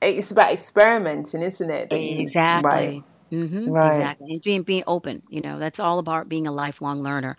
it's 0.00 0.30
about 0.30 0.52
experimenting 0.52 1.42
isn't 1.42 1.70
it 1.70 1.90
you- 1.92 2.20
Exactly. 2.20 2.70
right 2.70 3.04
hmm 3.30 3.68
Right. 3.70 3.87
Exactly. 3.87 4.33
And 4.33 4.42
being 4.42 4.62
being 4.62 4.83
open, 4.88 5.23
you 5.29 5.40
know, 5.40 5.58
that's 5.60 5.79
all 5.79 5.98
about 6.00 6.29
being 6.29 6.46
a 6.48 6.52
lifelong 6.52 7.02
learner. 7.02 7.37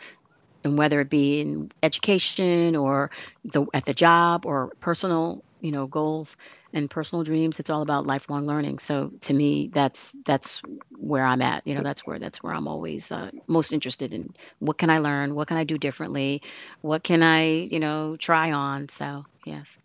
And 0.64 0.78
whether 0.78 1.02
it 1.02 1.10
be 1.10 1.42
in 1.42 1.70
education 1.84 2.76
or 2.76 3.10
the 3.44 3.66
at 3.74 3.86
the 3.86 3.94
job 3.94 4.46
or 4.46 4.72
personal 4.80 5.44
you 5.62 5.72
know, 5.72 5.88
goals 5.88 6.36
and 6.74 6.90
personal 6.90 7.24
dreams. 7.24 7.60
It's 7.60 7.70
all 7.70 7.82
about 7.82 8.08
lifelong 8.08 8.46
learning. 8.48 8.80
So 8.80 9.12
to 9.22 9.34
me, 9.34 9.70
that's 9.74 10.16
that's 10.26 10.62
where 10.98 11.24
I'm 11.24 11.42
at. 11.42 11.66
You 11.66 11.76
know, 11.76 11.84
that's 11.84 12.06
where 12.06 12.20
that's 12.20 12.44
where 12.44 12.54
I'm 12.54 12.68
always 12.68 13.12
uh, 13.12 13.32
most 13.48 13.72
interested 13.72 14.14
in. 14.14 14.34
What 14.60 14.78
can 14.78 14.90
I 14.90 15.00
learn? 15.00 15.36
What 15.36 15.48
can 15.48 15.58
I 15.58 15.64
do 15.64 15.78
differently? 15.78 16.42
What 16.82 17.04
can 17.04 17.24
I, 17.24 17.44
you 17.46 17.80
know, 17.80 18.18
try 18.18 18.52
on? 18.52 18.90
So 18.90 19.26
yes. 19.46 19.78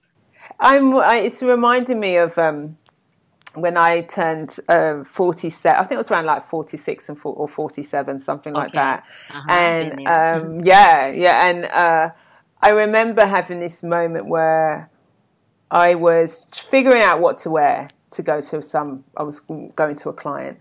I'm. 0.59 0.95
I, 0.97 1.18
it's 1.18 1.43
reminding 1.43 2.01
me 2.01 2.16
of 2.16 2.39
um, 2.39 2.77
when 3.55 3.77
I 3.77 4.03
turned 4.03 4.59
uh, 4.68 5.05
47. 5.05 5.79
I 5.79 5.83
think 5.83 5.93
it 5.93 5.97
was 5.99 6.11
around 6.11 6.27
like 6.27 6.43
46 6.49 7.09
and 7.09 7.18
4, 7.18 7.35
or 7.35 7.49
47, 7.49 8.20
something 8.20 8.53
like 8.53 8.72
that. 8.72 9.05
Uh-huh, 9.31 9.51
And 9.51 10.07
um, 10.07 10.61
yeah, 10.61 11.09
yeah, 11.09 11.49
and 11.49 11.64
uh, 11.66 12.11
I 12.62 12.70
remember 12.70 13.27
having 13.27 13.61
this 13.61 13.83
moment 13.83 14.27
where 14.27 14.91
I 15.70 15.94
was 15.94 16.46
figuring 16.52 17.02
out 17.02 17.20
what 17.20 17.38
to 17.38 17.50
wear 17.50 17.88
to 18.12 18.22
go 18.22 18.40
to 18.40 18.62
some. 18.62 19.04
I 19.16 19.24
was 19.24 19.40
going 19.40 19.96
to 19.96 20.08
a 20.08 20.12
client. 20.12 20.58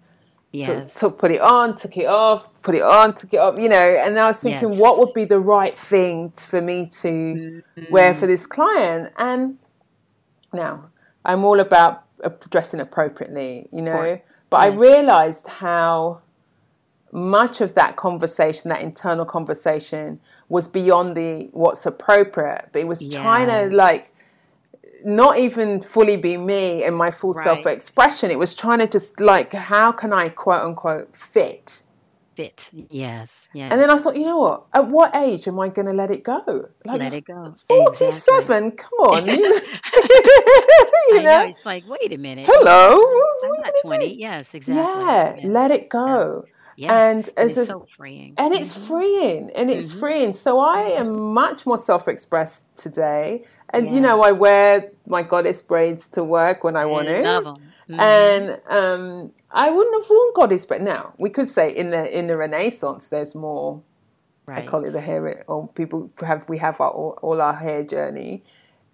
Yes. 0.52 0.98
took 0.98 1.20
put 1.20 1.32
it 1.32 1.42
on, 1.42 1.76
took 1.76 1.98
it 1.98 2.06
off, 2.06 2.64
put 2.64 2.76
it 2.76 2.82
on, 2.82 3.14
took 3.14 3.34
it 3.34 3.38
off, 3.38 3.60
you 3.60 3.68
know, 3.68 3.76
and 3.76 4.18
I 4.18 4.28
was 4.28 4.40
thinking, 4.40 4.72
Yes. 4.72 4.80
what 4.80 4.98
would 5.00 5.14
be 5.14 5.26
the 5.26 5.40
right 5.40 5.78
thing 5.78 6.32
for 6.32 6.62
me 6.62 6.86
to 7.02 7.62
wear 7.92 8.14
for 8.14 8.26
mm. 8.26 8.30
this 8.30 8.48
client? 8.48 9.12
And 9.18 9.58
now 10.54 10.92
I'm 11.26 11.44
all 11.44 11.60
about 11.60 12.04
dressing 12.50 12.80
appropriately, 12.80 13.68
you 13.74 13.82
know, 13.82 14.18
but 14.50 14.58
I 14.58 14.68
realized 14.68 15.48
how 15.48 16.22
much 17.12 17.60
of 17.60 17.76
that 17.76 17.98
conversation, 17.98 18.70
that 18.70 18.82
internal 18.82 19.26
conversation, 19.26 20.22
was 20.48 20.68
beyond 20.68 21.18
the 21.18 21.50
what's 21.52 21.86
appropriate, 21.86 22.70
but 22.72 22.82
it 22.82 22.88
was 22.88 23.06
trying 23.10 23.48
to 23.50 23.76
like 23.76 24.15
not 25.06 25.38
even 25.40 25.82
fully 25.82 26.18
be 26.18 26.36
me 26.38 26.84
and 26.84 26.96
my 26.96 27.12
full 27.12 27.34
Right. 27.34 27.44
self 27.44 27.66
expression. 27.66 28.32
It 28.32 28.40
was 28.40 28.56
trying 28.56 28.80
to 28.80 28.88
just 28.88 29.20
like, 29.20 29.54
how 29.54 29.92
can 29.92 30.12
I 30.14 30.30
quote 30.30 30.64
unquote 30.64 31.16
fit? 31.16 31.82
Fit. 32.36 32.70
Yes. 32.90 33.48
Yes. 33.54 33.72
And 33.72 33.80
then 33.80 33.90
I 33.90 33.98
thought, 33.98 34.18
you 34.18 34.26
know 34.26 34.38
what? 34.38 34.66
At 34.74 34.88
what 34.90 35.16
age 35.16 35.48
am 35.48 35.58
I 35.58 35.70
going 35.70 35.86
to 35.86 35.94
let 35.94 36.12
it 36.12 36.24
go? 36.24 36.68
Like, 36.84 37.00
let 37.00 37.14
it 37.14 37.24
go. 37.26 37.56
47, 37.70 38.72
come 38.72 38.90
on. 39.00 39.26
you 39.28 39.38
know? 39.50 39.60
You 41.10 41.22
know. 41.22 41.24
know? 41.24 41.46
It's 41.48 41.66
like, 41.66 41.84
wait 41.88 42.12
a 42.12 42.18
minute. 42.18 42.46
Hello? 42.52 43.00
I'm 43.46 43.62
not 43.62 43.74
20. 43.86 44.06
doing? 44.08 44.20
Yes, 44.20 44.54
exactly. 44.54 45.44
Yeah, 45.44 45.50
let 45.50 45.72
it 45.72 45.90
go. 45.90 46.44
Yes. 46.78 46.92
And 46.92 47.30
as 47.38 47.58
it's 47.58 47.70
a, 47.70 47.72
so 47.72 47.88
freeing. 47.96 48.34
and 48.38 48.54
it's 48.54 48.86
freeing 48.88 49.50
and 49.56 49.72
it's 49.72 49.92
Mm-hmm. 49.92 50.00
freeing 50.02 50.34
so 50.34 50.60
i 50.60 50.82
am 50.82 51.34
much 51.34 51.66
more 51.66 51.78
self-expressed 51.78 52.76
today 52.76 53.46
and 53.76 53.92
you 53.92 54.02
know 54.02 54.22
i 54.22 54.32
wear 54.32 54.92
my 55.08 55.22
goddess 55.22 55.62
braids 55.62 56.08
to 56.08 56.24
work 56.24 56.64
when 56.64 56.76
i 56.76 56.86
want 56.86 57.08
to 57.08 57.22
Love 57.22 57.48
'em. 57.48 57.56
Mhm. 57.90 58.00
and 58.02 58.44
um, 58.80 59.32
i 59.52 59.70
wouldn't 59.70 59.96
have 60.04 60.10
worn 60.10 60.32
goddess 60.36 60.66
but 60.66 60.82
now 60.82 61.14
we 61.18 61.30
could 61.30 61.50
say 61.50 61.70
in 61.82 61.92
the 61.92 62.18
in 62.18 62.28
the 62.28 62.36
renaissance 62.36 63.08
there's 63.10 63.36
more 63.36 63.82
right. 64.48 64.64
i 64.64 64.68
call 64.68 64.84
it 64.86 64.92
the 64.92 65.02
hair 65.02 65.44
or 65.48 65.68
people 65.70 66.10
have 66.22 66.48
we 66.50 66.58
have 66.58 66.80
our, 66.82 66.90
all, 66.90 67.18
all 67.22 67.40
our 67.42 67.54
hair 67.66 67.84
journey 67.84 68.44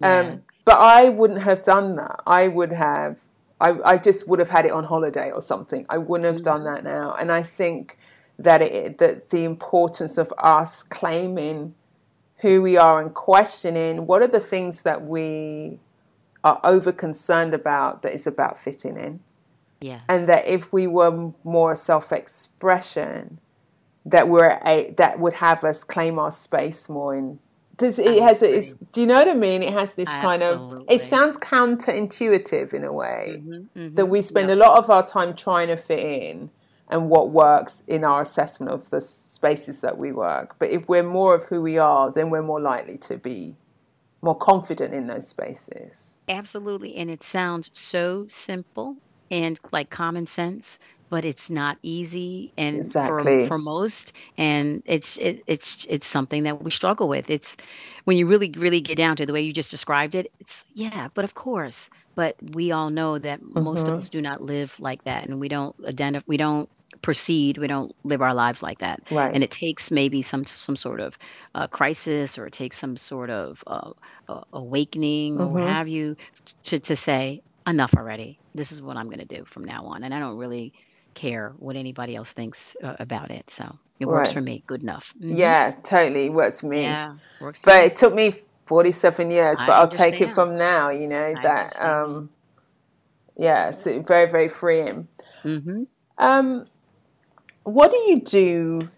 Yeah. 0.00 0.18
um, 0.18 0.42
but 0.64 0.78
i 0.78 1.08
wouldn't 1.08 1.42
have 1.42 1.62
done 1.62 1.96
that 1.96 2.16
i 2.26 2.48
would 2.48 2.72
have 2.72 3.14
I, 3.60 3.70
I 3.92 3.96
just 4.08 4.26
would 4.28 4.40
have 4.40 4.50
had 4.50 4.64
it 4.66 4.72
on 4.72 4.84
holiday 4.84 5.30
or 5.30 5.40
something 5.40 5.86
i 5.88 5.98
wouldn't 5.98 6.26
have 6.32 6.42
done 6.42 6.62
Mm-hmm. 6.62 6.74
that 6.74 6.84
now 6.84 7.14
and 7.20 7.30
i 7.30 7.42
think 7.42 7.96
that 8.38 8.60
it 8.62 8.98
that 8.98 9.30
the 9.30 9.44
importance 9.44 10.18
of 10.18 10.28
us 10.38 10.82
claiming 10.82 11.74
who 12.42 12.60
we 12.62 12.76
are 12.76 13.00
and 13.00 13.14
questioning 13.14 14.06
what 14.06 14.20
are 14.22 14.28
the 14.28 14.40
things 14.40 14.82
that 14.82 15.06
we 15.06 15.78
are 16.44 16.60
over 16.64 16.92
concerned 16.92 17.54
about 17.54 18.02
that 18.02 18.12
is 18.12 18.26
about 18.26 18.58
fitting 18.58 18.96
in. 18.96 19.20
Yes. 19.80 20.02
and 20.08 20.28
that 20.28 20.46
if 20.46 20.72
we 20.72 20.86
were 20.86 21.32
more 21.42 21.74
self-expression 21.74 23.40
that 24.06 24.28
we're 24.28 24.60
a 24.64 24.94
that 24.96 25.18
would 25.18 25.32
have 25.34 25.64
us 25.64 25.82
claim 25.82 26.20
our 26.20 26.30
space 26.30 26.88
more 26.88 27.16
in 27.16 27.40
does 27.78 27.98
it 27.98 28.22
has 28.22 28.42
it's, 28.42 28.74
do 28.92 29.00
you 29.00 29.08
know 29.08 29.18
what 29.18 29.28
I 29.28 29.34
mean? 29.34 29.60
It 29.62 29.72
has 29.72 29.96
this 29.96 30.08
kind 30.08 30.42
of 30.42 30.84
it 30.88 31.00
sounds 31.00 31.36
counterintuitive 31.38 32.72
in 32.74 32.84
a 32.84 32.92
way 32.92 33.42
Mhm, 33.44 33.96
that 33.96 34.06
we 34.06 34.22
spend 34.22 34.50
a 34.50 34.56
lot 34.56 34.78
of 34.78 34.88
our 34.88 35.04
time 35.04 35.34
trying 35.34 35.66
to 35.68 35.76
fit 35.76 35.98
in 35.98 36.50
and 36.88 37.08
what 37.08 37.30
works 37.30 37.82
in 37.86 38.04
our 38.04 38.20
assessment 38.22 38.72
of 38.72 38.90
the 38.90 39.00
spaces 39.00 39.80
that 39.80 39.98
we 39.98 40.12
work. 40.12 40.56
But 40.58 40.70
if 40.70 40.88
we're 40.88 41.02
more 41.02 41.34
of 41.34 41.44
who 41.44 41.62
we 41.62 41.78
are, 41.78 42.10
then 42.10 42.30
we're 42.30 42.42
more 42.42 42.60
likely 42.60 42.98
to 42.98 43.16
be 43.16 43.56
more 44.20 44.36
confident 44.36 44.94
in 44.94 45.06
those 45.06 45.26
spaces. 45.28 46.14
Absolutely. 46.28 46.96
And 46.96 47.10
it 47.10 47.22
sounds 47.22 47.70
so 47.74 48.26
simple 48.28 48.96
and 49.30 49.58
like 49.72 49.90
common 49.90 50.26
sense, 50.26 50.78
but 51.10 51.24
it's 51.24 51.50
not 51.50 51.76
easy 51.82 52.52
and 52.56 52.76
Exactly. 52.76 53.42
for, 53.42 53.48
for 53.48 53.58
most 53.58 54.12
and 54.38 54.82
it's 54.86 55.18
it, 55.18 55.42
it's 55.46 55.86
it's 55.88 56.06
something 56.06 56.44
that 56.44 56.62
we 56.62 56.70
struggle 56.70 57.08
with. 57.08 57.30
It's 57.30 57.56
when 58.04 58.16
you 58.16 58.26
really 58.26 58.50
really 58.56 58.80
get 58.80 58.96
down 58.96 59.16
to 59.16 59.26
the 59.26 59.32
way 59.32 59.42
you 59.42 59.52
just 59.52 59.70
described 59.70 60.14
it, 60.14 60.30
it's 60.38 60.64
yeah, 60.72 61.08
but 61.14 61.24
of 61.24 61.34
course. 61.34 61.90
But 62.14 62.36
we 62.54 62.72
all 62.72 62.90
know 62.90 63.18
that 63.18 63.40
most 63.42 63.88
of 63.88 63.96
us 63.96 64.10
do 64.10 64.20
not 64.20 64.42
live 64.42 64.74
like 64.78 65.02
that 65.04 65.26
and 65.26 65.40
we 65.40 65.48
don't 65.48 65.74
identify 65.86 66.24
we 66.26 66.36
don't 66.36 66.68
proceed 67.00 67.56
we 67.56 67.66
don't 67.66 67.90
live 68.04 68.20
our 68.20 68.34
lives 68.34 68.62
like 68.62 68.78
that 68.80 69.00
Right. 69.10 69.34
and 69.34 69.42
it 69.42 69.50
takes 69.50 69.90
maybe 69.90 70.20
some 70.20 70.44
some 70.44 70.76
sort 70.76 71.00
of 71.00 71.16
uh, 71.54 71.66
crisis 71.66 72.36
or 72.38 72.46
it 72.46 72.52
takes 72.52 72.76
some 72.76 72.96
sort 72.98 73.30
of 73.30 73.64
uh, 73.66 73.90
uh, 74.28 74.42
awakening 74.52 75.40
or 75.40 75.48
what 75.48 75.62
have 75.62 75.88
you 75.88 76.16
to, 76.64 76.78
to 76.80 76.94
say 76.94 77.40
enough 77.66 77.94
already 77.96 78.38
this 78.54 78.72
is 78.72 78.82
what 78.82 78.96
i'm 78.98 79.06
going 79.06 79.26
to 79.26 79.36
do 79.36 79.44
from 79.46 79.64
now 79.64 79.86
on 79.86 80.04
and 80.04 80.12
i 80.12 80.18
don't 80.18 80.36
really 80.36 80.74
care 81.14 81.54
what 81.58 81.76
anybody 81.76 82.14
else 82.14 82.32
thinks 82.34 82.76
uh, 82.82 82.94
about 83.00 83.30
it 83.30 83.50
so 83.50 83.64
it 84.00 84.06
works 84.06 84.28
Right. 84.28 84.34
for 84.34 84.40
me 84.42 84.62
good 84.66 84.82
enough 84.82 85.14
Mhm. 85.20 85.38
Yeah, 85.38 85.74
totally 85.84 86.28
works 86.28 86.60
for 86.60 86.66
me. 86.66 86.82
yeah 86.82 87.14
works 87.40 87.62
for 87.62 87.70
But 87.70 87.80
me. 87.80 87.86
it 87.86 87.96
took 87.96 88.14
me 88.14 88.34
47 88.72 89.30
years, 89.30 89.58
I 89.60 89.66
but 89.66 89.72
I'll 89.74 89.90
take 89.90 90.22
it 90.22 90.30
from 90.30 90.56
now, 90.56 90.88
you 90.88 91.06
know, 91.06 91.22
I 91.22 91.42
that, 91.42 91.76
understand. 91.76 91.90
um, 91.92 92.30
yeah, 93.36 93.68
it's 93.68 93.84
very, 93.84 94.26
very 94.30 94.48
freeing. 94.48 95.08
Mhm. 95.44 95.88
Um, 96.16 96.64
what 97.64 97.90
do 97.90 97.98
you 97.98 98.20
do 98.22 98.88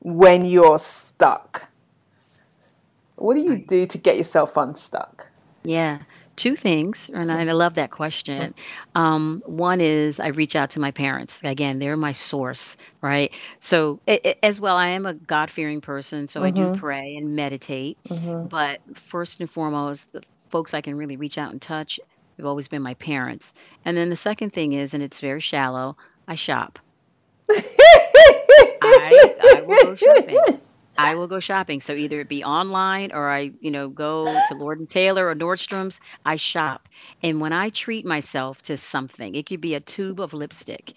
when 0.00 0.44
you're 0.44 0.80
stuck? 0.80 1.68
What 3.14 3.34
do 3.34 3.40
you 3.40 3.64
do 3.64 3.86
to 3.86 3.98
get 3.98 4.16
yourself 4.16 4.56
unstuck? 4.56 5.30
Yeah, 5.62 6.00
two 6.36 6.56
things, 6.56 7.10
and 7.12 7.30
I, 7.30 7.44
love 7.52 7.74
that 7.76 7.90
question. 7.90 8.52
Um, 8.94 9.42
one 9.46 9.80
is 9.80 10.18
I 10.20 10.28
reach 10.28 10.56
out 10.56 10.70
to 10.70 10.80
my 10.80 10.90
parents. 10.90 11.40
Again, 11.44 11.78
they're 11.78 11.96
my 11.96 12.12
source, 12.12 12.76
right? 13.00 13.32
So, 13.60 14.00
a- 14.08 14.28
a- 14.30 14.44
as 14.44 14.60
well, 14.60 14.76
I 14.76 14.88
am 14.88 15.06
a 15.06 15.14
God 15.14 15.50
fearing 15.50 15.80
person, 15.80 16.28
so 16.28 16.42
I 16.42 16.50
do 16.50 16.78
pray 16.78 17.16
and 17.16 17.36
meditate. 17.36 17.98
But 18.48 18.80
first 18.94 19.40
and 19.40 19.48
foremost, 19.50 20.12
the 20.12 20.22
folks 20.50 20.74
I 20.74 20.80
can 20.80 20.96
really 20.96 21.16
reach 21.16 21.38
out 21.38 21.52
and 21.52 21.60
touch 21.62 21.98
have 22.36 22.46
always 22.46 22.68
been 22.68 22.82
my 22.82 22.94
parents. 22.94 23.54
And 23.84 23.96
then 23.96 24.10
the 24.10 24.16
second 24.16 24.52
thing 24.52 24.72
is, 24.72 24.94
and 24.94 25.02
it's 25.02 25.20
very 25.20 25.40
shallow, 25.40 25.96
I 26.26 26.34
shop. 26.34 26.78
I, 27.50 29.34
I 29.42 29.60
will 29.62 29.76
go 29.82 29.94
shopping. 29.94 30.38
I 30.96 31.14
will 31.14 31.26
go 31.26 31.40
shopping. 31.40 31.80
So 31.80 31.92
either 31.94 32.20
it 32.20 32.28
be 32.28 32.44
online 32.44 33.12
or 33.12 33.28
I, 33.30 33.52
you 33.60 33.70
know, 33.70 33.88
go 33.88 34.24
to 34.24 34.54
Lord 34.54 34.78
and 34.78 34.90
Taylor 34.90 35.28
or 35.28 35.34
Nordstrom's. 35.34 36.00
I 36.24 36.36
shop. 36.36 36.88
And 37.22 37.40
when 37.40 37.52
I 37.52 37.70
treat 37.70 38.06
myself 38.06 38.62
to 38.62 38.76
something, 38.76 39.34
it 39.34 39.46
could 39.46 39.60
be 39.60 39.74
a 39.74 39.80
tube 39.80 40.20
of 40.20 40.32
lipstick. 40.32 40.92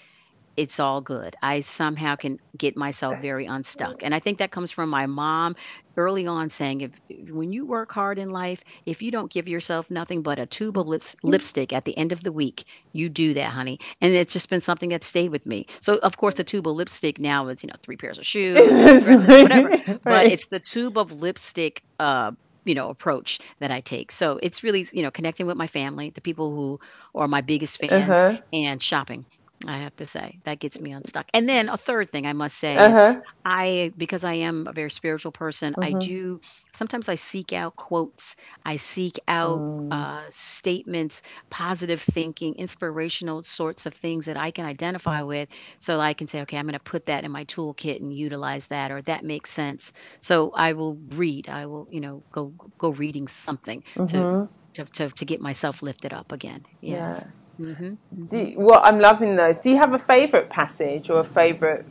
It's 0.55 0.79
all 0.79 1.01
good. 1.01 1.35
I 1.41 1.59
somehow 1.59 2.15
can 2.15 2.39
get 2.57 2.75
myself 2.75 3.21
very 3.21 3.45
unstuck. 3.45 4.01
And 4.01 4.13
I 4.13 4.19
think 4.19 4.39
that 4.39 4.51
comes 4.51 4.71
from 4.71 4.89
my 4.89 5.05
mom 5.05 5.55
early 5.97 6.27
on 6.27 6.49
saying 6.49 6.81
if 6.81 6.91
when 7.29 7.51
you 7.51 7.65
work 7.65 7.91
hard 7.91 8.19
in 8.19 8.29
life, 8.29 8.63
if 8.85 9.01
you 9.01 9.11
don't 9.11 9.31
give 9.31 9.47
yourself 9.47 9.89
nothing 9.89 10.21
but 10.23 10.39
a 10.39 10.45
tube 10.45 10.77
of 10.77 10.87
lips, 10.87 11.15
lipstick 11.23 11.73
at 11.73 11.83
the 11.85 11.97
end 11.97 12.11
of 12.13 12.23
the 12.23 12.31
week, 12.31 12.65
you 12.93 13.09
do 13.09 13.33
that, 13.35 13.51
honey. 13.51 13.79
And 14.01 14.13
it's 14.13 14.33
just 14.33 14.49
been 14.49 14.61
something 14.61 14.89
that 14.89 15.03
stayed 15.03 15.29
with 15.29 15.45
me. 15.45 15.67
So 15.81 15.97
of 15.97 16.17
course 16.17 16.35
the 16.35 16.43
tube 16.43 16.67
of 16.67 16.75
lipstick 16.75 17.19
now 17.19 17.47
is, 17.49 17.63
you 17.63 17.67
know, 17.67 17.75
three 17.83 17.97
pairs 17.97 18.19
of 18.19 18.25
shoes, 18.25 19.15
whatever. 19.39 19.71
But 20.07 20.27
it's 20.29 20.47
the 20.47 20.59
tube 20.59 20.97
of 20.97 21.11
lipstick 21.11 21.81
uh 21.99 22.31
you 22.65 22.75
know 22.75 22.89
approach 22.89 23.39
that 23.59 23.71
I 23.71 23.81
take. 23.81 24.11
So 24.11 24.39
it's 24.41 24.63
really 24.63 24.85
you 24.91 25.03
know 25.03 25.11
connecting 25.11 25.47
with 25.47 25.57
my 25.57 25.67
family, 25.67 26.11
the 26.11 26.21
people 26.21 26.51
who 26.55 26.79
are 27.15 27.27
my 27.27 27.41
biggest 27.41 27.79
fans, 27.79 28.25
Uh-huh. 28.25 28.37
and 28.53 28.81
shopping. 28.81 29.25
I 29.65 29.79
have 29.79 29.95
to 29.97 30.05
say 30.05 30.39
that 30.45 30.59
gets 30.59 30.79
me 30.79 30.91
unstuck. 30.91 31.25
And 31.33 31.47
then 31.49 31.69
a 31.69 31.77
third 31.77 32.09
thing 32.09 32.25
I 32.27 32.33
must 32.33 32.57
say 32.57 32.83
is 32.85 33.01
Uh-huh. 33.01 33.21
I 33.45 33.91
because 33.97 34.23
I 34.23 34.33
am 34.35 34.67
a 34.67 34.73
very 34.73 34.91
spiritual 34.91 35.31
person, 35.31 35.75
I 35.81 35.93
Mhm. 35.93 35.93
do 35.93 36.41
sometimes 36.73 37.09
I 37.09 37.15
seek 37.15 37.53
out 37.53 37.75
quotes, 37.75 38.35
I 38.65 38.75
seek 38.75 39.19
out 39.27 39.63
Mm. 39.69 39.87
uh, 39.89 40.25
statements, 40.29 41.21
positive 41.49 42.01
thinking, 42.01 42.55
inspirational 42.55 43.43
sorts 43.43 43.85
of 43.85 43.93
things 43.93 44.25
that 44.25 44.37
I 44.37 44.51
can 44.51 44.65
identify 44.65 45.21
with, 45.23 45.49
so 45.79 45.99
I 45.99 46.13
can 46.13 46.27
say, 46.27 46.41
okay, 46.41 46.57
I'm 46.57 46.65
going 46.65 46.73
to 46.73 46.79
put 46.79 47.05
that 47.05 47.23
in 47.23 47.31
my 47.31 47.45
toolkit 47.45 48.01
and 48.01 48.13
utilize 48.13 48.67
that, 48.67 48.91
or 48.91 49.01
that 49.03 49.23
makes 49.23 49.49
sense. 49.51 49.91
So 50.21 50.51
I 50.53 50.73
will 50.73 50.97
read. 51.09 51.47
I 51.49 51.65
will, 51.67 51.87
you 51.89 52.01
know, 52.01 52.23
go 52.33 52.53
go 52.79 52.89
reading 52.91 53.27
something 53.27 53.83
to 54.07 54.27
Mhm. 54.27 54.49
to 54.75 54.85
to, 54.85 55.09
to 55.09 55.25
get 55.25 55.41
myself 55.41 55.81
lifted 55.81 56.13
up 56.13 56.31
again. 56.31 56.63
Yes. 56.81 57.23
Yeah. 57.23 57.31
Hmm 57.57 57.95
Do 58.29 58.37
you, 58.37 58.59
well, 58.59 58.81
I'm 58.83 58.99
loving 58.99 59.35
those. 59.35 59.57
Do 59.57 59.69
you 59.69 59.77
have 59.77 59.93
a 59.93 59.99
favorite 59.99 60.49
passage 60.49 61.09
or 61.09 61.19
a 61.19 61.23
favorite 61.23 61.85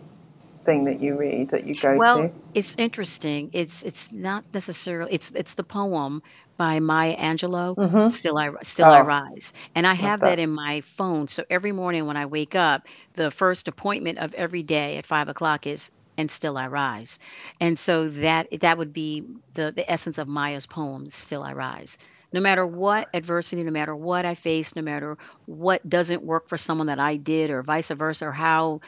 thing 0.64 0.84
that 0.84 1.00
you 1.00 1.16
read 1.16 1.50
that 1.50 1.66
you 1.66 1.74
go 1.74 1.96
Well, 1.98 2.16
to? 2.22 2.30
it's 2.54 2.74
interesting. 2.78 3.50
It's 3.52 3.82
it's 3.82 4.12
not 4.12 4.44
necessarily 4.54 5.12
it's 5.14 5.30
it's 5.30 5.54
the 5.54 5.64
poem 5.64 6.22
by 6.58 6.80
Maya 6.80 7.16
Angelou, 7.16 7.76
Mhm. 7.76 8.10
Still 8.10 8.38
I 8.38 8.50
Still 8.62 8.86
I 8.90 9.00
Oh, 9.00 9.04
Rise. 9.04 9.52
And 9.74 9.86
I 9.86 9.94
have 9.94 10.20
that 10.20 10.38
that. 10.38 10.38
in 10.38 10.50
my 10.50 10.80
phone. 10.82 11.28
So 11.28 11.44
every 11.50 11.72
morning 11.72 12.06
when 12.06 12.16
I 12.16 12.26
wake 12.26 12.54
up, 12.54 12.86
the 13.14 13.30
first 13.30 13.68
appointment 13.68 14.18
of 14.18 14.34
every 14.34 14.62
day 14.62 14.96
at 14.98 15.06
five 15.06 15.28
o'clock 15.28 15.66
is 15.66 15.90
and 16.18 16.30
still 16.30 16.56
I 16.56 16.66
rise. 16.68 17.18
And 17.60 17.78
so 17.78 18.08
that 18.08 18.48
that 18.60 18.78
would 18.78 18.92
be 18.94 19.22
the, 19.52 19.70
the 19.76 19.90
essence 19.90 20.16
of 20.18 20.28
Maya's 20.28 20.66
poem, 20.66 21.06
Still 21.10 21.42
I 21.42 21.52
Rise. 21.52 21.98
No 22.36 22.42
matter 22.42 22.66
what 22.66 23.08
adversity, 23.14 23.62
no 23.62 23.70
matter 23.70 23.96
what 23.96 24.26
I 24.26 24.34
face, 24.34 24.76
no 24.76 24.82
matter 24.82 25.16
what 25.46 25.88
doesn't 25.88 26.22
work 26.22 26.50
for 26.50 26.58
someone 26.58 26.88
that 26.88 26.98
I 26.98 27.16
did, 27.16 27.48
or 27.48 27.62
vice 27.62 27.88
versa, 27.88 28.26
or 28.26 28.30
how 28.30 28.80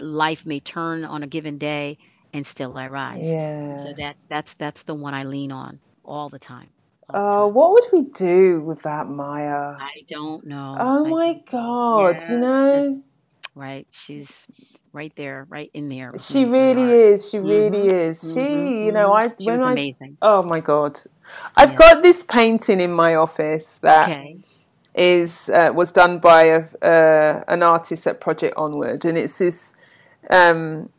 life 0.00 0.46
may 0.46 0.58
turn 0.58 1.04
on 1.04 1.22
a 1.22 1.26
given 1.26 1.58
day, 1.58 1.98
and 2.32 2.46
still 2.46 2.78
I 2.78 2.88
rise. 2.88 3.28
Yeah. 3.28 3.76
So 3.76 3.92
that's 3.98 4.24
that's 4.24 4.54
that's 4.54 4.84
the 4.84 4.94
one 4.94 5.12
I 5.12 5.24
lean 5.24 5.52
on 5.52 5.80
all 6.02 6.30
the 6.30 6.38
time. 6.38 6.70
Oh, 7.10 7.44
time. 7.44 7.54
what 7.54 7.72
would 7.72 7.84
we 7.92 8.08
do 8.10 8.62
without 8.62 9.06
Maya? 9.06 9.74
I 9.78 10.04
don't 10.08 10.46
know. 10.46 10.74
Oh 10.80 11.04
I 11.04 11.10
my 11.10 11.36
God, 11.50 12.22
you 12.30 12.38
know, 12.38 12.96
right. 13.54 13.86
She's 13.90 14.46
right 14.92 15.12
there, 15.16 15.46
right 15.48 15.70
in 15.74 15.88
there 15.88 16.14
she 16.18 16.44
me 16.44 16.46
in 16.46 16.52
my 16.56 16.68
really 16.68 16.80
heart. 16.80 17.00
is. 17.12 17.30
She 17.30 17.38
really 17.38 17.86
Mhm. 17.86 17.88
is. 17.88 18.22
Mhm. 18.22 18.32
She, 18.32 18.84
you 18.86 18.92
know. 18.92 19.12
I 19.12 19.32
She 19.40 19.50
when 19.50 19.54
was 19.54 19.64
I 19.64 19.72
amazing. 19.72 20.18
oh 20.22 20.42
my 20.42 20.60
God, 20.60 21.00
I've 21.56 21.74
Yeah. 21.74 21.76
got 21.76 22.02
this 22.02 22.22
painting 22.22 22.80
in 22.80 22.92
my 22.92 23.14
office 23.14 23.78
that 23.78 24.08
Okay. 24.08 24.38
is 24.94 25.48
uh, 25.50 25.72
was 25.74 25.92
done 25.92 26.18
by 26.18 26.44
a, 26.44 26.64
uh, 26.82 27.44
an 27.48 27.62
artist 27.62 28.06
at 28.06 28.20
Project 28.20 28.54
Onward, 28.56 29.04
and 29.04 29.18
it's 29.18 29.38
this 29.38 29.74
um, 30.30 30.90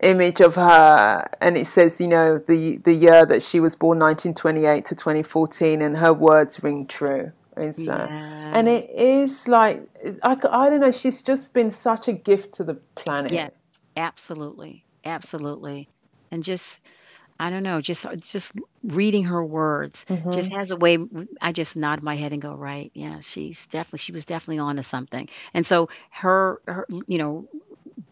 image 0.00 0.40
of 0.40 0.56
her, 0.56 1.28
and 1.40 1.56
it 1.56 1.66
says, 1.66 2.00
you 2.00 2.08
know, 2.08 2.38
the 2.38 2.78
the 2.78 2.94
year 2.94 3.26
that 3.26 3.42
she 3.42 3.60
was 3.60 3.74
born, 3.76 3.98
1928 3.98 4.84
to 4.86 4.94
2014, 4.94 5.82
and 5.82 5.98
her 5.98 6.12
words 6.12 6.62
ring 6.62 6.86
true. 6.86 7.32
Uh, 7.88 8.08
and 8.52 8.68
it 8.68 8.84
is 8.90 9.46
Yes. 9.46 9.48
like 9.48 9.86
I, 10.22 10.32
I 10.50 10.70
don't 10.70 10.80
know. 10.80 10.90
She's 10.90 11.22
just 11.22 11.54
been 11.54 11.70
such 11.70 12.08
a 12.08 12.12
gift 12.12 12.54
to 12.54 12.64
the 12.64 12.74
planet. 12.74 13.32
Yes. 13.32 13.80
Absolutely. 13.96 14.84
Absolutely. 15.04 15.88
And 16.30 16.42
just 16.42 16.80
I 17.38 17.50
don't 17.50 17.62
know, 17.62 17.80
just 17.80 18.06
just 18.20 18.52
reading 18.84 19.24
her 19.24 19.44
words 19.44 20.04
hmm 20.08 20.14
just 20.30 20.52
has 20.52 20.70
a 20.70 20.76
way 20.76 20.98
I 21.40 21.52
just 21.52 21.76
nod 21.76 22.02
my 22.02 22.16
head 22.16 22.32
and 22.32 22.42
go, 22.42 22.54
right, 22.54 22.90
yeah, 22.94 23.20
she's 23.20 23.66
definitely 23.68 23.98
she 24.00 24.12
was 24.12 24.26
definitely 24.26 24.58
on 24.60 24.76
to 24.76 24.82
something. 24.82 25.28
And 25.54 25.66
so 25.66 25.88
her 26.12 26.60
her 26.66 26.86
you 27.08 27.18
know, 27.18 27.48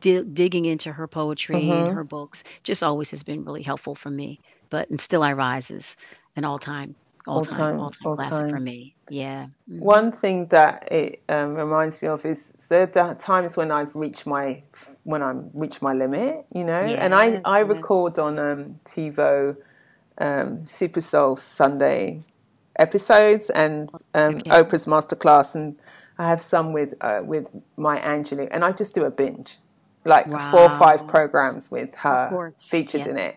di- 0.01 0.25
digging 0.25 0.65
into 0.65 0.93
her 0.93 1.09
poetry 1.09 1.79
and 1.79 1.89
hmm 1.89 1.91
her 1.91 2.05
books 2.05 2.45
just 2.65 2.83
always 2.83 3.11
has 3.13 3.23
been 3.23 3.45
really 3.45 3.63
helpful 3.63 3.95
for 3.95 4.11
me. 4.11 4.41
But 4.71 4.91
and 4.91 5.01
still 5.01 5.23
I 5.23 5.35
rise 5.35 5.71
is 5.71 5.97
an 6.37 6.45
all 6.45 6.59
time 6.59 6.97
all 7.29 7.41
All 7.41 7.47
time 7.47 7.69
time, 7.69 7.79
all 7.79 7.91
time 7.93 7.99
all 8.03 8.17
classic 8.17 8.49
for 8.49 8.61
me. 8.61 8.95
Yeah. 9.09 9.47
hmm 9.69 9.81
One 9.81 10.13
thing 10.13 10.47
that 10.49 10.91
it 10.91 11.23
um, 11.29 11.55
reminds 11.55 12.03
me 12.03 12.09
of 12.09 12.25
is 12.27 12.53
there 12.69 12.91
are 12.97 13.15
times 13.15 13.57
when 13.57 13.71
I've 13.71 13.95
reached 13.95 14.27
my 14.27 14.63
when 15.05 15.23
I'm 15.23 15.51
reached 15.55 15.83
my 15.83 15.93
limit, 15.93 16.47
you 16.53 16.65
know, 16.65 16.73
and 16.99 17.15
I 17.15 17.39
I 17.45 17.61
record 17.61 18.19
on 18.19 18.39
um, 18.39 18.81
TiVo 18.85 19.57
um, 20.19 20.67
Super 20.67 21.01
Soul 21.01 21.37
Sunday 21.37 22.21
episodes 22.79 23.51
and 23.51 23.91
um, 24.15 24.39
Okay. 24.39 24.51
Oprah's 24.51 24.87
masterclass, 24.87 25.55
and 25.55 25.79
I 26.19 26.29
have 26.29 26.41
some 26.43 26.73
with 26.73 26.95
uh, 27.01 27.21
with 27.25 27.47
Maya 27.77 28.03
Angelou, 28.03 28.49
and 28.51 28.65
I 28.65 28.73
just 28.73 28.95
do 28.95 29.05
a 29.05 29.11
binge, 29.11 29.59
like 30.05 30.31
four 30.31 30.63
or 30.63 30.71
five 30.71 31.07
programs 31.07 31.71
with 31.71 31.95
her 31.97 32.39
featured 32.61 33.01
Yes. 33.01 33.07
in 33.07 33.17
it, 33.19 33.37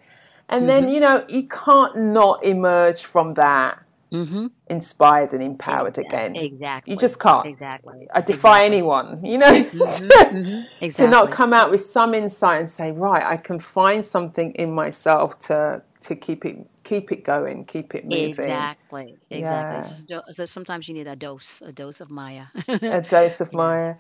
and 0.50 0.70
then 0.70 0.88
Mhm. 0.88 0.94
you 0.94 1.00
know 1.00 1.26
you 1.30 1.48
can't 1.48 1.96
not 1.98 2.44
emerge 2.44 3.04
from 3.06 3.34
that 3.36 3.81
Mhm. 4.12 4.52
inspired 4.68 5.34
and 5.34 5.42
empowered 5.42 5.98
Exactly. 5.98 6.18
again. 6.20 6.36
Exactly. 6.36 6.94
You 6.94 7.00
just 7.00 7.20
can't. 7.20 7.46
Exactly. 7.46 8.08
I 8.14 8.22
defy 8.22 8.64
Exactly. 8.64 8.66
anyone, 8.66 9.26
you 9.26 9.38
know, 9.38 9.52
Mhm. 9.52 10.66
Mhm. 10.82 10.96
to 10.96 11.08
not 11.08 11.32
come 11.32 11.54
out 11.54 11.72
with 11.72 11.82
some 11.82 12.14
insight 12.14 12.60
and 12.60 12.70
say, 12.70 12.92
right, 12.92 13.24
I 13.24 13.38
can 13.38 13.60
find 13.60 14.04
something 14.04 14.52
in 14.56 14.72
myself 14.74 15.40
to 15.48 15.82
to 16.02 16.16
keep 16.16 16.46
it 16.46 16.58
keep 16.84 17.12
it 17.12 17.24
going, 17.24 17.64
keep 17.64 17.94
it 17.96 18.04
moving. 18.06 18.30
Exactly. 18.30 19.16
Exactly. 19.30 20.06
Yeah, 20.10 20.22
so 20.32 20.46
sometimes 20.46 20.88
you 20.90 20.94
need 20.96 21.08
a 21.08 21.16
dose, 21.16 21.62
a 21.62 21.72
dose 21.72 22.02
of 22.02 22.10
Maya. 22.10 22.46
a 22.68 23.02
dose 23.02 23.40
of 23.40 23.54
Maya. 23.62 23.96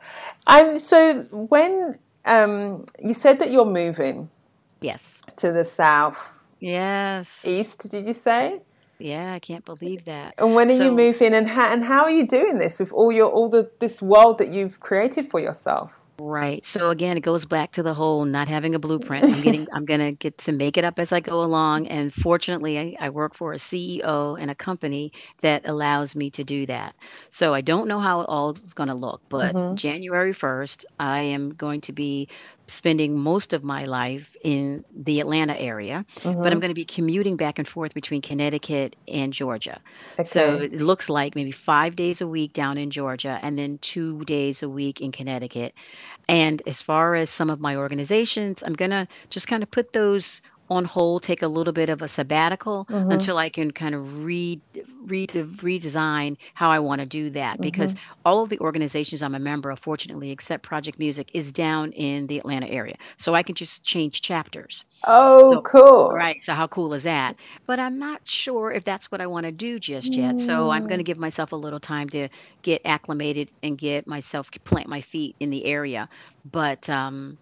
And 0.47 0.81
so 0.81 1.23
when 1.31 1.97
um, 2.25 2.85
you 2.99 3.13
said 3.13 3.39
that 3.39 3.51
you're 3.51 3.65
moving 3.65 4.29
Yes. 4.81 5.21
to 5.37 5.51
the 5.51 5.63
south 5.63 6.19
Yes. 6.59 7.45
east, 7.45 7.87
did 7.89 8.05
you 8.07 8.13
say? 8.13 8.61
Yeah, 9.01 9.33
I 9.33 9.39
can't 9.39 9.65
believe 9.65 10.05
that. 10.05 10.35
And 10.37 10.55
when 10.55 10.69
are 10.69 10.73
you 10.75 10.91
moving? 10.91 11.33
And 11.33 11.47
how 11.47 11.71
and 11.71 11.83
how 11.83 12.03
are 12.03 12.11
you 12.11 12.27
doing 12.27 12.57
this 12.59 12.79
with 12.79 12.91
all 12.93 13.11
your 13.11 13.29
all 13.31 13.49
the 13.49 13.71
this 13.79 14.01
world 14.01 14.37
that 14.39 14.49
you've 14.49 14.79
created 14.79 15.29
for 15.29 15.39
yourself? 15.39 15.99
right. 16.19 16.63
So 16.65 16.91
again, 16.91 17.17
it 17.17 17.21
goes 17.21 17.45
back 17.45 17.71
to 17.73 17.83
the 17.83 17.95
whole 17.95 18.25
not 18.25 18.47
having 18.47 18.75
a 18.75 18.79
blueprint. 18.79 19.27
I'm 19.31 19.41
getting, 19.41 19.67
I'm 19.73 19.85
gonna 19.85 20.11
get 20.11 20.37
to 20.39 20.51
make 20.51 20.77
it 20.77 20.83
up 20.83 20.99
as 20.99 21.11
I 21.11 21.19
go 21.19 21.41
along. 21.41 21.87
And 21.87 22.13
fortunately, 22.13 22.77
I, 22.77 22.95
I 22.99 23.09
work 23.09 23.33
for 23.35 23.53
a 23.53 23.57
CEO 23.57 24.39
and 24.39 24.51
a 24.51 24.55
company 24.55 25.11
that 25.41 25.63
allows 25.67 26.15
me 26.15 26.29
to 26.31 26.43
do 26.43 26.67
that. 26.67 26.95
So 27.31 27.53
I 27.53 27.61
don't 27.61 27.87
know 27.87 27.99
how 27.99 28.21
it 28.21 28.25
all 28.29 28.51
is 28.51 28.73
gonna 28.73 28.95
look, 28.95 29.21
but 29.29 29.57
hmm 29.57 29.73
January 29.73 30.33
1st, 30.33 30.85
I 30.99 31.21
am 31.21 31.49
going 31.55 31.81
to 31.81 31.93
be 31.93 32.29
spending 32.67 33.17
most 33.17 33.53
of 33.53 33.63
my 33.63 33.85
life 33.85 34.35
in 34.43 34.85
the 34.95 35.19
Atlanta 35.19 35.59
area, 35.59 36.05
but 36.41 36.51
I'm 36.51 36.59
hmm 36.59 36.61
going 36.61 36.69
to 36.71 36.75
be 36.75 36.85
commuting 36.85 37.37
back 37.37 37.59
and 37.59 37.67
forth 37.67 37.93
between 37.93 38.21
Connecticut 38.21 38.95
and 39.07 39.33
Georgia. 39.33 39.81
So 40.23 40.59
it 40.59 40.73
looks 40.73 41.09
like 41.09 41.35
maybe 41.35 41.51
five 41.51 41.95
days 41.95 42.21
a 42.21 42.27
week 42.27 42.53
down 42.53 42.77
in 42.77 42.91
Georgia 42.91 43.37
and 43.41 43.57
then 43.57 43.77
two 43.79 44.23
days 44.25 44.63
a 44.63 44.69
week 44.69 45.01
in 45.01 45.11
Connecticut. 45.11 45.73
And 46.27 46.61
as 46.65 46.81
far 46.81 47.15
as 47.15 47.29
some 47.29 47.49
of 47.49 47.59
my 47.59 47.75
organizations, 47.75 48.63
I'm 48.63 48.73
going 48.73 48.91
to 48.91 49.07
just 49.29 49.47
kind 49.47 49.63
of 49.63 49.71
put 49.71 49.93
those 49.93 50.41
on 50.71 50.85
hold, 50.85 51.23
take 51.23 51.43
a 51.43 51.47
little 51.47 51.73
bit 51.73 51.89
of 51.89 52.01
a 52.01 52.07
sabbatical 52.07 52.87
hmm 52.89 53.25
until 53.25 53.37
I 53.37 53.49
can 53.49 53.71
kind 53.71 53.93
of 53.95 54.23
read, 54.25 54.61
read, 55.05 55.31
redesign 55.33 56.37
how 56.55 56.71
I 56.71 56.79
want 56.79 57.01
to 57.01 57.05
do 57.07 57.29
that. 57.31 57.61
Because 57.61 57.93
hmm 57.93 57.97
all 58.25 58.43
of 58.43 58.49
the 58.49 58.59
organizations 58.59 59.21
I'm 59.23 59.35
a 59.35 59.39
member 59.39 59.69
of, 59.71 59.79
fortunately, 59.79 60.31
except 60.31 60.63
Project 60.63 60.99
Music, 60.99 61.31
is 61.33 61.51
down 61.51 61.91
in 61.93 62.27
the 62.27 62.39
Atlanta 62.39 62.67
area. 62.67 62.95
So 63.19 63.35
I 63.35 63.43
can 63.43 63.55
just 63.55 63.83
change 63.83 64.21
chapters. 64.21 64.85
Oh, 65.05 65.59
So, 65.61 65.63
cool. 65.63 66.11
right. 66.13 66.43
So 66.43 66.53
how 66.53 66.67
cool 66.67 66.93
is 66.93 67.03
that? 67.03 67.35
But 67.67 67.79
I'm 67.79 67.99
not 67.99 68.21
sure 68.25 68.71
if 68.71 68.83
that's 68.83 69.11
what 69.11 69.21
I 69.21 69.27
want 69.27 69.45
to 69.45 69.51
do 69.51 69.79
just 69.79 70.17
yet. 70.17 70.39
So 70.39 70.69
I'm 70.69 70.85
going 70.85 70.99
to 70.99 71.03
Mm. 71.03 71.05
give 71.05 71.17
myself 71.17 71.51
a 71.51 71.55
little 71.57 71.79
time 71.79 72.09
to 72.09 72.29
get 72.63 72.81
acclimated 72.85 73.51
and 73.63 73.77
get 73.77 74.07
myself 74.07 74.49
plant 74.65 74.87
my 74.89 75.01
feet 75.01 75.35
in 75.39 75.49
the 75.49 75.65
area. 75.65 76.09
But 76.45 76.89
um, 76.89 77.39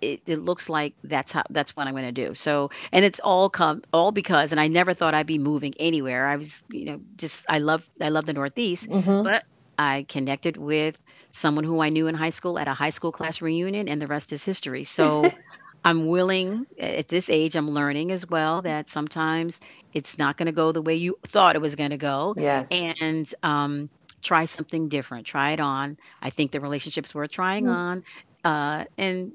it, 0.00 0.22
it 0.26 0.38
looks 0.40 0.68
like 0.68 0.94
that's 1.04 1.32
how 1.32 1.42
that's 1.50 1.76
what 1.76 1.86
I'm 1.86 1.94
going 1.94 2.12
to 2.12 2.26
do. 2.26 2.34
So 2.34 2.70
and 2.92 3.04
it's 3.04 3.20
all 3.20 3.50
come 3.50 3.82
all 3.92 4.12
because 4.12 4.52
and 4.52 4.60
I 4.60 4.68
never 4.68 4.94
thought 4.94 5.14
I'd 5.14 5.26
be 5.26 5.38
moving 5.38 5.74
anywhere. 5.78 6.26
I 6.26 6.36
was 6.36 6.62
you 6.68 6.86
know 6.86 7.00
just 7.16 7.44
I 7.48 7.58
love 7.58 7.86
I 8.00 8.08
love 8.08 8.26
the 8.26 8.32
Northeast, 8.34 8.88
hmm 8.88 9.24
but 9.24 9.42
I 9.78 10.06
connected 10.08 10.56
with 10.56 10.98
someone 11.32 11.64
who 11.64 11.80
I 11.80 11.90
knew 11.90 12.06
in 12.08 12.14
high 12.14 12.30
school 12.30 12.58
at 12.58 12.68
a 12.68 12.74
high 12.74 12.90
school 12.90 13.12
class 13.12 13.40
reunion, 13.40 13.88
and 13.88 14.00
the 14.00 14.06
rest 14.06 14.32
is 14.32 14.44
history. 14.44 14.84
So 14.84 15.34
I'm 15.84 16.06
willing 16.06 16.66
at 16.78 17.08
this 17.08 17.30
age, 17.30 17.56
I'm 17.56 17.68
learning 17.68 18.10
as 18.12 18.26
well 18.28 18.62
that 18.62 18.88
sometimes 18.88 19.60
it's 19.92 20.18
not 20.18 20.36
going 20.36 20.46
to 20.46 20.52
go 20.52 20.72
the 20.72 20.82
way 20.82 20.96
you 20.96 21.16
thought 21.28 21.56
it 21.56 21.62
was 21.62 21.74
going 21.76 21.90
to 21.90 21.96
go, 21.98 22.34
Yes. 22.34 22.70
and 22.70 23.32
um, 23.42 23.90
try 24.22 24.44
something 24.44 24.88
different. 24.88 25.26
Try 25.26 25.52
it 25.52 25.60
on. 25.60 25.96
I 26.20 26.30
think 26.30 26.50
the 26.52 26.60
relationship's 26.60 27.14
worth 27.14 27.30
trying 27.30 27.66
Mm. 27.66 27.68
on, 27.68 28.02
uh, 28.44 28.84
and 28.98 29.32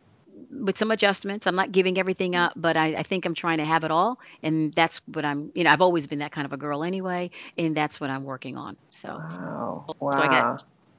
with 0.51 0.77
some 0.77 0.91
adjustments. 0.91 1.47
I'm 1.47 1.55
not 1.55 1.71
giving 1.71 1.97
everything 1.97 2.35
up, 2.35 2.53
but 2.55 2.77
I, 2.77 2.87
I 2.95 3.03
think 3.03 3.25
I'm 3.25 3.35
trying 3.35 3.57
to 3.59 3.65
have 3.65 3.83
it 3.83 3.91
all, 3.91 4.17
and 4.43 4.73
that's 4.73 5.01
what 5.07 5.25
I'm. 5.25 5.51
You 5.55 5.63
know, 5.63 5.71
I've 5.71 5.81
always 5.81 6.07
been 6.07 6.19
that 6.19 6.31
kind 6.31 6.45
of 6.45 6.53
a 6.53 6.57
girl 6.57 6.83
anyway, 6.83 7.31
and 7.57 7.75
that's 7.75 7.99
what 7.99 8.09
I'm 8.09 8.23
working 8.23 8.57
on. 8.57 8.77
So, 8.91 9.23
Wow. 9.23 9.85
so 10.11 10.23
I 10.23 10.27
got 10.27 10.45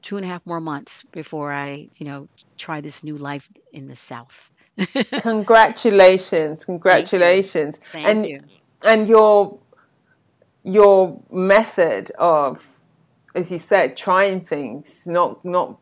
two 0.03 0.17
and 0.17 0.25
a 0.25 0.29
half 0.29 0.45
more 0.45 0.59
months 0.61 1.03
before 1.11 1.51
I, 1.51 1.89
you 1.99 2.05
know, 2.05 2.27
try 2.57 2.81
this 2.81 3.03
new 3.03 3.17
life 3.17 3.49
in 3.73 3.87
the 3.87 3.95
South. 3.95 4.51
congratulations, 5.17 6.65
congratulations, 6.65 7.79
Thank 7.91 8.07
and 8.09 8.29
you. 8.29 8.39
and 8.83 9.07
your 9.07 9.59
your 10.63 11.21
method 11.31 12.11
of, 12.17 12.65
as 13.35 13.51
you 13.51 13.57
said, 13.57 13.95
trying 13.97 14.41
things, 14.41 15.03
not 15.07 15.43
not 15.45 15.79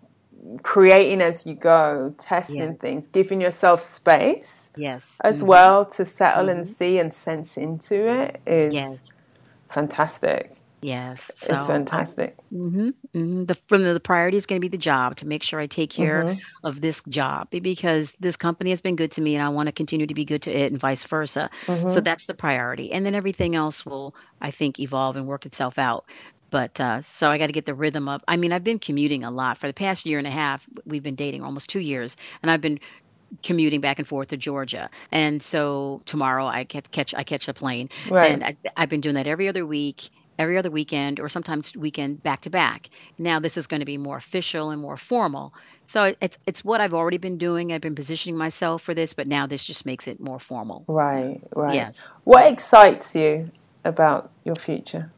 creating 0.64 1.22
as 1.22 1.46
you 1.46 1.56
go, 1.56 2.14
testing 2.18 2.74
Yeah. 2.74 2.74
things, 2.76 3.08
giving 3.08 3.42
yourself 3.42 3.82
space 3.82 4.72
Yes. 4.76 5.12
as 5.24 5.42
Mhm. 5.42 5.48
well 5.48 5.86
to 5.86 6.06
settle 6.06 6.50
and 6.50 6.66
Mhm. 6.66 6.76
see 6.76 7.00
and 7.00 7.14
sense 7.14 7.58
into 7.58 8.08
it 8.10 8.42
is 8.46 8.74
Yes. 8.74 9.22
fantastic. 9.70 10.56
Yes. 10.82 11.32
So 11.36 11.54
it's 11.54 11.66
fantastic. 11.66 12.38
hmm 12.52 12.90
hmm 13.14 13.46
The 13.46 13.56
from 13.68 13.84
the, 13.84 13.94
the 13.94 14.00
priority 14.00 14.38
is 14.38 14.46
going 14.46 14.60
to 14.62 14.66
be 14.66 14.70
the 14.70 14.78
job 14.78 15.16
to 15.18 15.28
make 15.28 15.44
sure 15.44 15.60
I 15.60 15.68
take 15.68 15.90
care 15.90 16.26
Mhm. 16.26 16.42
of 16.64 16.82
this 16.82 17.02
job 17.10 17.50
because 17.52 18.14
this 18.20 18.36
company 18.38 18.70
has 18.72 18.82
been 18.82 18.96
good 18.96 19.12
to 19.12 19.22
me 19.22 19.36
and 19.36 19.44
I 19.44 19.50
want 19.50 19.68
to 19.68 19.72
continue 19.74 20.08
to 20.08 20.14
be 20.14 20.26
good 20.26 20.42
to 20.44 20.52
it 20.52 20.72
and 20.72 20.80
vice 20.82 21.04
versa. 21.04 21.50
So 21.88 22.00
Mhm. 22.00 22.02
that's 22.02 22.26
the 22.26 22.34
priority, 22.34 22.92
and 22.92 23.06
then 23.06 23.16
everything 23.16 23.56
else 23.56 23.86
will, 23.86 24.16
I 24.42 24.52
think, 24.52 24.80
evolve 24.80 25.16
and 25.16 25.28
work 25.28 25.46
itself 25.46 25.80
out. 25.80 26.06
But 26.54 26.80
uh, 26.80 27.02
so 27.02 27.30
I 27.32 27.40
got 27.40 27.48
to 27.48 27.52
get 27.52 27.66
the 27.66 27.74
rhythm 27.74 28.08
up. 28.08 28.22
I 28.28 28.38
mean, 28.38 28.54
I've 28.54 28.64
been 28.64 28.78
commuting 28.78 29.24
a 29.24 29.32
lot 29.32 29.58
for 29.58 29.66
the 29.66 29.74
past 29.74 30.06
year 30.06 30.20
and 30.20 30.28
a 30.28 30.32
half. 30.32 30.68
We've 30.86 31.02
been 31.02 31.16
dating 31.16 31.42
almost 31.44 31.68
two 31.68 31.80
years, 31.80 32.16
and 32.44 32.52
I've 32.52 32.62
been 32.62 32.80
commuting 33.42 33.82
back 33.82 33.98
and 33.98 34.08
forth 34.08 34.28
to 34.28 34.38
Georgia. 34.38 34.92
And 35.12 35.42
so 35.42 36.04
tomorrow 36.06 36.46
I 36.46 36.66
catch, 36.66 36.92
catch 36.92 37.16
I 37.16 37.24
catch 37.24 37.48
a 37.48 37.56
plane, 37.56 37.90
Right. 38.08 38.32
and 38.34 38.44
I, 38.44 38.58
I've 38.78 38.90
been 38.90 39.02
doing 39.02 39.16
that 39.16 39.26
every 39.26 39.50
other 39.50 39.66
week, 39.66 40.12
every 40.38 40.60
other 40.60 40.70
weekend, 40.70 41.20
or 41.20 41.28
sometimes 41.28 41.76
weekend 41.76 42.22
back 42.22 42.42
to 42.42 42.52
back. 42.52 42.92
Now 43.18 43.40
this 43.40 43.58
is 43.58 43.66
going 43.66 43.80
to 43.80 43.88
be 43.88 43.98
more 43.98 44.18
official 44.18 44.70
and 44.70 44.80
more 44.80 44.96
formal. 44.96 45.56
So 45.88 46.14
it's 46.22 46.38
it's 46.46 46.64
what 46.64 46.82
I've 46.82 46.94
already 46.94 47.18
been 47.18 47.40
doing. 47.40 47.74
I've 47.74 47.82
been 47.82 47.96
positioning 47.96 48.38
myself 48.38 48.84
for 48.84 48.94
this, 48.94 49.16
but 49.16 49.28
now 49.28 49.48
this 49.48 49.66
just 49.66 49.88
makes 49.88 50.08
it 50.08 50.20
more 50.20 50.40
formal. 50.40 50.86
Right, 50.88 51.42
right. 51.56 51.76
Yes. 51.76 51.98
What 52.26 52.46
excites 52.46 53.16
you 53.16 53.50
about 53.84 54.30
your 54.46 54.56
future? 54.56 55.13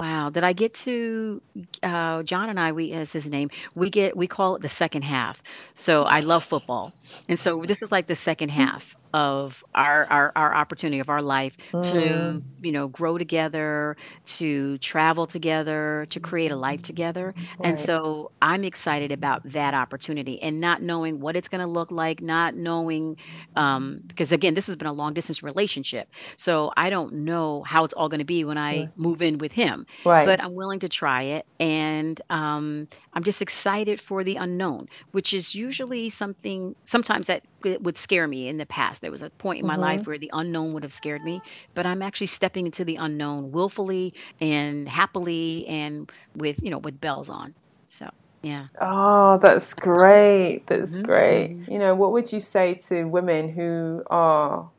Wow, 0.00 0.30
did 0.30 0.42
I 0.42 0.52
get 0.52 0.74
to 0.74 1.40
uh, 1.82 2.22
John 2.24 2.48
and 2.48 2.58
I? 2.58 2.72
We 2.72 2.92
as 2.92 3.12
his 3.12 3.28
name. 3.28 3.50
We 3.74 3.90
get 3.90 4.16
we 4.16 4.26
call 4.26 4.56
it 4.56 4.62
the 4.62 4.68
second 4.68 5.02
half. 5.02 5.42
So 5.74 6.02
I 6.02 6.20
love 6.20 6.44
football, 6.44 6.92
and 7.28 7.38
so 7.38 7.62
this 7.64 7.82
is 7.82 7.92
like 7.92 8.06
the 8.06 8.16
second 8.16 8.50
half 8.50 8.96
of 9.14 9.64
our 9.74 10.06
our, 10.10 10.32
our 10.36 10.54
opportunity 10.54 11.00
of 11.00 11.08
our 11.10 11.22
life 11.22 11.56
to 11.84 12.42
you 12.60 12.72
know 12.72 12.88
grow 12.88 13.18
together, 13.18 13.96
to 14.26 14.78
travel 14.78 15.26
together, 15.26 16.06
to 16.10 16.20
create 16.20 16.52
a 16.52 16.56
life 16.56 16.82
together. 16.82 17.34
And 17.62 17.80
so 17.80 18.32
I'm 18.42 18.64
excited 18.64 19.12
about 19.12 19.42
that 19.46 19.74
opportunity 19.74 20.42
and 20.42 20.60
not 20.60 20.82
knowing 20.82 21.20
what 21.20 21.36
it's 21.36 21.48
going 21.48 21.62
to 21.62 21.68
look 21.70 21.92
like, 21.92 22.22
not 22.22 22.54
knowing 22.56 23.16
um, 23.56 24.00
because 24.08 24.32
again, 24.32 24.54
this 24.54 24.66
has 24.66 24.76
been 24.76 24.88
a 24.88 24.92
long 24.92 25.14
distance 25.14 25.42
relationship, 25.42 26.08
so 26.38 26.72
I 26.76 26.90
don't 26.90 27.12
know 27.24 27.62
how 27.66 27.84
it's 27.84 27.94
all 27.94 28.08
going 28.08 28.20
to 28.20 28.24
be 28.26 28.44
when 28.44 28.58
I 28.58 28.90
move 28.96 29.22
in 29.22 29.38
with 29.38 29.52
him 29.52 29.86
Right. 30.04 30.24
but 30.24 30.42
I'm 30.42 30.54
willing 30.54 30.80
to 30.80 30.88
try 30.88 31.22
it. 31.22 31.46
And 31.60 32.20
um, 32.30 32.88
I'm 33.14 33.24
just 33.24 33.42
excited 33.42 34.00
for 34.00 34.24
the 34.24 34.36
unknown, 34.36 34.86
which 35.12 35.34
is 35.34 35.54
usually 35.54 36.10
something, 36.10 36.74
sometimes 36.86 37.28
that 37.28 37.44
would 37.64 37.98
scare 37.98 38.28
me 38.28 38.48
in 38.48 38.58
the 38.58 38.66
past. 38.66 39.02
There 39.02 39.12
was 39.12 39.22
a 39.22 39.30
point 39.38 39.60
in 39.60 39.66
my 39.66 39.76
life 39.76 40.06
where 40.06 40.18
the 40.18 40.30
unknown 40.34 40.74
would 40.74 40.84
have 40.84 40.92
scared 40.94 41.24
me, 41.24 41.42
but 41.74 41.86
I'm 41.86 42.02
actually 42.02 42.28
stepping 42.28 42.66
into 42.66 42.84
the 42.84 42.96
unknown 42.96 43.52
willfully 43.52 44.14
and 44.40 44.88
happily 44.88 45.66
and 45.68 46.10
with, 46.36 46.60
you 46.62 46.70
know, 46.70 46.78
with 46.78 47.00
bells 47.00 47.30
on. 47.30 47.54
So, 47.90 48.10
yeah. 48.42 48.68
Oh, 48.80 49.38
that's 49.38 49.74
great. 49.74 50.64
That's 50.68 50.98
Mhm, 50.98 50.98
great. 50.98 51.56
You 51.68 51.78
know, 51.78 51.94
what 51.94 52.12
would 52.12 52.32
you 52.32 52.40
say 52.40 52.74
to 52.88 53.04
women 53.04 53.50
who 53.50 54.04
are 54.08 54.70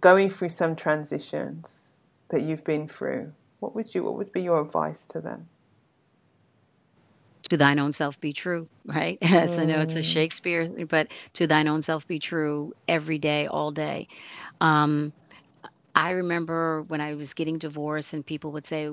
going 0.00 0.30
through 0.30 0.50
some 0.50 0.76
transitions 0.76 1.92
that 2.30 2.42
you've 2.42 2.64
been 2.64 2.88
through? 2.88 3.34
What 3.60 3.74
would 3.76 3.94
you 3.94 4.04
what 4.04 4.16
would 4.16 4.32
be 4.32 4.42
your 4.42 4.62
advice 4.62 5.06
to 5.08 5.20
them? 5.22 5.48
To 7.52 7.58
thine 7.58 7.78
own 7.78 7.92
self 7.92 8.18
be 8.18 8.32
true, 8.32 8.66
right? 8.86 9.18
Yes, 9.20 9.58
I 9.58 9.66
know 9.66 9.82
it's 9.82 9.94
a 9.94 10.02
Shakespeare, 10.02 10.66
but 10.88 11.08
to 11.34 11.46
thine 11.46 11.68
own 11.68 11.82
self 11.82 12.08
be 12.08 12.18
true 12.18 12.72
every 12.88 13.18
day, 13.18 13.46
all 13.46 13.70
day. 13.70 14.08
Um, 14.62 15.12
I 15.94 16.12
remember 16.12 16.80
when 16.80 17.02
I 17.02 17.12
was 17.12 17.34
getting 17.34 17.58
divorced 17.58 18.14
and 18.14 18.24
people 18.24 18.52
would 18.52 18.66
say, 18.66 18.90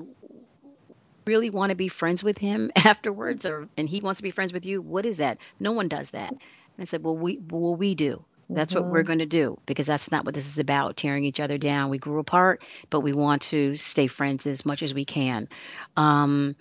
really 1.26 1.48
want 1.48 1.70
to 1.70 1.74
be 1.74 1.88
friends 1.88 2.22
with 2.22 2.36
him 2.36 2.70
afterwards 2.76 3.46
or 3.46 3.66
and 3.78 3.88
he 3.88 4.00
wants 4.00 4.18
to 4.18 4.22
be 4.22 4.30
friends 4.30 4.52
with 4.52 4.66
you? 4.66 4.82
What 4.82 5.06
is 5.06 5.16
that? 5.16 5.38
No 5.58 5.72
one 5.72 5.88
does 5.88 6.10
that. 6.10 6.30
And 6.32 6.40
i 6.78 6.84
said 6.84 7.02
well 7.02 7.16
we 7.16 7.40
well 7.48 7.74
we 7.74 7.94
do. 7.94 8.22
That's 8.52 8.74
what 8.74 8.84
we're 8.84 9.04
going 9.04 9.20
to 9.20 9.26
do 9.26 9.58
because 9.64 9.86
that's 9.86 10.10
not 10.10 10.24
what 10.24 10.34
this 10.34 10.48
is 10.48 10.58
about 10.58 10.96
tearing 10.96 11.24
each 11.24 11.40
other 11.40 11.56
down. 11.56 11.88
We 11.88 11.98
grew 11.98 12.18
apart 12.18 12.62
but 12.90 13.00
we 13.00 13.14
want 13.14 13.40
to 13.42 13.76
stay 13.76 14.06
friends 14.06 14.46
as 14.46 14.66
much 14.66 14.82
as 14.82 14.92
we 14.92 15.06
can. 15.06 15.48
Um, 15.96 16.56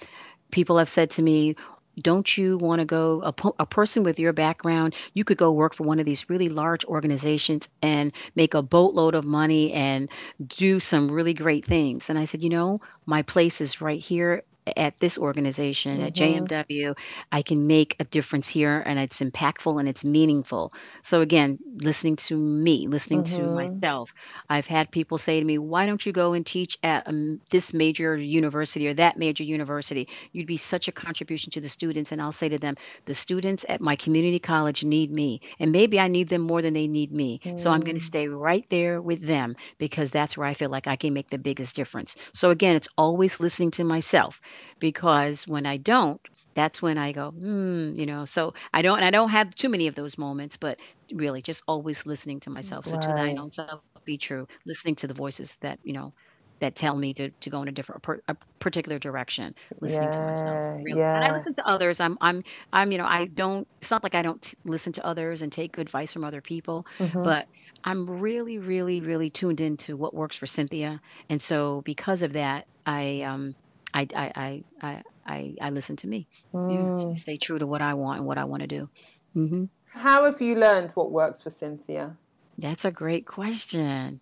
people 0.52 0.78
have 0.78 0.89
said 0.89 1.12
to 1.12 1.22
me 1.22 1.56
don't 2.02 2.38
you 2.38 2.58
want 2.58 2.80
to 2.80 2.86
go 2.86 3.22
a, 3.24 3.50
a 3.60 3.66
person 3.66 4.04
with 4.04 4.20
your 4.20 4.34
background 4.34 4.95
you 5.14 5.24
could 5.24 5.38
go 5.38 5.52
work 5.52 5.74
for 5.74 5.84
one 5.84 6.00
of 6.00 6.06
these 6.06 6.30
really 6.30 6.50
large 6.50 6.86
organizations 6.86 7.70
and 7.82 8.12
make 8.36 8.54
a 8.54 8.62
boatload 8.62 9.16
of 9.16 9.26
money 9.26 9.72
and 9.74 10.10
do 10.47 10.80
some 10.80 11.12
really 11.12 11.34
great 11.34 11.66
things. 11.66 12.10
And 12.10 12.18
i 12.18 12.26
said 12.26 12.43
you 12.43 12.50
know 12.50 12.82
my 13.06 13.22
place 13.22 13.62
is 13.62 13.82
right 13.82 14.00
here 14.00 14.43
at 14.78 14.97
this 14.97 15.17
organization 15.17 16.01
at 16.01 16.13
mm-hmm. 16.13 16.45
JMW, 16.45 16.97
I 17.32 17.41
can 17.41 17.67
make 17.67 17.95
a 17.99 18.03
difference 18.03 18.47
here 18.47 18.82
and 18.86 18.99
it's 18.99 19.20
impactful 19.20 19.80
and 19.80 19.88
it's 19.88 20.03
meaningful. 20.05 20.72
So 21.03 21.22
again, 21.22 21.59
listening 21.76 22.17
to 22.17 22.38
me, 22.38 22.88
listening 22.88 23.24
to 23.26 23.39
mm-hmm. 23.39 23.55
myself. 23.55 24.13
I've 24.49 24.67
had 24.67 24.91
people 24.91 25.17
say 25.17 25.39
to 25.39 25.45
me, 25.45 25.57
"Why 25.57 25.86
don't 25.86 26.05
you 26.05 26.11
go 26.11 26.34
and 26.34 26.45
teach 26.45 26.78
at 26.84 27.07
um, 27.07 27.41
this 27.49 27.74
major 27.74 28.17
university 28.17 28.88
or 28.88 28.93
that 28.95 29.17
major 29.17 29.43
university? 29.43 30.07
You'd 30.32 30.47
be 30.47 30.57
such 30.57 30.88
a 30.88 30.91
contribution 30.91 31.51
to 31.51 31.61
the 31.61 31.70
students." 31.70 32.11
And 32.11 32.22
I'll 32.22 32.32
say 32.32 32.49
to 32.49 32.57
them, 32.57 32.76
"The 33.05 33.13
students 33.13 33.65
at 33.67 33.82
my 33.82 33.95
community 33.95 34.39
college 34.39 34.84
need 34.84 35.11
me, 35.11 35.41
and 35.59 35.72
maybe 35.72 35.99
I 35.99 36.07
need 36.07 36.30
them 36.30 36.41
more 36.41 36.61
than 36.61 36.74
they 36.74 36.88
need 36.88 37.11
me. 37.11 37.41
So 37.57 37.70
I'm 37.72 37.82
going 37.82 37.95
to 37.95 38.01
mm-hmm. 38.01 38.05
stay 38.05 38.28
right 38.28 38.65
there 38.70 39.01
with 39.01 39.22
them 39.22 39.55
because 39.78 40.11
that's 40.11 40.38
where 40.38 40.47
I 40.47 40.53
feel 40.53 40.70
like 40.70 40.88
I 40.88 40.95
can 40.95 41.13
make 41.13 41.30
the 41.30 41.38
biggest 41.38 41.76
difference." 41.76 42.15
So 42.34 42.49
again, 42.49 42.76
it's 42.76 42.89
always 42.97 43.39
listening 43.39 43.72
to 43.72 43.84
myself 43.84 44.41
because 44.80 45.47
when 45.47 45.66
I 45.66 45.78
don't, 45.78 46.22
that's 46.55 46.82
when 46.82 46.97
I 46.97 47.12
go, 47.12 47.32
hmm, 47.32 47.93
you 47.95 48.05
know. 48.05 48.26
So 48.26 48.53
I 48.74 48.82
don't, 48.82 48.97
and 48.97 49.05
I 49.05 49.12
don't 49.12 49.30
have 49.30 49.53
too 49.55 49.70
many 49.70 49.88
of 49.88 49.95
those 49.95 50.18
moments, 50.18 50.57
but 50.57 50.80
really, 51.14 51.41
just 51.41 51.64
always 51.68 52.05
listening 52.05 52.39
to 52.41 52.49
myself. 52.49 52.86
So 52.86 52.97
to 52.97 53.14
thine 53.14 53.38
own 53.39 53.49
self 53.49 53.82
be 54.05 54.18
true. 54.18 54.47
Listening 54.66 54.95
to 54.95 55.07
the 55.07 55.14
voices 55.14 55.57
that 55.62 55.80
you 55.84 55.93
know 55.93 56.14
that 56.60 56.76
tell 56.76 56.95
me 56.95 57.14
to, 57.14 57.30
to 57.41 57.49
go 57.49 57.62
in 57.62 57.68
a 57.68 57.72
different, 57.72 57.99
a, 57.99 58.01
per- 58.01 58.22
a 58.28 58.36
particular 58.60 58.99
direction. 58.99 59.53
Listening 59.82 60.12
to 60.12 60.22
myself. 60.22 60.64
Yeah, 60.64 60.84
Really. 60.86 61.01
And 61.14 61.24
yeah. 61.24 61.30
I 61.30 61.32
listen 61.32 61.53
to 61.55 61.68
others. 61.68 61.99
I'm, 61.99 62.18
I'm, 62.22 62.43
I'm, 62.72 62.91
you 62.91 62.97
know, 62.97 63.05
I 63.05 63.26
don't. 63.26 63.68
It's 63.82 63.91
not 63.91 64.03
like 64.03 64.16
I 64.16 64.22
don't 64.22 64.41
t- 64.41 64.57
listen 64.66 64.93
to 64.93 65.05
others 65.05 65.41
and 65.41 65.51
take 65.51 65.78
advice 65.78 66.14
from 66.14 66.24
other 66.24 66.41
people, 66.41 66.86
Mm-hmm. 66.99 67.24
but 67.24 67.47
I'm 67.84 68.10
really, 68.10 68.57
really, 68.57 69.01
really 69.01 69.30
tuned 69.30 69.62
into 69.62 69.95
what 69.97 70.14
works 70.14 70.36
for 70.36 70.45
Cynthia, 70.47 70.99
and 71.30 71.41
so 71.41 71.82
because 71.86 72.22
of 72.24 72.34
that, 72.34 72.66
I, 72.86 73.22
um, 73.22 73.55
I, 73.94 74.08
I, 74.16 74.64
I, 74.82 75.04
I, 75.26 75.56
I, 75.62 75.70
listen 75.70 75.96
to 75.98 76.08
me. 76.08 76.28
Mm. 76.54 77.20
stay 77.20 77.38
true 77.38 77.58
to 77.58 77.68
what 77.68 77.82
I 77.82 77.94
want 77.96 78.20
and 78.20 78.28
what 78.28 78.38
I 78.38 78.46
want 78.46 78.62
to 78.62 78.68
do. 78.68 78.90
hmm 79.34 79.66
How 79.94 80.26
have 80.26 80.42
you 80.42 80.56
learned 80.56 80.92
what 80.92 81.12
works 81.12 81.42
for 81.42 81.50
Cynthia? 81.50 82.18
That's 82.58 82.86
a 82.86 82.92
great 82.92 83.26
question. 83.26 84.20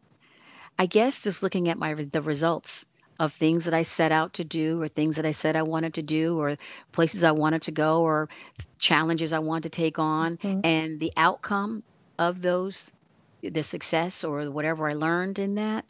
I 0.80 0.86
guess 0.86 1.24
just 1.24 1.41
looking 1.41 1.70
at 1.70 1.78
my 1.78 1.93
the 1.95 2.22
results 2.22 2.86
of 3.20 3.34
things 3.34 3.65
that 3.65 3.74
I 3.74 3.82
set 3.82 4.11
out 4.11 4.34
to 4.34 4.43
do, 4.43 4.80
or 4.80 4.88
things 4.88 5.15
that 5.15 5.26
I 5.26 5.32
said 5.32 5.55
I 5.55 5.63
wanted 5.63 5.95
to 5.95 6.03
do, 6.03 6.39
or 6.39 6.55
places 6.91 7.24
I 7.24 7.32
wanted 7.32 7.63
to 7.63 7.72
go, 7.72 8.01
or 8.03 8.30
challenges 8.78 9.34
I 9.34 9.39
wanted 9.39 9.63
to 9.63 9.70
take 9.82 9.97
on, 9.97 10.38
and 10.63 10.99
the 10.99 11.11
outcome 11.18 11.82
of 12.20 12.41
those, 12.43 12.91
the 13.41 13.63
success 13.63 14.24
or 14.24 14.51
whatever 14.51 14.88
I 14.88 14.93
learned 14.93 15.39
in 15.39 15.55
that. 15.55 15.89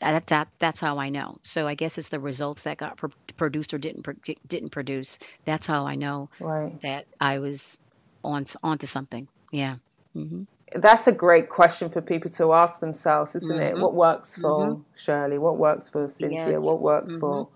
That, 0.00 0.26
that 0.28 0.48
that's 0.58 0.80
how 0.80 0.98
I 0.98 1.10
know. 1.10 1.38
So 1.42 1.66
I 1.68 1.74
guess 1.74 1.98
it's 1.98 2.08
the 2.08 2.20
results 2.20 2.62
that 2.62 2.78
got 2.78 2.96
pro- 2.96 3.10
produced 3.36 3.74
or 3.74 3.78
didn't 3.78 4.02
pro- 4.02 4.14
didn't 4.48 4.70
produce. 4.70 5.18
That's 5.44 5.66
how 5.66 5.86
I 5.86 5.94
know 5.94 6.30
Right. 6.40 6.80
that 6.82 7.06
I 7.20 7.38
was 7.38 7.78
on 8.24 8.46
onto 8.62 8.86
something. 8.86 9.28
Yeah. 9.52 9.76
hmm 10.14 10.44
That's 10.74 11.06
a 11.06 11.12
great 11.12 11.48
question 11.48 11.90
for 11.90 12.00
people 12.00 12.30
to 12.32 12.52
ask 12.54 12.80
themselves, 12.80 13.34
isn't 13.34 13.60
it? 13.60 13.74
Mhm. 13.74 13.80
What 13.80 13.94
works 13.94 14.36
for 14.36 14.80
Shirley? 14.96 15.38
What 15.38 15.58
works 15.58 15.88
for 15.88 16.08
Cynthia? 16.08 16.50
Yes. 16.50 16.60
What 16.60 16.80
works 16.80 17.14
for 17.16 17.48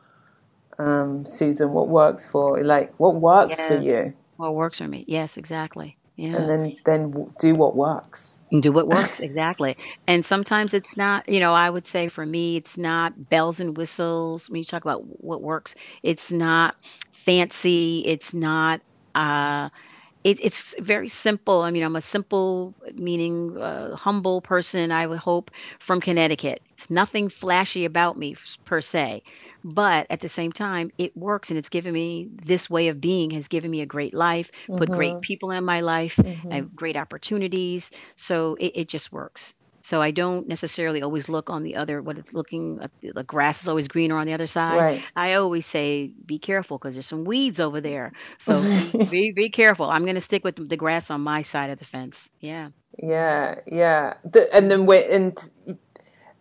um, 0.78 1.24
Susan? 1.24 1.72
What 1.72 1.88
works 1.88 2.26
for 2.28 2.62
like 2.62 2.92
what 2.99 3.14
works 3.14 3.62
for 3.62 3.78
you? 3.78 4.12
What 4.36 4.55
works 4.55 4.78
for 4.78 4.88
me? 4.88 5.05
Yes, 5.07 5.36
exactly. 5.36 5.97
Yeah. 6.17 6.37
and 6.37 6.49
then 6.49 6.77
then 6.85 7.33
do 7.39 7.55
what 7.55 7.75
works. 7.75 8.39
And 8.53 8.62
do 8.62 8.73
what 8.73 8.87
works 8.87 9.21
exactly. 9.29 9.77
And 10.07 10.25
sometimes 10.25 10.75
it's 10.75 10.97
not, 10.97 11.29
you 11.29 11.41
know, 11.41 11.53
I 11.55 11.69
would 11.69 11.87
say 11.87 12.09
for 12.09 12.25
me, 12.25 12.57
it's 12.57 12.79
not 12.79 13.29
bells 13.29 13.61
and 13.61 13.77
whistles. 13.77 14.49
When 14.49 14.59
you 14.59 14.65
talk 14.65 14.85
about 14.85 15.03
what 15.05 15.43
works, 15.43 15.75
it's 16.03 16.31
not 16.31 16.77
fancy. 17.12 18.03
It's 18.07 18.33
not. 18.35 18.81
Uh, 19.15 19.71
it, 20.25 20.41
it's 20.43 20.75
very 20.81 21.09
simple. 21.09 21.61
I 21.61 21.71
mean, 21.71 21.83
I'm 21.83 21.97
a 21.97 22.01
simple, 22.01 22.75
meaning 22.95 23.59
uh, 23.59 23.95
humble 23.95 24.41
person. 24.41 24.91
I 24.91 25.07
would 25.07 25.19
hope 25.19 25.51
from 25.81 26.01
Connecticut. 26.01 26.62
It's 26.73 26.91
nothing 26.91 27.29
flashy 27.29 27.85
about 27.85 28.17
me 28.17 28.37
per 28.65 28.81
se, 28.81 29.23
but 29.65 30.07
at 30.11 30.21
the 30.21 30.29
same 30.29 30.53
time, 30.53 30.91
it 30.99 31.17
works, 31.17 31.51
and 31.51 31.59
it's 31.59 31.71
given 31.71 31.95
me 31.95 32.29
this 32.31 32.69
way 32.69 32.89
of 32.89 33.01
being 33.01 33.31
has 33.31 33.49
given 33.49 33.71
me 33.71 33.81
a 33.81 33.87
great 33.87 34.12
life, 34.12 34.51
put 34.67 34.91
great 34.91 35.12
mm-hmm. 35.12 35.21
people 35.21 35.51
in 35.51 35.65
my 35.65 35.81
life, 35.81 36.17
mm-hmm. 36.17 36.51
have 36.51 36.77
great 36.77 36.97
opportunities. 36.97 37.91
So 38.17 38.57
it, 38.61 38.73
it 38.75 38.89
just 38.89 39.11
works. 39.11 39.55
So 39.85 40.01
I 40.01 40.12
don't 40.12 40.49
necessarily 40.49 41.03
always 41.03 41.29
look 41.29 41.51
on 41.51 41.62
the 41.62 41.77
other, 41.77 42.01
what 42.01 42.17
it's 42.17 42.33
looking, 42.33 42.81
at 42.81 42.91
the 43.03 43.23
grass 43.23 43.61
is 43.61 43.69
always 43.69 43.87
greener 43.87 44.17
on 44.17 44.27
the 44.27 44.33
other 44.33 44.47
side. 44.47 44.79
Right. 44.79 45.05
I 45.15 45.35
always 45.35 45.67
say, 45.67 46.11
be 46.25 46.39
careful 46.39 46.79
because 46.79 46.95
there's 46.95 47.07
some 47.07 47.25
weeds 47.25 47.61
over 47.61 47.83
there. 47.83 48.12
So 48.39 48.55
be, 49.11 49.33
be, 49.33 49.51
careful. 49.51 49.91
I'm 49.91 50.05
going 50.05 50.15
to 50.15 50.23
stick 50.23 50.43
with 50.43 50.57
the 50.57 50.79
grass 50.79 51.11
on 51.11 51.21
my 51.21 51.43
side 51.43 51.69
of 51.69 51.79
the 51.79 51.85
fence. 51.85 52.31
Yeah. 52.41 52.71
Yeah, 52.99 53.57
yeah. 53.67 54.15
The, 54.25 54.49
and 54.55 54.71
then 54.71 54.87
we 54.87 55.05
and 55.05 55.37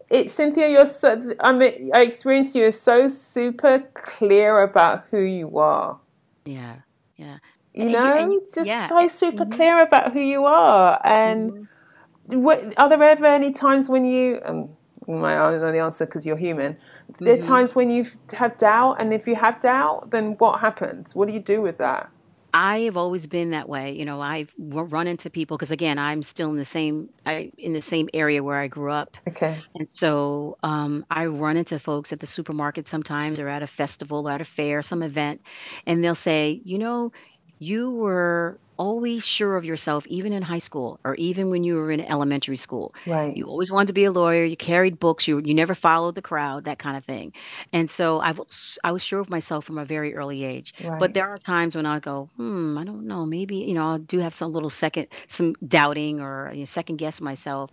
it, 0.09 0.31
Cynthia, 0.31 0.69
you're 0.69 0.85
so. 0.85 1.35
I 1.39 1.51
mean, 1.51 1.91
I 1.93 2.01
experienced 2.01 2.55
you 2.55 2.65
as 2.65 2.79
so 2.79 3.07
super 3.07 3.79
clear 3.93 4.61
about 4.61 5.05
who 5.11 5.19
you 5.19 5.57
are. 5.57 5.99
Yeah. 6.45 6.77
Yeah. 7.15 7.37
You 7.73 7.81
And 7.83 7.89
you- 7.89 7.97
know, 7.97 8.17
and 8.17 8.33
you- 8.33 8.47
just 8.53 8.67
yeah. 8.67 8.87
so 8.87 9.07
super 9.07 9.43
mm-hmm. 9.43 9.53
clear 9.53 9.81
about 9.81 10.13
who 10.13 10.19
you 10.19 10.45
are. 10.45 10.99
And 11.03 11.51
mm-hmm. 11.51 12.41
what, 12.41 12.73
are 12.77 12.89
there 12.89 13.01
ever 13.01 13.25
any 13.25 13.51
times 13.51 13.89
when 13.89 14.05
you? 14.05 14.39
Um, 14.45 14.69
you 15.07 15.15
might 15.15 15.35
not 15.35 15.51
know 15.51 15.71
the 15.71 15.79
answer 15.79 16.05
because 16.05 16.25
you're 16.25 16.37
human. 16.37 16.77
There 17.19 17.33
are 17.33 17.37
mm-hmm. 17.37 17.47
times 17.47 17.75
when 17.75 17.89
you 17.89 18.05
have 18.33 18.57
doubt, 18.57 19.01
and 19.01 19.13
if 19.13 19.27
you 19.27 19.35
have 19.35 19.59
doubt, 19.59 20.11
then 20.11 20.33
what 20.37 20.61
happens? 20.61 21.13
What 21.13 21.27
do 21.27 21.33
you 21.33 21.41
do 21.41 21.61
with 21.61 21.77
that? 21.79 22.09
I 22.53 22.81
have 22.81 22.97
always 22.97 23.25
been 23.27 23.51
that 23.51 23.67
way. 23.67 23.93
You 23.93 24.05
know, 24.05 24.21
I've 24.21 24.53
run 24.57 25.07
into 25.07 25.29
people 25.31 25.57
because 25.57 25.71
again, 25.71 25.97
I'm 25.97 26.21
still 26.23 26.51
in 26.51 26.57
the 26.57 26.65
same 26.65 27.09
I, 27.25 27.51
in 27.57 27.73
the 27.73 27.81
same 27.81 28.09
area 28.13 28.43
where 28.43 28.59
I 28.59 28.67
grew 28.67 28.91
up, 28.91 29.17
Okay. 29.27 29.65
and 29.75 29.87
so 29.91 30.57
um, 30.63 31.05
I 31.09 31.27
run 31.27 31.57
into 31.57 31.79
folks 31.79 32.13
at 32.13 32.19
the 32.19 32.27
supermarket 32.27 32.87
sometimes, 32.87 33.39
or 33.39 33.47
at 33.49 33.63
a 33.63 33.67
festival, 33.67 34.27
or 34.27 34.31
at 34.31 34.41
a 34.41 34.45
fair, 34.45 34.81
some 34.83 35.03
event, 35.03 35.41
and 35.87 36.03
they'll 36.03 36.15
say, 36.15 36.61
you 36.63 36.77
know, 36.79 37.11
you 37.59 37.91
were 37.91 38.59
always 38.78 39.26
sure 39.26 39.55
of 39.55 39.65
yourself, 39.65 40.05
even 40.07 40.34
in 40.34 40.41
high 40.41 40.59
school, 40.59 40.99
or 41.03 41.15
even 41.15 41.49
when 41.49 41.63
you 41.63 41.76
were 41.76 41.91
in 41.91 42.01
elementary 42.01 42.55
school. 42.55 42.93
Right. 43.05 43.36
You 43.36 43.45
always 43.45 43.71
wanted 43.71 43.88
to 43.88 43.93
be 43.93 44.05
a 44.05 44.11
lawyer. 44.11 44.43
You 44.43 44.57
carried 44.57 44.99
books. 44.99 45.28
You 45.28 45.41
you 45.43 45.53
never 45.53 45.76
followed 45.76 46.15
the 46.15 46.21
crowd, 46.21 46.65
that 46.65 46.80
kind 46.80 46.97
of 46.97 47.05
thing. 47.05 47.34
And 47.71 47.89
so 47.89 48.19
I 48.19 48.32
was 48.32 48.78
I 48.84 48.91
was 48.91 49.03
sure 49.03 49.19
of 49.19 49.30
myself 49.30 49.65
from 49.65 49.78
a 49.78 49.86
very 49.86 50.15
early 50.15 50.43
age. 50.43 50.74
Right. 50.84 50.99
But 50.99 51.13
there 51.13 51.30
are 51.30 51.38
times 51.38 51.76
when 51.76 51.86
I 51.86 51.99
go, 51.99 52.30
hmm, 52.36 52.78
I 52.78 52.84
don't 52.84 53.07
know. 53.07 53.26
Maybe 53.26 53.57
you 53.57 53.74
know 53.74 53.95
I 53.95 53.97
do 53.97 54.19
have 54.19 54.34
some 54.34 54.51
little 54.51 54.69
second, 54.69 55.07
some 55.28 55.55
doubting 55.65 56.19
or 56.19 56.51
you 56.53 56.59
know, 56.59 56.65
second 56.65 56.97
guess 56.97 57.21
myself, 57.21 57.71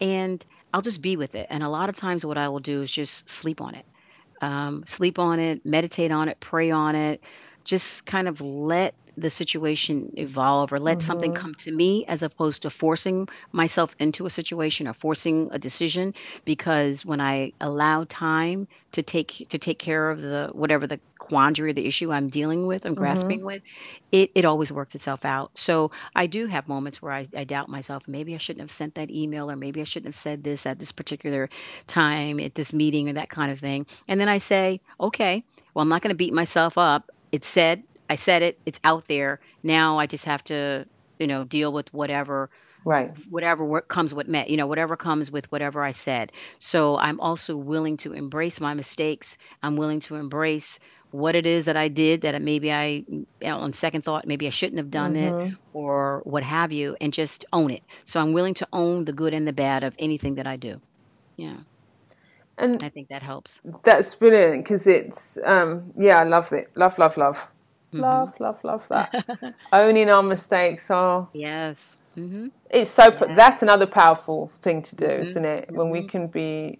and 0.00 0.44
I'll 0.72 0.82
just 0.82 1.02
be 1.02 1.16
with 1.16 1.34
it. 1.34 1.46
And 1.50 1.62
a 1.62 1.68
lot 1.68 1.88
of 1.88 1.96
times, 1.96 2.24
what 2.24 2.38
I 2.38 2.48
will 2.48 2.60
do 2.60 2.82
is 2.82 2.90
just 2.90 3.28
sleep 3.28 3.60
on 3.60 3.74
it, 3.74 3.84
um, 4.40 4.84
sleep 4.86 5.18
on 5.18 5.40
it, 5.40 5.64
meditate 5.66 6.12
on 6.12 6.28
it, 6.28 6.38
pray 6.40 6.70
on 6.70 6.94
it, 6.94 7.22
just 7.64 8.06
kind 8.06 8.28
of 8.28 8.40
let 8.40 8.94
the 9.16 9.30
situation 9.30 10.12
evolve 10.16 10.72
or 10.72 10.78
let 10.78 11.02
something 11.02 11.32
mm-hmm. 11.32 11.42
come 11.42 11.54
to 11.54 11.72
me 11.72 12.04
as 12.06 12.22
opposed 12.22 12.62
to 12.62 12.70
forcing 12.70 13.28
myself 13.52 13.94
into 13.98 14.26
a 14.26 14.30
situation 14.30 14.88
or 14.88 14.92
forcing 14.92 15.48
a 15.52 15.58
decision 15.58 16.14
because 16.44 17.04
when 17.04 17.20
I 17.20 17.52
allow 17.60 18.04
time 18.04 18.68
to 18.92 19.02
take 19.02 19.46
to 19.50 19.58
take 19.58 19.78
care 19.78 20.10
of 20.10 20.20
the 20.20 20.50
whatever 20.52 20.86
the 20.86 21.00
quandary 21.18 21.70
or 21.70 21.72
the 21.74 21.86
issue 21.86 22.12
I'm 22.12 22.28
dealing 22.28 22.66
with 22.66 22.84
I'm 22.84 22.92
mm-hmm. 22.92 23.02
grasping 23.02 23.44
with 23.44 23.62
it 24.10 24.30
it 24.34 24.44
always 24.44 24.72
works 24.72 24.94
itself 24.94 25.24
out. 25.24 25.56
So 25.56 25.90
I 26.14 26.26
do 26.26 26.46
have 26.46 26.68
moments 26.68 27.00
where 27.00 27.12
I, 27.12 27.26
I 27.36 27.44
doubt 27.44 27.68
myself. 27.68 28.08
Maybe 28.08 28.34
I 28.34 28.38
shouldn't 28.38 28.62
have 28.62 28.70
sent 28.70 28.96
that 28.96 29.10
email 29.10 29.50
or 29.50 29.56
maybe 29.56 29.80
I 29.80 29.84
shouldn't 29.84 30.08
have 30.08 30.14
said 30.14 30.42
this 30.42 30.66
at 30.66 30.78
this 30.78 30.92
particular 30.92 31.48
time 31.86 32.40
at 32.40 32.54
this 32.54 32.72
meeting 32.72 33.08
or 33.08 33.14
that 33.14 33.30
kind 33.30 33.52
of 33.52 33.60
thing. 33.60 33.86
And 34.08 34.20
then 34.20 34.28
I 34.28 34.38
say 34.38 34.80
okay 34.98 35.44
well 35.74 35.82
I'm 35.82 35.88
not 35.88 36.02
going 36.02 36.10
to 36.10 36.16
beat 36.16 36.32
myself 36.32 36.78
up. 36.78 37.10
It's 37.32 37.46
said 37.46 37.84
I 38.10 38.16
said 38.16 38.42
it. 38.42 38.60
It's 38.66 38.80
out 38.84 39.08
there. 39.08 39.40
Now 39.64 39.98
I 40.00 40.06
just 40.08 40.26
have 40.26 40.44
to, 40.46 40.86
you 41.20 41.28
know, 41.28 41.44
deal 41.44 41.72
with 41.72 41.92
whatever 41.94 42.50
Right. 42.84 43.12
whatever 43.30 43.64
what 43.64 43.88
comes 43.88 44.14
with 44.14 44.28
me, 44.28 44.46
you 44.48 44.56
know, 44.58 44.66
whatever 44.68 44.96
comes 44.96 45.30
with 45.30 45.50
whatever 45.52 45.82
I 45.84 45.92
said. 45.92 46.32
So 46.60 46.98
I'm 46.98 47.20
also 47.20 47.56
willing 47.56 47.98
to 47.98 48.12
embrace 48.14 48.60
my 48.60 48.74
mistakes. 48.74 49.38
I'm 49.62 49.76
willing 49.76 50.00
to 50.02 50.16
embrace 50.16 50.78
what 51.10 51.36
it 51.36 51.46
is 51.46 51.66
that 51.66 51.76
I 51.76 51.88
did 51.88 52.22
that 52.22 52.40
maybe 52.42 52.72
I, 52.72 53.04
on 53.44 53.72
second 53.74 54.04
thought, 54.04 54.26
maybe 54.28 54.46
I 54.46 54.50
shouldn't 54.50 54.78
have 54.78 54.90
done 54.90 55.16
it 55.16 55.36
or 55.72 56.22
what 56.24 56.44
have 56.44 56.72
you, 56.72 56.96
and 57.00 57.12
just 57.12 57.44
own 57.52 57.70
it. 57.72 57.82
So 58.06 58.20
I'm 58.20 58.32
willing 58.32 58.54
to 58.54 58.68
own 58.72 59.04
the 59.04 59.12
good 59.12 59.34
and 59.34 59.46
the 59.46 59.52
bad 59.52 59.84
of 59.84 59.94
anything 59.98 60.34
that 60.36 60.46
I 60.46 60.56
do. 60.56 60.80
Yeah, 61.36 61.58
And 62.58 62.82
I 62.82 62.90
think 62.90 63.08
that 63.10 63.22
helps. 63.22 63.60
That's 63.84 64.14
brilliant 64.14 64.64
because 64.64 64.86
it's 64.86 65.38
um 65.44 65.92
yeah, 65.98 66.18
I 66.20 66.24
love 66.24 66.52
it. 66.52 66.68
Love, 66.76 66.98
love, 66.98 67.16
love. 67.16 67.48
Mm-hmm. 67.92 68.02
Love, 68.02 68.38
love, 68.40 68.64
love 68.64 68.86
that. 68.88 69.54
Owning 69.72 70.08
our 70.10 70.22
mistakes 70.22 70.90
are 70.90 71.28
Yes. 71.34 71.88
hmm 72.14 72.48
it's 72.70 72.90
so 72.90 73.10
that's 73.10 73.62
another 73.62 73.86
powerful 73.86 74.50
thing 74.62 74.80
to 74.82 74.96
do, 74.96 75.06
Mm-hmm. 75.06 75.22
isn't 75.22 75.44
it? 75.44 75.70
When 75.72 75.90
we 75.90 76.02
can 76.04 76.28
be 76.28 76.78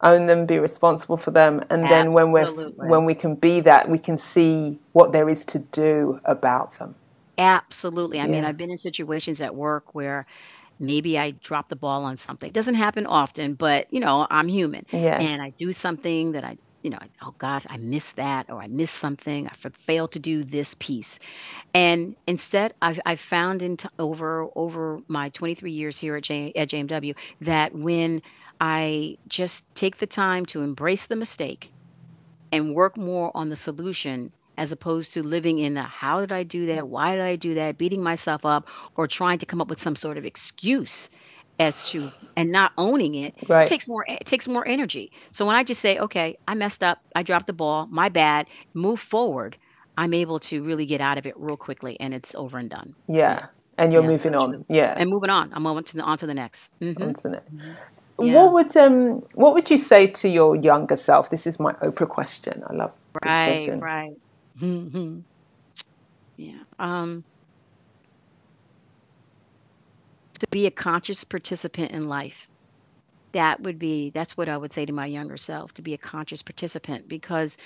own 0.00 0.26
them, 0.26 0.46
be 0.46 0.58
responsible 0.58 1.16
for 1.16 1.30
them, 1.30 1.62
and 1.70 1.84
then 1.84 2.12
when 2.12 2.32
we're 2.32 2.50
when 2.76 3.04
we 3.04 3.14
can 3.14 3.34
be 3.34 3.60
that, 3.60 3.88
we 3.88 3.98
can 3.98 4.18
see 4.18 4.78
what 4.92 5.12
there 5.12 5.28
is 5.28 5.44
to 5.46 5.58
do 5.58 6.20
about 6.24 6.78
them. 6.78 6.94
Absolutely. 7.38 8.18
I 8.20 8.26
mean, 8.26 8.44
I've 8.44 8.56
been 8.56 8.70
in 8.70 8.78
situations 8.78 9.40
at 9.40 9.54
work 9.54 9.94
where 9.94 10.26
maybe 10.78 11.18
I 11.18 11.32
drop 11.32 11.68
the 11.68 11.76
ball 11.76 12.04
on 12.04 12.16
something. 12.16 12.48
It 12.48 12.52
doesn't 12.52 12.74
happen 12.74 13.06
often, 13.06 13.54
but 13.54 13.92
you 13.92 14.00
know, 14.00 14.26
I'm 14.28 14.48
human. 14.48 14.82
Yes. 14.90 15.22
And 15.22 15.40
I 15.42 15.50
do 15.58 15.72
something 15.72 16.32
that 16.32 16.44
I, 16.44 16.56
you 16.82 16.90
know, 16.90 16.98
oh 17.22 17.34
gosh, 17.38 17.64
I 17.68 17.76
missed 17.76 18.16
that 18.16 18.50
or 18.50 18.60
I 18.60 18.66
missed 18.66 18.94
something. 18.94 19.48
I 19.48 19.52
failed 19.86 20.12
to 20.12 20.18
do 20.18 20.42
this 20.42 20.74
piece. 20.78 21.18
And 21.72 22.16
instead, 22.26 22.74
I've, 22.82 23.00
I've 23.06 23.20
found 23.20 23.62
in 23.62 23.76
t- 23.76 23.88
over 23.98 24.48
over 24.54 24.98
my 25.08 25.30
23 25.30 25.72
years 25.72 25.98
here 25.98 26.16
at, 26.16 26.24
J, 26.24 26.52
at 26.54 26.68
JMW 26.68 27.14
that 27.42 27.74
when 27.74 28.22
I 28.60 29.18
just 29.28 29.64
take 29.74 29.96
the 29.96 30.06
time 30.06 30.46
to 30.46 30.62
embrace 30.62 31.06
the 31.06 31.16
mistake 31.16 31.72
and 32.50 32.74
work 32.74 32.96
more 32.96 33.30
on 33.34 33.48
the 33.48 33.56
solution 33.56 34.32
as 34.56 34.72
opposed 34.72 35.14
to 35.14 35.22
living 35.22 35.58
in 35.58 35.74
the 35.74 35.82
how 35.82 36.20
did 36.20 36.32
I 36.32 36.42
do 36.42 36.66
that? 36.66 36.86
Why 36.86 37.14
did 37.14 37.24
I 37.24 37.36
do 37.36 37.54
that? 37.54 37.78
Beating 37.78 38.02
myself 38.02 38.44
up 38.44 38.68
or 38.96 39.08
trying 39.08 39.38
to 39.38 39.46
come 39.46 39.60
up 39.60 39.68
with 39.68 39.80
some 39.80 39.96
sort 39.96 40.18
of 40.18 40.24
excuse 40.24 41.08
as 41.58 41.82
to 41.84 42.12
and 42.36 42.50
not 42.52 42.72
owning 42.78 43.14
it 43.14 43.34
Right. 43.48 43.66
takes 43.66 43.88
more 43.88 44.04
it 44.08 44.26
takes 44.26 44.48
more 44.48 44.66
energy. 44.66 45.12
So 45.32 45.46
when 45.46 45.56
I 45.56 45.64
just 45.64 45.80
say, 45.80 45.98
okay, 45.98 46.36
I 46.46 46.54
messed 46.54 46.82
up, 46.82 46.98
I 47.14 47.22
dropped 47.22 47.46
the 47.46 47.52
ball, 47.54 47.86
my 47.90 48.08
bad, 48.08 48.48
move 48.74 49.00
forward, 49.00 49.56
I'm 49.96 50.14
able 50.14 50.40
to 50.40 50.62
really 50.64 50.86
get 50.86 51.00
out 51.00 51.18
of 51.18 51.26
it 51.26 51.34
real 51.36 51.56
quickly 51.56 51.98
and 52.00 52.14
it's 52.14 52.34
over 52.34 52.58
and 52.58 52.70
done. 52.70 52.94
Yeah. 53.08 53.46
And 53.78 53.92
you're 53.92 54.02
Yeah, 54.02 54.08
moving 54.08 54.34
on. 54.34 54.64
Yeah. 54.68 54.94
And 54.96 55.10
moving 55.10 55.30
on. 55.30 55.52
I'm 55.54 55.62
moving 55.64 55.84
to 55.84 55.96
the, 55.96 56.02
on 56.02 56.18
to 56.18 56.26
the 56.26 56.34
next. 56.34 56.70
hmm 56.80 57.12
isn't 57.18 57.34
it? 57.34 57.44
Yeah. 58.18 58.34
What 58.34 58.52
would 58.52 58.76
um 58.76 59.22
what 59.34 59.54
would 59.54 59.70
you 59.70 59.78
say 59.78 60.06
to 60.08 60.28
your 60.28 60.56
younger 60.56 60.96
self? 60.96 61.30
This 61.30 61.46
is 61.46 61.58
my 61.60 61.72
Oprah 61.74 62.08
question. 62.08 62.62
I 62.68 62.74
love 62.74 62.92
this 63.22 63.34
Right, 63.34 63.44
question. 63.44 63.80
right. 63.80 64.12
hmm 64.58 65.20
Yeah. 66.36 66.62
Um, 66.78 67.24
to 70.42 70.48
be 70.50 70.66
a 70.66 70.70
conscious 70.72 71.22
participant 71.22 71.92
in 71.92 72.08
life. 72.08 72.50
That 73.30 73.60
would 73.60 73.78
be, 73.78 74.10
that's 74.10 74.36
what 74.36 74.48
I 74.48 74.56
would 74.56 74.72
say 74.72 74.84
to 74.84 74.92
my 74.92 75.06
younger 75.06 75.36
self, 75.36 75.72
to 75.74 75.82
be 75.82 75.94
a 75.94 75.98
conscious 75.98 76.42
participant 76.42 77.08
because 77.08 77.56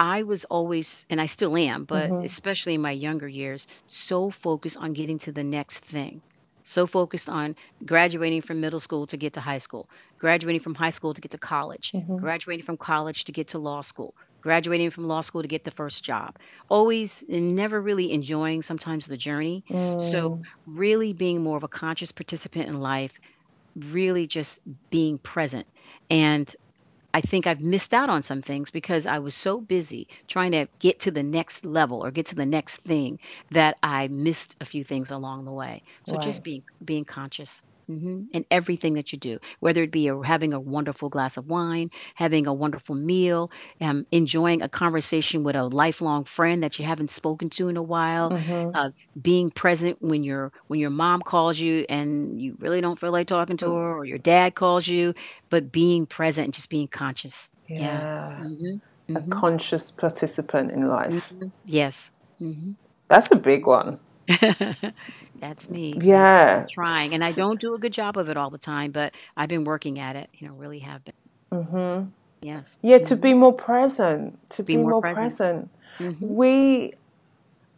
I 0.00 0.24
was 0.24 0.44
always, 0.44 1.06
and 1.08 1.20
I 1.20 1.26
still 1.26 1.56
am, 1.56 1.84
but 1.84 2.10
mm-hmm. 2.10 2.24
especially 2.24 2.74
in 2.74 2.82
my 2.82 2.90
younger 2.90 3.28
years, 3.28 3.68
so 3.86 4.30
focused 4.30 4.76
on 4.76 4.94
getting 4.94 5.18
to 5.20 5.32
the 5.32 5.44
next 5.44 5.78
thing. 5.78 6.20
So 6.64 6.88
focused 6.88 7.28
on 7.28 7.54
graduating 7.86 8.42
from 8.42 8.60
middle 8.60 8.80
school 8.80 9.06
to 9.06 9.16
get 9.16 9.34
to 9.34 9.40
high 9.40 9.58
school, 9.58 9.88
graduating 10.18 10.60
from 10.60 10.74
high 10.74 10.90
school 10.90 11.14
to 11.14 11.20
get 11.20 11.30
to 11.30 11.38
college, 11.38 11.92
mm-hmm. 11.92 12.16
graduating 12.16 12.64
from 12.64 12.76
college 12.76 13.24
to 13.26 13.32
get 13.32 13.48
to 13.48 13.58
law 13.58 13.80
school, 13.80 14.12
graduating 14.48 14.90
from 14.90 15.08
law 15.08 15.20
school 15.22 15.42
to 15.42 15.48
get 15.48 15.64
the 15.64 15.70
first 15.72 16.04
job. 16.04 16.36
Always 16.68 17.24
never 17.28 17.80
really 17.80 18.12
enjoying 18.12 18.62
sometimes 18.62 19.06
the 19.06 19.16
journey. 19.18 19.64
So, 19.98 20.30
mm. 20.30 20.48
really 20.66 21.12
being 21.14 21.42
more 21.42 21.56
of 21.58 21.64
a 21.64 21.68
conscious 21.68 22.12
participant 22.12 22.68
in 22.68 22.80
life, 22.80 23.18
really 23.76 24.26
just 24.26 24.60
being 24.90 25.18
present. 25.18 25.66
And 26.10 26.48
I 27.14 27.18
I 27.18 27.20
think 27.22 27.46
I've 27.46 27.60
missed 27.60 27.94
out 27.94 28.10
on 28.10 28.22
some 28.22 28.42
things 28.42 28.70
because 28.70 29.06
I 29.06 29.18
was 29.20 29.34
so 29.34 29.60
busy 29.60 30.08
trying 30.28 30.52
to 30.52 30.68
get 30.80 31.00
to 31.00 31.10
the 31.12 31.22
next 31.22 31.64
level 31.64 32.04
or 32.04 32.10
get 32.12 32.26
to 32.26 32.36
the 32.36 32.46
next 32.46 32.78
thing 32.82 33.18
that 33.50 33.76
I 33.82 34.08
missed 34.08 34.56
a 34.60 34.66
few 34.66 34.84
things 34.84 35.10
along 35.10 35.44
the 35.44 35.52
way. 35.52 35.82
So 36.04 36.16
Right. 36.16 36.42
just 36.42 36.44
being 36.44 36.62
being 36.84 37.04
conscious 37.04 37.60
hmm 37.88 38.22
in 38.32 38.44
everything 38.50 38.94
that 38.94 39.12
you 39.12 39.18
do, 39.18 39.38
whether 39.60 39.82
it 39.82 39.92
be 39.92 40.08
a, 40.08 40.22
having 40.22 40.52
a 40.54 40.60
wonderful 40.60 41.08
glass 41.10 41.36
of 41.38 41.46
wine, 41.46 41.90
having 42.14 42.46
a 42.46 42.54
wonderful 42.54 42.94
meal, 42.96 43.50
um, 43.80 44.06
enjoying 44.12 44.62
a 44.62 44.68
conversation 44.68 45.44
with 45.44 45.56
a 45.56 45.64
lifelong 45.64 46.24
friend 46.24 46.62
that 46.64 46.78
you 46.78 46.84
haven't 46.86 47.10
spoken 47.10 47.50
to 47.50 47.68
in 47.68 47.76
a 47.76 47.82
while, 47.82 48.32
Mm-hmm. 48.32 48.72
uh, 48.74 48.90
being 49.20 49.50
present 49.50 49.98
when 50.00 50.24
your 50.24 50.52
when 50.68 50.80
your 50.80 50.90
mom 50.90 51.22
calls 51.22 51.58
you 51.58 51.86
and 51.88 52.40
you 52.40 52.56
really 52.60 52.80
don't 52.80 52.98
feel 53.00 53.12
like 53.12 53.28
talking 53.28 53.56
to 53.58 53.74
her, 53.74 53.96
or 53.98 54.04
your 54.06 54.18
dad 54.18 54.54
calls 54.54 54.86
you, 54.86 55.14
but 55.50 55.72
being 55.72 56.06
present 56.06 56.46
and 56.46 56.54
just 56.54 56.70
being 56.70 56.88
conscious. 56.88 57.48
Yeah. 57.76 58.04
hmm 58.38 58.78
A 59.14 59.20
conscious 59.22 59.90
participant 59.90 60.70
in 60.72 60.88
life. 60.88 61.32
Yes. 61.64 62.10
hmm 62.38 62.72
That's 63.08 63.30
a 63.30 63.36
big 63.36 63.66
one. 63.66 64.00
That's 65.40 65.70
me. 65.70 65.94
Yeah. 66.00 66.64
Trying, 66.72 67.14
and 67.14 67.22
I 67.22 67.32
don't 67.32 67.60
do 67.60 67.74
a 67.74 67.78
good 67.78 67.92
job 67.92 68.16
of 68.16 68.28
it 68.28 68.36
all 68.36 68.50
the 68.50 68.58
time, 68.58 68.90
but 68.90 69.14
I've 69.36 69.48
been 69.48 69.64
working 69.64 69.98
at 69.98 70.16
it. 70.16 70.28
You 70.34 70.48
know, 70.48 70.54
really 70.54 70.80
have 70.80 71.04
been. 71.04 71.14
Mm-hmm. 71.52 72.08
Yes. 72.40 72.76
Yeah, 72.82 72.98
to 72.98 73.16
be 73.16 73.34
more 73.34 73.52
present. 73.52 74.38
To 74.50 74.62
be, 74.62 74.74
Be 74.74 74.82
more 74.82 74.90
more, 74.92 75.00
present. 75.00 75.20
present. 75.20 75.70
Mhm. 75.98 76.36
We 76.36 76.94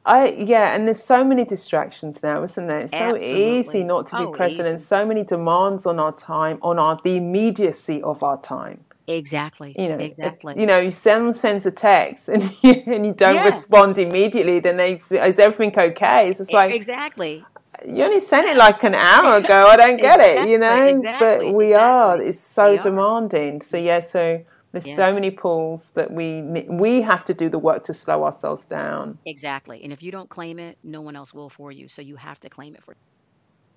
I 0.06 0.28
yeah, 0.28 0.74
and 0.74 0.86
there's 0.86 1.02
so 1.02 1.22
many 1.24 1.44
distractions 1.44 2.22
now, 2.22 2.42
isn't 2.42 2.66
there? 2.66 2.80
It's 2.80 2.92
so 2.92 3.14
Absolutely. 3.16 3.58
easy 3.58 3.84
not 3.84 4.06
to 4.08 4.16
be 4.16 4.22
Oh, 4.24 4.32
present 4.32 4.68
and 4.68 4.80
so 4.80 5.04
many 5.06 5.24
demands 5.24 5.86
on 5.86 5.98
our 6.00 6.12
time, 6.12 6.58
on 6.62 6.78
our 6.78 6.98
the 7.04 7.16
immediacy 7.16 8.02
of 8.02 8.22
our 8.22 8.40
time. 8.40 8.84
Exactly. 9.08 9.74
You 9.78 9.88
know, 9.88 9.96
exactly. 9.98 10.54
you 10.58 10.66
know, 10.66 10.78
you 10.78 10.90
someone 10.90 11.34
sends 11.34 11.66
a 11.66 11.70
text 11.70 12.28
and 12.28 12.42
you, 12.62 12.82
and 12.86 13.04
you 13.04 13.12
don't 13.12 13.34
Yeah. 13.36 13.46
respond 13.46 13.98
immediately, 13.98 14.60
then 14.60 14.76
they 14.76 15.00
is 15.10 15.38
everything 15.38 15.78
okay? 15.78 16.28
It's 16.28 16.38
just 16.38 16.52
like 16.52 16.72
exactly. 16.72 17.44
You 17.86 18.04
only 18.04 18.20
sent 18.20 18.48
it 18.48 18.56
like 18.56 18.82
an 18.84 18.94
hour 18.94 19.36
ago. 19.36 19.60
I 19.68 19.76
don't 19.76 20.00
get 20.00 20.20
it, 20.20 20.48
you 20.48 20.58
know. 20.58 20.86
Exactly, 20.86 21.16
but 21.18 21.40
exactly, 21.40 21.52
we 21.52 21.74
are. 21.74 22.20
It's 22.20 22.40
so 22.40 22.72
We 22.72 22.78
are. 22.78 22.82
demanding. 22.82 23.62
So 23.62 23.76
yeah. 23.76 24.00
So 24.00 24.44
there's 24.72 24.86
Yeah. 24.86 24.96
so 24.96 25.12
many 25.14 25.30
pulls 25.30 25.90
that 25.92 26.12
we 26.12 26.42
we 26.68 27.02
have 27.02 27.24
to 27.26 27.34
do 27.34 27.48
the 27.48 27.58
work 27.58 27.84
to 27.84 27.94
slow 27.94 28.24
ourselves 28.24 28.66
down. 28.66 29.18
Exactly. 29.26 29.82
And 29.82 29.92
if 29.92 30.02
you 30.02 30.12
don't 30.12 30.28
claim 30.30 30.58
it, 30.58 30.78
no 30.82 31.00
one 31.00 31.16
else 31.16 31.34
will 31.34 31.50
for 31.50 31.72
you. 31.72 31.88
So 31.88 32.02
you 32.02 32.16
have 32.16 32.40
to 32.40 32.50
claim 32.50 32.74
it 32.74 32.82
for. 32.84 32.96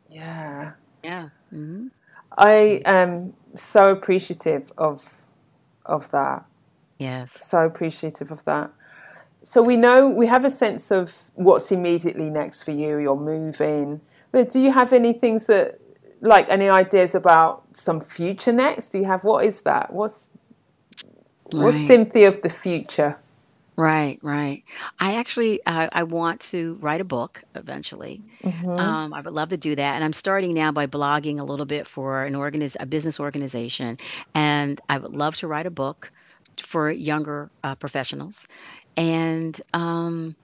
Yeah. 0.09 0.73
Yeah. 1.03 1.29
Mm-hmm. 1.53 1.87
I 2.37 2.81
am 2.85 3.33
so 3.55 3.91
appreciative 3.91 4.71
of 4.77 5.25
of 5.85 6.11
that. 6.11 6.45
Yes. 6.97 7.31
So 7.33 7.65
appreciative 7.65 8.31
of 8.31 8.43
that. 8.45 8.71
So 9.43 9.61
we 9.61 9.75
know 9.77 10.07
we 10.07 10.27
have 10.27 10.45
a 10.45 10.49
sense 10.49 10.91
of 10.91 11.31
what's 11.35 11.71
immediately 11.71 12.29
next 12.29 12.63
for 12.63 12.71
you. 12.71 12.97
You're 12.97 13.15
moving, 13.15 14.01
but 14.31 14.49
do 14.49 14.59
you 14.59 14.71
have 14.71 14.93
any 14.93 15.13
things 15.13 15.47
that, 15.47 15.79
like, 16.21 16.47
any 16.49 16.69
ideas 16.69 17.13
about 17.13 17.63
some 17.73 17.99
future 18.01 18.53
next? 18.53 18.87
Do 18.89 18.99
you 18.99 19.05
have 19.05 19.23
what 19.23 19.45
is 19.45 19.61
that? 19.61 19.93
What's 19.93 20.29
what's 21.51 21.75
Right. 21.77 21.87
Cynthia 21.87 22.29
of 22.29 22.41
the 22.41 22.49
future? 22.49 23.17
Right, 23.75 24.19
right. 24.21 24.63
I 24.99 25.15
actually 25.15 25.59
uh, 25.65 25.89
I 25.91 26.03
want 26.03 26.41
to 26.51 26.77
write 26.79 27.01
a 27.01 27.03
book 27.03 27.43
eventually. 27.55 28.21
Mm-hmm. 28.43 28.69
Um, 28.69 29.13
I 29.13 29.21
would 29.21 29.33
love 29.33 29.49
to 29.49 29.57
do 29.57 29.75
that, 29.75 29.95
and 29.95 30.03
I'm 30.03 30.13
starting 30.13 30.53
now 30.53 30.71
by 30.71 30.85
blogging 30.85 31.39
a 31.39 31.43
little 31.43 31.65
bit 31.65 31.87
for 31.87 32.23
an 32.23 32.33
organiz- 32.33 32.77
a 32.79 32.85
business 32.85 33.19
organization, 33.19 33.97
and 34.35 34.79
I 34.89 34.99
would 34.99 35.13
love 35.13 35.35
to 35.37 35.47
write 35.47 35.65
a 35.65 35.71
book 35.71 36.11
for 36.61 36.91
younger 36.91 37.49
uh, 37.63 37.73
professionals, 37.73 38.47
and 38.97 39.59
um, 39.73 40.35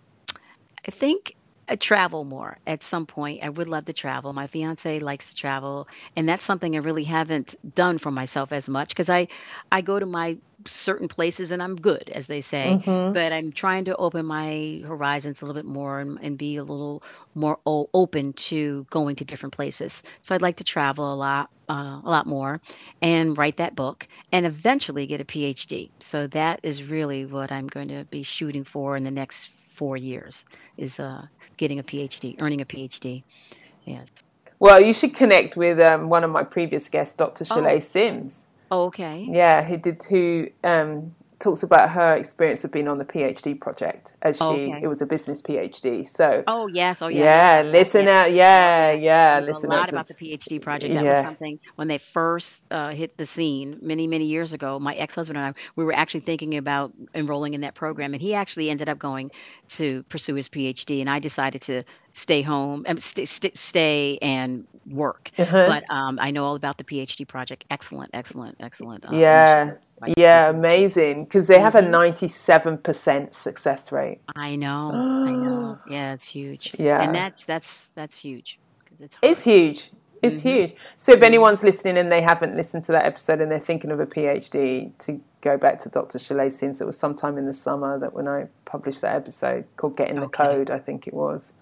I 0.88 0.92
think 0.92 1.36
travel 1.76 2.24
more 2.24 2.58
at 2.66 2.84
some 2.84 3.06
point. 3.06 3.44
I 3.44 3.50
would 3.50 3.70
love 3.70 3.86
to 3.86 3.94
travel. 3.94 4.34
My 4.34 4.48
fiance 4.48 5.00
likes 5.00 5.28
to 5.28 5.36
travel, 5.36 5.88
and 6.16 6.28
that's 6.28 6.46
something 6.46 6.76
I 6.76 6.80
really 6.80 7.04
haven't 7.04 7.56
done 7.76 7.98
for 7.98 8.12
myself 8.12 8.52
as 8.52 8.68
much 8.70 8.90
because 8.90 9.10
I 9.10 9.28
I 9.72 9.82
go 9.82 10.00
to 10.00 10.06
my 10.06 10.38
certain 10.68 11.08
places 11.08 11.52
and 11.52 11.62
I'm 11.64 11.76
good, 11.76 12.10
as 12.10 12.28
they 12.28 12.42
say. 12.42 12.80
But 13.12 13.32
I'm 13.32 13.52
trying 13.52 13.86
to 13.86 13.96
open 13.96 14.26
my 14.26 14.82
horizons 14.86 15.42
a 15.42 15.46
little 15.46 15.60
bit 15.60 15.66
more 15.66 16.00
and, 16.00 16.20
and 16.22 16.38
be 16.38 16.58
a 16.58 16.64
little 16.64 17.02
more 17.34 17.60
o- 17.66 17.90
open 17.94 18.34
to 18.34 18.86
going 18.90 19.16
to 19.18 19.26
different 19.26 19.54
places. 19.54 20.04
So 20.22 20.36
I'd 20.36 20.42
like 20.42 20.58
to 20.58 20.64
travel 20.64 21.14
a 21.14 21.16
lot. 21.16 21.50
Uh, 21.70 22.02
a 22.04 22.10
lot 22.10 22.26
more 22.26 22.60
and 23.00 23.38
write 23.38 23.58
that 23.58 23.76
book 23.76 24.08
and 24.32 24.44
eventually 24.48 25.06
get 25.06 25.22
a 25.22 25.24
phd 25.24 25.92
so 26.00 26.26
that 26.26 26.60
is 26.64 26.82
really 26.82 27.28
what 27.28 27.52
i'm 27.52 27.68
going 27.68 27.90
to 27.90 28.06
be 28.06 28.24
shooting 28.24 28.64
for 28.64 28.98
in 28.98 29.04
the 29.04 29.12
next 29.12 29.52
four 29.80 29.96
years 30.12 30.34
is 30.86 31.00
uh, 31.00 31.24
getting 31.62 31.80
a 31.80 31.84
phd 31.92 32.24
earning 32.44 32.62
a 32.66 32.66
phd 32.74 33.24
yes 33.86 34.08
Well, 34.66 34.80
you 34.88 34.94
should 35.00 35.14
connect 35.22 35.52
with 35.56 35.78
um, 35.80 36.10
one 36.16 36.24
of 36.28 36.32
my 36.38 36.44
previous 36.44 36.86
guests, 36.96 37.16
Dr. 37.16 37.46
Shalay 37.46 37.80
Sims. 37.94 38.32
Oh, 38.70 38.82
okay 38.90 39.18
Yeah, 39.42 39.64
who 39.68 39.76
did 39.78 39.98
who 40.12 40.24
um, 40.74 40.92
talks 41.40 41.64
about 41.64 41.90
her 41.92 42.16
experience 42.16 42.64
of 42.66 42.72
being 42.72 42.88
on 42.88 42.98
the 42.98 43.06
PhD 43.06 43.60
project 43.60 44.14
as 44.22 44.38
she 44.38 44.44
Okay. 44.44 44.80
it 44.84 44.88
was 44.88 45.02
a 45.02 45.06
business 45.06 45.42
PhD. 45.42 46.06
So 46.08 46.44
oh 46.48 46.68
yes 46.68 47.02
oh 47.02 47.08
yeah 47.08 47.62
yeah, 47.62 47.70
listen 47.70 48.06
yeah. 48.06 48.22
out. 48.22 48.32
Yeah, 48.32 48.92
yeah, 48.92 49.40
listen 49.40 49.72
a 49.72 49.76
lot 49.76 49.90
about 49.90 50.08
the 50.08 50.14
PhD 50.14 50.62
project. 50.62 50.94
That 50.94 51.04
was 51.04 51.22
something 51.22 51.60
when 51.76 51.88
they 51.88 51.98
first 51.98 52.64
uh, 52.72 52.90
hit 52.90 53.18
the 53.18 53.26
scene 53.26 53.78
many, 53.82 54.08
many 54.08 54.26
years 54.26 54.54
ago. 54.54 54.80
My 54.80 54.94
ex-husband 54.96 55.38
and 55.38 55.48
I, 55.48 55.60
we 55.76 55.86
were 55.86 55.94
actually 55.94 56.22
thinking 56.22 56.58
about 56.58 56.94
enrolling 57.14 57.54
in 57.54 57.62
that 57.62 57.76
program, 57.76 58.14
and 58.14 58.22
he 58.22 58.34
actually 58.34 58.70
ended 58.70 58.90
up 58.90 59.00
going 59.00 59.32
to 59.70 60.04
pursue 60.04 60.36
his 60.36 60.50
PhD, 60.50 61.02
and 61.02 61.10
I 61.10 61.20
decided 61.20 61.62
to 61.64 61.84
stay 62.12 62.42
home, 62.42 62.86
and 62.88 63.02
st- 63.02 63.28
st- 63.28 63.58
stay 63.58 64.18
and 64.22 64.66
work. 64.88 65.30
Uh-huh. 65.38 65.66
But 65.68 65.84
um, 65.94 66.20
I 66.20 66.32
know 66.32 66.46
all 66.46 66.56
about 66.56 66.78
the 66.78 66.84
PhD 66.84 67.28
project. 67.28 67.66
Excellent, 67.70 68.12
excellent, 68.14 68.58
excellent. 68.60 69.06
uh, 69.06 69.10
yeah, 69.14 69.62
initiative 69.64 69.82
by 70.00 70.14
yeah, 70.18 70.50
amazing 70.50 71.26
because 71.26 71.48
they 71.48 71.60
have 71.60 71.76
a 71.76 71.82
Mm-hmm. 71.82 71.92
ninety-seven 71.92 72.78
percent 72.80 73.34
success 73.36 73.92
rate. 73.92 74.20
I 74.36 74.56
know, 74.56 74.92
I 74.92 75.32
know. 75.32 75.78
Yeah, 75.90 76.14
it's 76.14 76.26
huge. 76.28 76.80
Yeah. 76.80 77.02
and 77.02 77.14
that's 77.16 77.46
that's 77.46 77.88
that's 77.96 78.18
huge 78.18 78.60
it's. 79.00 79.18
It's 79.22 79.42
huge. 79.44 79.92
It's 80.22 80.40
Mm-hmm. 80.40 80.50
huge. 80.50 80.76
So 80.98 81.14
if 81.14 81.22
anyone's 81.24 81.64
listening 81.64 81.98
and 81.98 82.12
they 82.12 82.22
haven't 82.22 82.54
listened 82.56 82.84
to 82.86 82.92
that 82.92 83.06
episode 83.06 83.40
and 83.40 83.50
they're 83.50 83.60
thinking 83.60 83.90
of 83.92 84.02
a 84.02 84.06
PhD, 84.06 84.92
to 85.00 85.22
go 85.40 85.58
back 85.58 85.80
to 85.80 85.90
Dr. 85.90 86.18
Shalay 86.20 86.52
Sims, 86.52 86.82
it 86.82 86.86
was 86.86 86.98
sometime 86.98 87.38
in 87.38 87.46
the 87.46 87.54
summer 87.54 87.98
that 88.00 88.12
when 88.14 88.28
I 88.28 88.48
published 88.66 89.00
that 89.02 89.16
episode 89.16 89.64
called 89.78 89.96
Getting 89.96 90.20
the 90.20 90.28
Code, 90.28 90.70
I 90.70 90.78
think 90.80 91.08
it 91.08 91.14
was. 91.14 91.54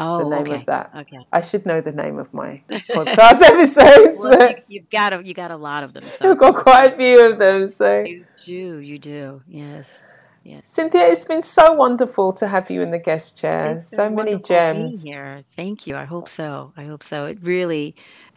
Oh, 0.00 0.18
the 0.18 0.36
name 0.36 0.42
okay. 0.42 0.54
of 0.54 0.66
that. 0.66 0.90
Okay. 0.96 1.18
I 1.32 1.40
should 1.40 1.66
know 1.66 1.80
the 1.80 1.92
name 1.92 2.18
of 2.18 2.32
my 2.32 2.62
podcast 2.70 3.42
episodes, 3.42 4.18
Well, 4.20 4.38
but 4.38 4.64
you, 4.68 4.80
you've 4.80 4.90
got 4.90 5.12
a 5.12 5.24
you 5.24 5.34
got 5.34 5.50
a 5.50 5.56
lot 5.56 5.84
of 5.84 5.92
them. 5.92 6.04
So 6.04 6.30
I've 6.30 6.38
got 6.38 6.54
quite 6.56 6.92
a 6.92 6.96
few 6.96 7.30
of 7.30 7.38
them. 7.38 7.68
So, 7.68 8.00
you 8.00 8.24
do, 8.44 8.78
you 8.78 8.98
do. 8.98 9.42
Yes, 9.48 9.98
yes. 10.44 10.68
Cynthia, 10.68 11.06
it's 11.08 11.24
been 11.24 11.42
so 11.42 11.72
wonderful 11.72 12.32
to 12.34 12.48
have 12.48 12.70
you 12.70 12.82
in 12.82 12.90
the 12.90 12.98
guest 12.98 13.36
chair. 13.36 13.80
So 13.80 14.08
many 14.10 14.36
gems. 14.36 15.02
here. 15.02 15.44
Thank 15.56 15.86
you. 15.86 15.96
I 15.96 16.04
hope 16.04 16.28
so. 16.28 16.72
I 16.76 16.84
hope 16.84 17.02
so. 17.02 17.26
It 17.26 17.38
really 17.42 17.94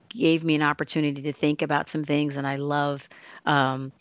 gave 0.09 0.43
me 0.43 0.55
an 0.55 0.61
opportunity 0.61 1.21
to 1.21 1.33
think 1.33 1.61
about 1.61 1.89
some 1.89 2.03
things, 2.03 2.37
and 2.37 2.45
I 2.45 2.57
love. 2.57 3.07
Um, 3.45 3.91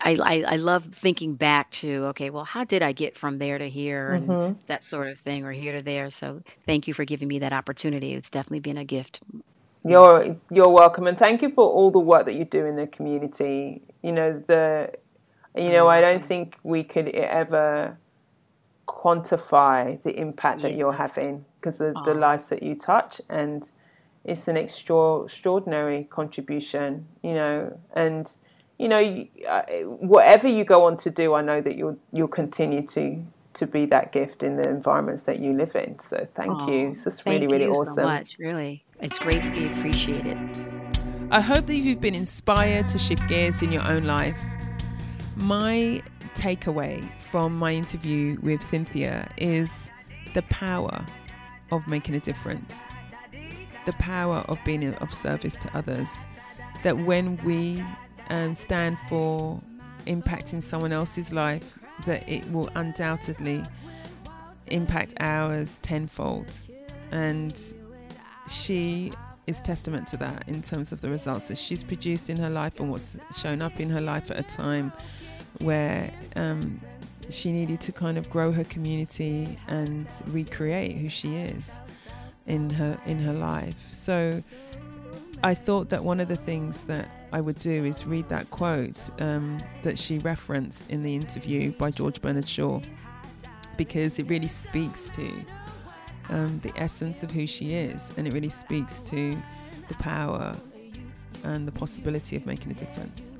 I, 0.00 0.16
I, 0.22 0.44
I 0.46 0.56
love 0.56 0.84
thinking 0.84 1.34
back 1.34 1.70
to 1.72 2.06
okay 2.06 2.30
well 2.30 2.44
how 2.44 2.64
did 2.64 2.82
I 2.82 2.92
get 2.92 3.16
from 3.18 3.38
there 3.38 3.58
to 3.58 3.68
here 3.68 4.14
and 4.14 4.38
Mm-hmm. 4.38 4.52
that 4.68 4.84
sort 4.84 5.08
of 5.08 5.18
thing 5.18 5.44
or 5.44 5.52
here 5.52 5.72
to 5.74 5.82
there 5.82 6.10
so 6.10 6.42
thank 6.66 6.88
you 6.88 6.94
for 6.94 7.04
giving 7.04 7.28
me 7.28 7.40
that 7.40 7.52
opportunity 7.52 8.14
it's 8.14 8.30
definitely 8.30 8.60
been 8.60 8.78
a 8.78 8.84
gift 8.84 9.20
You're 9.84 10.36
you're 10.50 10.70
welcome, 10.70 11.08
and 11.08 11.18
thank 11.18 11.42
you 11.42 11.50
for 11.50 11.64
all 11.64 11.90
the 11.90 11.98
work 12.00 12.26
that 12.26 12.34
you 12.34 12.44
do 12.44 12.66
in 12.66 12.76
the 12.76 12.86
community. 12.86 13.82
You 14.02 14.12
know 14.12 14.38
the, 14.38 14.92
you 15.56 15.72
know 15.72 15.88
I 15.88 16.00
don't 16.00 16.22
think 16.22 16.58
we 16.62 16.84
could 16.84 17.08
ever 17.10 17.98
quantify 18.86 20.02
the 20.02 20.18
impact 20.18 20.62
that 20.62 20.74
you're 20.74 20.94
having 20.94 21.46
because 21.56 21.78
the 21.78 21.98
the 22.04 22.14
lives 22.14 22.46
that 22.48 22.62
you 22.62 22.76
touch, 22.76 23.20
and 23.28 23.70
it's 24.24 24.48
an 24.48 24.56
extra, 24.56 25.22
extraordinary 25.22 26.04
contribution. 26.04 27.08
You 27.22 27.34
know, 27.34 27.80
and 27.94 28.36
you 28.82 28.88
know 28.88 29.26
uh, 29.48 29.62
whatever 30.12 30.48
you 30.48 30.64
go 30.64 30.84
on 30.86 30.96
to 30.98 31.10
do, 31.10 31.34
I 31.34 31.42
know 31.42 31.60
that 31.60 31.76
you'll 31.76 31.98
you'll 32.12 32.28
continue 32.28 32.86
to 32.88 33.24
to 33.54 33.66
be 33.66 33.84
that 33.86 34.12
gift 34.12 34.42
in 34.42 34.56
the 34.56 34.68
environments 34.68 35.24
that 35.24 35.38
you 35.38 35.52
live 35.52 35.74
in. 35.76 35.98
So 35.98 36.26
thank 36.34 36.68
you. 36.68 36.88
It's 36.88 37.04
just 37.04 37.24
really 37.26 37.40
thank 37.40 37.52
really 37.52 37.64
you 37.64 37.70
awesome. 37.70 37.94
so 37.94 38.02
much 38.02 38.36
really 38.38 38.84
it's 39.00 39.18
great 39.18 39.42
to 39.44 39.50
be 39.50 39.66
appreciated 39.66 40.38
I 41.32 41.40
hope 41.40 41.64
that 41.68 41.76
you've 41.76 42.00
been 42.02 42.14
inspired 42.14 42.90
to 42.90 42.98
shift 42.98 43.26
gears 43.26 43.62
in 43.62 43.72
your 43.72 43.88
own 43.88 44.04
life. 44.04 44.36
My 45.34 46.02
takeaway 46.34 47.08
from 47.30 47.56
my 47.56 47.72
interview 47.72 48.38
with 48.42 48.60
Cynthia 48.60 49.26
is 49.38 49.90
the 50.34 50.42
power 50.42 51.02
of 51.70 51.88
making 51.88 52.16
a 52.16 52.20
difference, 52.20 52.82
the 53.86 53.94
power 53.94 54.44
of 54.46 54.58
being 54.66 54.92
of 54.96 55.10
service 55.10 55.54
to 55.54 55.74
others. 55.74 56.26
That 56.82 56.98
when 56.98 57.38
we 57.38 57.82
um, 58.32 58.54
stand 58.54 58.98
for 59.08 59.60
impacting 60.06 60.62
someone 60.62 60.92
else's 60.92 61.32
life, 61.32 61.78
that 62.06 62.28
it 62.28 62.50
will 62.50 62.68
undoubtedly 62.74 63.62
impact 64.68 65.12
ours 65.20 65.78
tenfold. 65.82 66.46
And 67.10 67.60
she 68.48 69.12
is 69.46 69.60
testament 69.60 70.06
to 70.08 70.16
that 70.16 70.48
in 70.48 70.62
terms 70.62 70.92
of 70.92 71.02
the 71.02 71.10
results 71.10 71.48
that 71.48 71.58
she's 71.58 71.82
produced 71.82 72.30
in 72.30 72.38
her 72.38 72.48
life 72.48 72.80
and 72.80 72.90
what's 72.90 73.18
shown 73.36 73.60
up 73.60 73.78
in 73.78 73.90
her 73.90 74.00
life 74.00 74.30
at 74.30 74.38
a 74.38 74.42
time 74.42 74.92
where 75.58 76.10
um, 76.34 76.80
she 77.28 77.52
needed 77.52 77.80
to 77.80 77.92
kind 77.92 78.16
of 78.16 78.30
grow 78.30 78.50
her 78.50 78.64
community 78.64 79.58
and 79.68 80.06
recreate 80.28 80.96
who 80.96 81.08
she 81.08 81.36
is 81.36 81.72
in 82.46 82.70
her 82.70 82.98
in 83.04 83.18
her 83.18 83.32
life. 83.32 83.78
So 83.78 84.40
I 85.44 85.54
thought 85.54 85.88
that 85.88 86.04
one 86.04 86.20
of 86.20 86.28
the 86.28 86.36
things 86.36 86.84
that 86.84 87.08
I 87.32 87.40
would 87.40 87.58
do 87.58 87.84
is 87.84 88.06
read 88.06 88.28
that 88.28 88.48
quote 88.50 89.10
um, 89.20 89.60
that 89.82 89.98
she 89.98 90.18
referenced 90.20 90.88
in 90.88 91.02
the 91.02 91.16
interview 91.16 91.72
by 91.72 91.90
George 91.90 92.20
Bernard 92.20 92.48
Shaw 92.48 92.80
because 93.76 94.20
it 94.20 94.28
really 94.28 94.48
speaks 94.48 95.08
to 95.08 95.44
um, 96.28 96.60
the 96.60 96.72
essence 96.76 97.24
of 97.24 97.32
who 97.32 97.46
she 97.46 97.74
is 97.74 98.12
and 98.16 98.28
it 98.28 98.32
really 98.32 98.50
speaks 98.50 99.02
to 99.02 99.36
the 99.88 99.94
power 99.94 100.54
and 101.42 101.66
the 101.66 101.72
possibility 101.72 102.36
of 102.36 102.46
making 102.46 102.70
a 102.70 102.74
difference. 102.74 103.36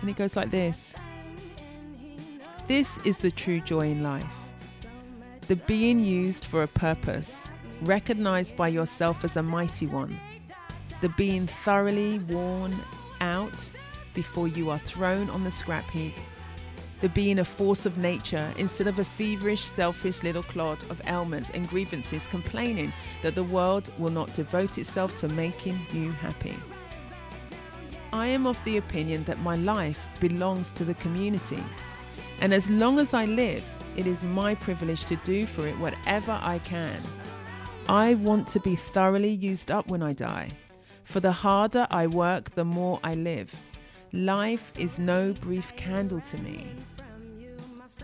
And 0.00 0.10
it 0.10 0.16
goes 0.16 0.34
like 0.34 0.50
this 0.50 0.96
This 2.66 2.98
is 3.04 3.18
the 3.18 3.30
true 3.30 3.60
joy 3.60 3.90
in 3.90 4.02
life. 4.02 4.26
The 5.46 5.56
being 5.56 6.00
used 6.00 6.44
for 6.44 6.64
a 6.64 6.68
purpose, 6.68 7.46
recognized 7.82 8.56
by 8.56 8.68
yourself 8.68 9.22
as 9.22 9.36
a 9.36 9.42
mighty 9.42 9.86
one. 9.86 10.18
The 11.00 11.08
being 11.10 11.46
thoroughly 11.46 12.18
worn 12.20 12.76
out 13.20 13.70
before 14.14 14.48
you 14.48 14.70
are 14.70 14.80
thrown 14.80 15.30
on 15.30 15.44
the 15.44 15.50
scrap 15.50 15.88
heap. 15.90 16.14
The 17.00 17.08
being 17.08 17.38
a 17.38 17.44
force 17.44 17.86
of 17.86 17.98
nature 17.98 18.52
instead 18.56 18.88
of 18.88 18.98
a 18.98 19.04
feverish, 19.04 19.62
selfish 19.62 20.24
little 20.24 20.42
clod 20.42 20.78
of 20.90 21.00
ailments 21.06 21.50
and 21.50 21.68
grievances 21.68 22.26
complaining 22.26 22.92
that 23.22 23.36
the 23.36 23.44
world 23.44 23.92
will 23.98 24.10
not 24.10 24.34
devote 24.34 24.78
itself 24.78 25.14
to 25.18 25.28
making 25.28 25.78
you 25.92 26.10
happy. 26.10 26.56
I 28.12 28.26
am 28.26 28.46
of 28.46 28.62
the 28.64 28.78
opinion 28.78 29.22
that 29.24 29.38
my 29.38 29.54
life 29.54 30.00
belongs 30.18 30.72
to 30.72 30.84
the 30.84 30.94
community. 30.94 31.62
And 32.40 32.52
as 32.52 32.68
long 32.68 32.98
as 32.98 33.14
I 33.14 33.26
live, 33.26 33.62
it 33.96 34.08
is 34.08 34.24
my 34.24 34.56
privilege 34.56 35.04
to 35.04 35.16
do 35.16 35.46
for 35.46 35.66
it 35.68 35.78
whatever 35.78 36.32
I 36.42 36.58
can. 36.60 37.00
I 37.88 38.14
want 38.14 38.48
to 38.48 38.60
be 38.60 38.74
thoroughly 38.76 39.30
used 39.30 39.70
up 39.70 39.88
when 39.88 40.02
I 40.02 40.12
die. 40.12 40.50
For 41.08 41.20
the 41.20 41.32
harder 41.32 41.86
I 41.90 42.06
work, 42.06 42.54
the 42.54 42.66
more 42.66 43.00
I 43.02 43.14
live. 43.14 43.54
Life 44.12 44.78
is 44.78 44.98
no 44.98 45.32
brief 45.32 45.74
candle 45.74 46.20
to 46.20 46.36
me. 46.42 46.70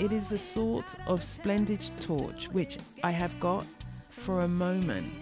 It 0.01 0.11
is 0.11 0.33
a 0.33 0.39
sort 0.39 0.87
of 1.07 1.23
splendid 1.23 1.81
torch 2.01 2.49
which 2.49 2.79
I 3.03 3.11
have 3.11 3.39
got 3.41 3.67
for 4.09 4.41
a 4.41 4.49
moment, 4.49 5.13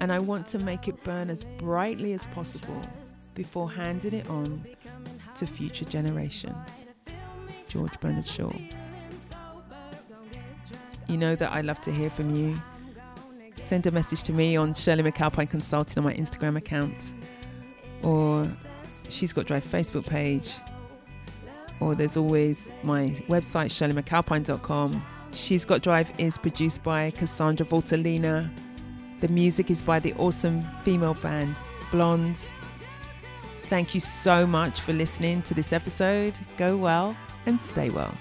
and 0.00 0.10
I 0.10 0.18
want 0.18 0.46
to 0.48 0.58
make 0.58 0.88
it 0.88 1.04
burn 1.04 1.28
as 1.28 1.44
brightly 1.44 2.14
as 2.14 2.26
possible 2.28 2.80
before 3.34 3.70
handing 3.70 4.14
it 4.14 4.30
on 4.30 4.64
to 5.34 5.46
future 5.46 5.84
generations. 5.84 6.86
George 7.68 8.00
Bernard 8.00 8.26
Shaw. 8.26 8.50
You 11.06 11.18
know 11.18 11.36
that 11.36 11.52
I 11.52 11.60
love 11.60 11.82
to 11.82 11.92
hear 11.92 12.08
from 12.08 12.34
you. 12.34 12.62
Send 13.70 13.86
a 13.86 13.92
message 13.92 14.24
to 14.24 14.32
me 14.32 14.56
on 14.56 14.74
Shirley 14.74 15.04
McAlpine 15.04 15.48
Consulting 15.48 15.96
on 15.98 16.04
my 16.04 16.12
Instagram 16.14 16.56
account, 16.56 17.12
or 18.02 18.50
She's 19.08 19.32
Got 19.32 19.46
Drive 19.46 19.64
Facebook 19.64 20.04
page, 20.04 20.56
or 21.78 21.94
there's 21.94 22.16
always 22.16 22.72
my 22.82 23.10
website, 23.28 23.70
shirleymcalpine.com. 23.70 25.06
She's 25.30 25.64
Got 25.64 25.82
Drive 25.82 26.10
is 26.18 26.36
produced 26.36 26.82
by 26.82 27.12
Cassandra 27.12 27.64
Voltalina. 27.64 28.50
The 29.20 29.28
music 29.28 29.70
is 29.70 29.82
by 29.82 30.00
the 30.00 30.14
awesome 30.14 30.66
female 30.82 31.14
band 31.14 31.54
Blonde. 31.92 32.48
Thank 33.66 33.94
you 33.94 34.00
so 34.00 34.48
much 34.48 34.80
for 34.80 34.92
listening 34.94 35.42
to 35.42 35.54
this 35.54 35.72
episode. 35.72 36.36
Go 36.56 36.76
well 36.76 37.16
and 37.46 37.62
stay 37.62 37.88
well. 37.88 38.12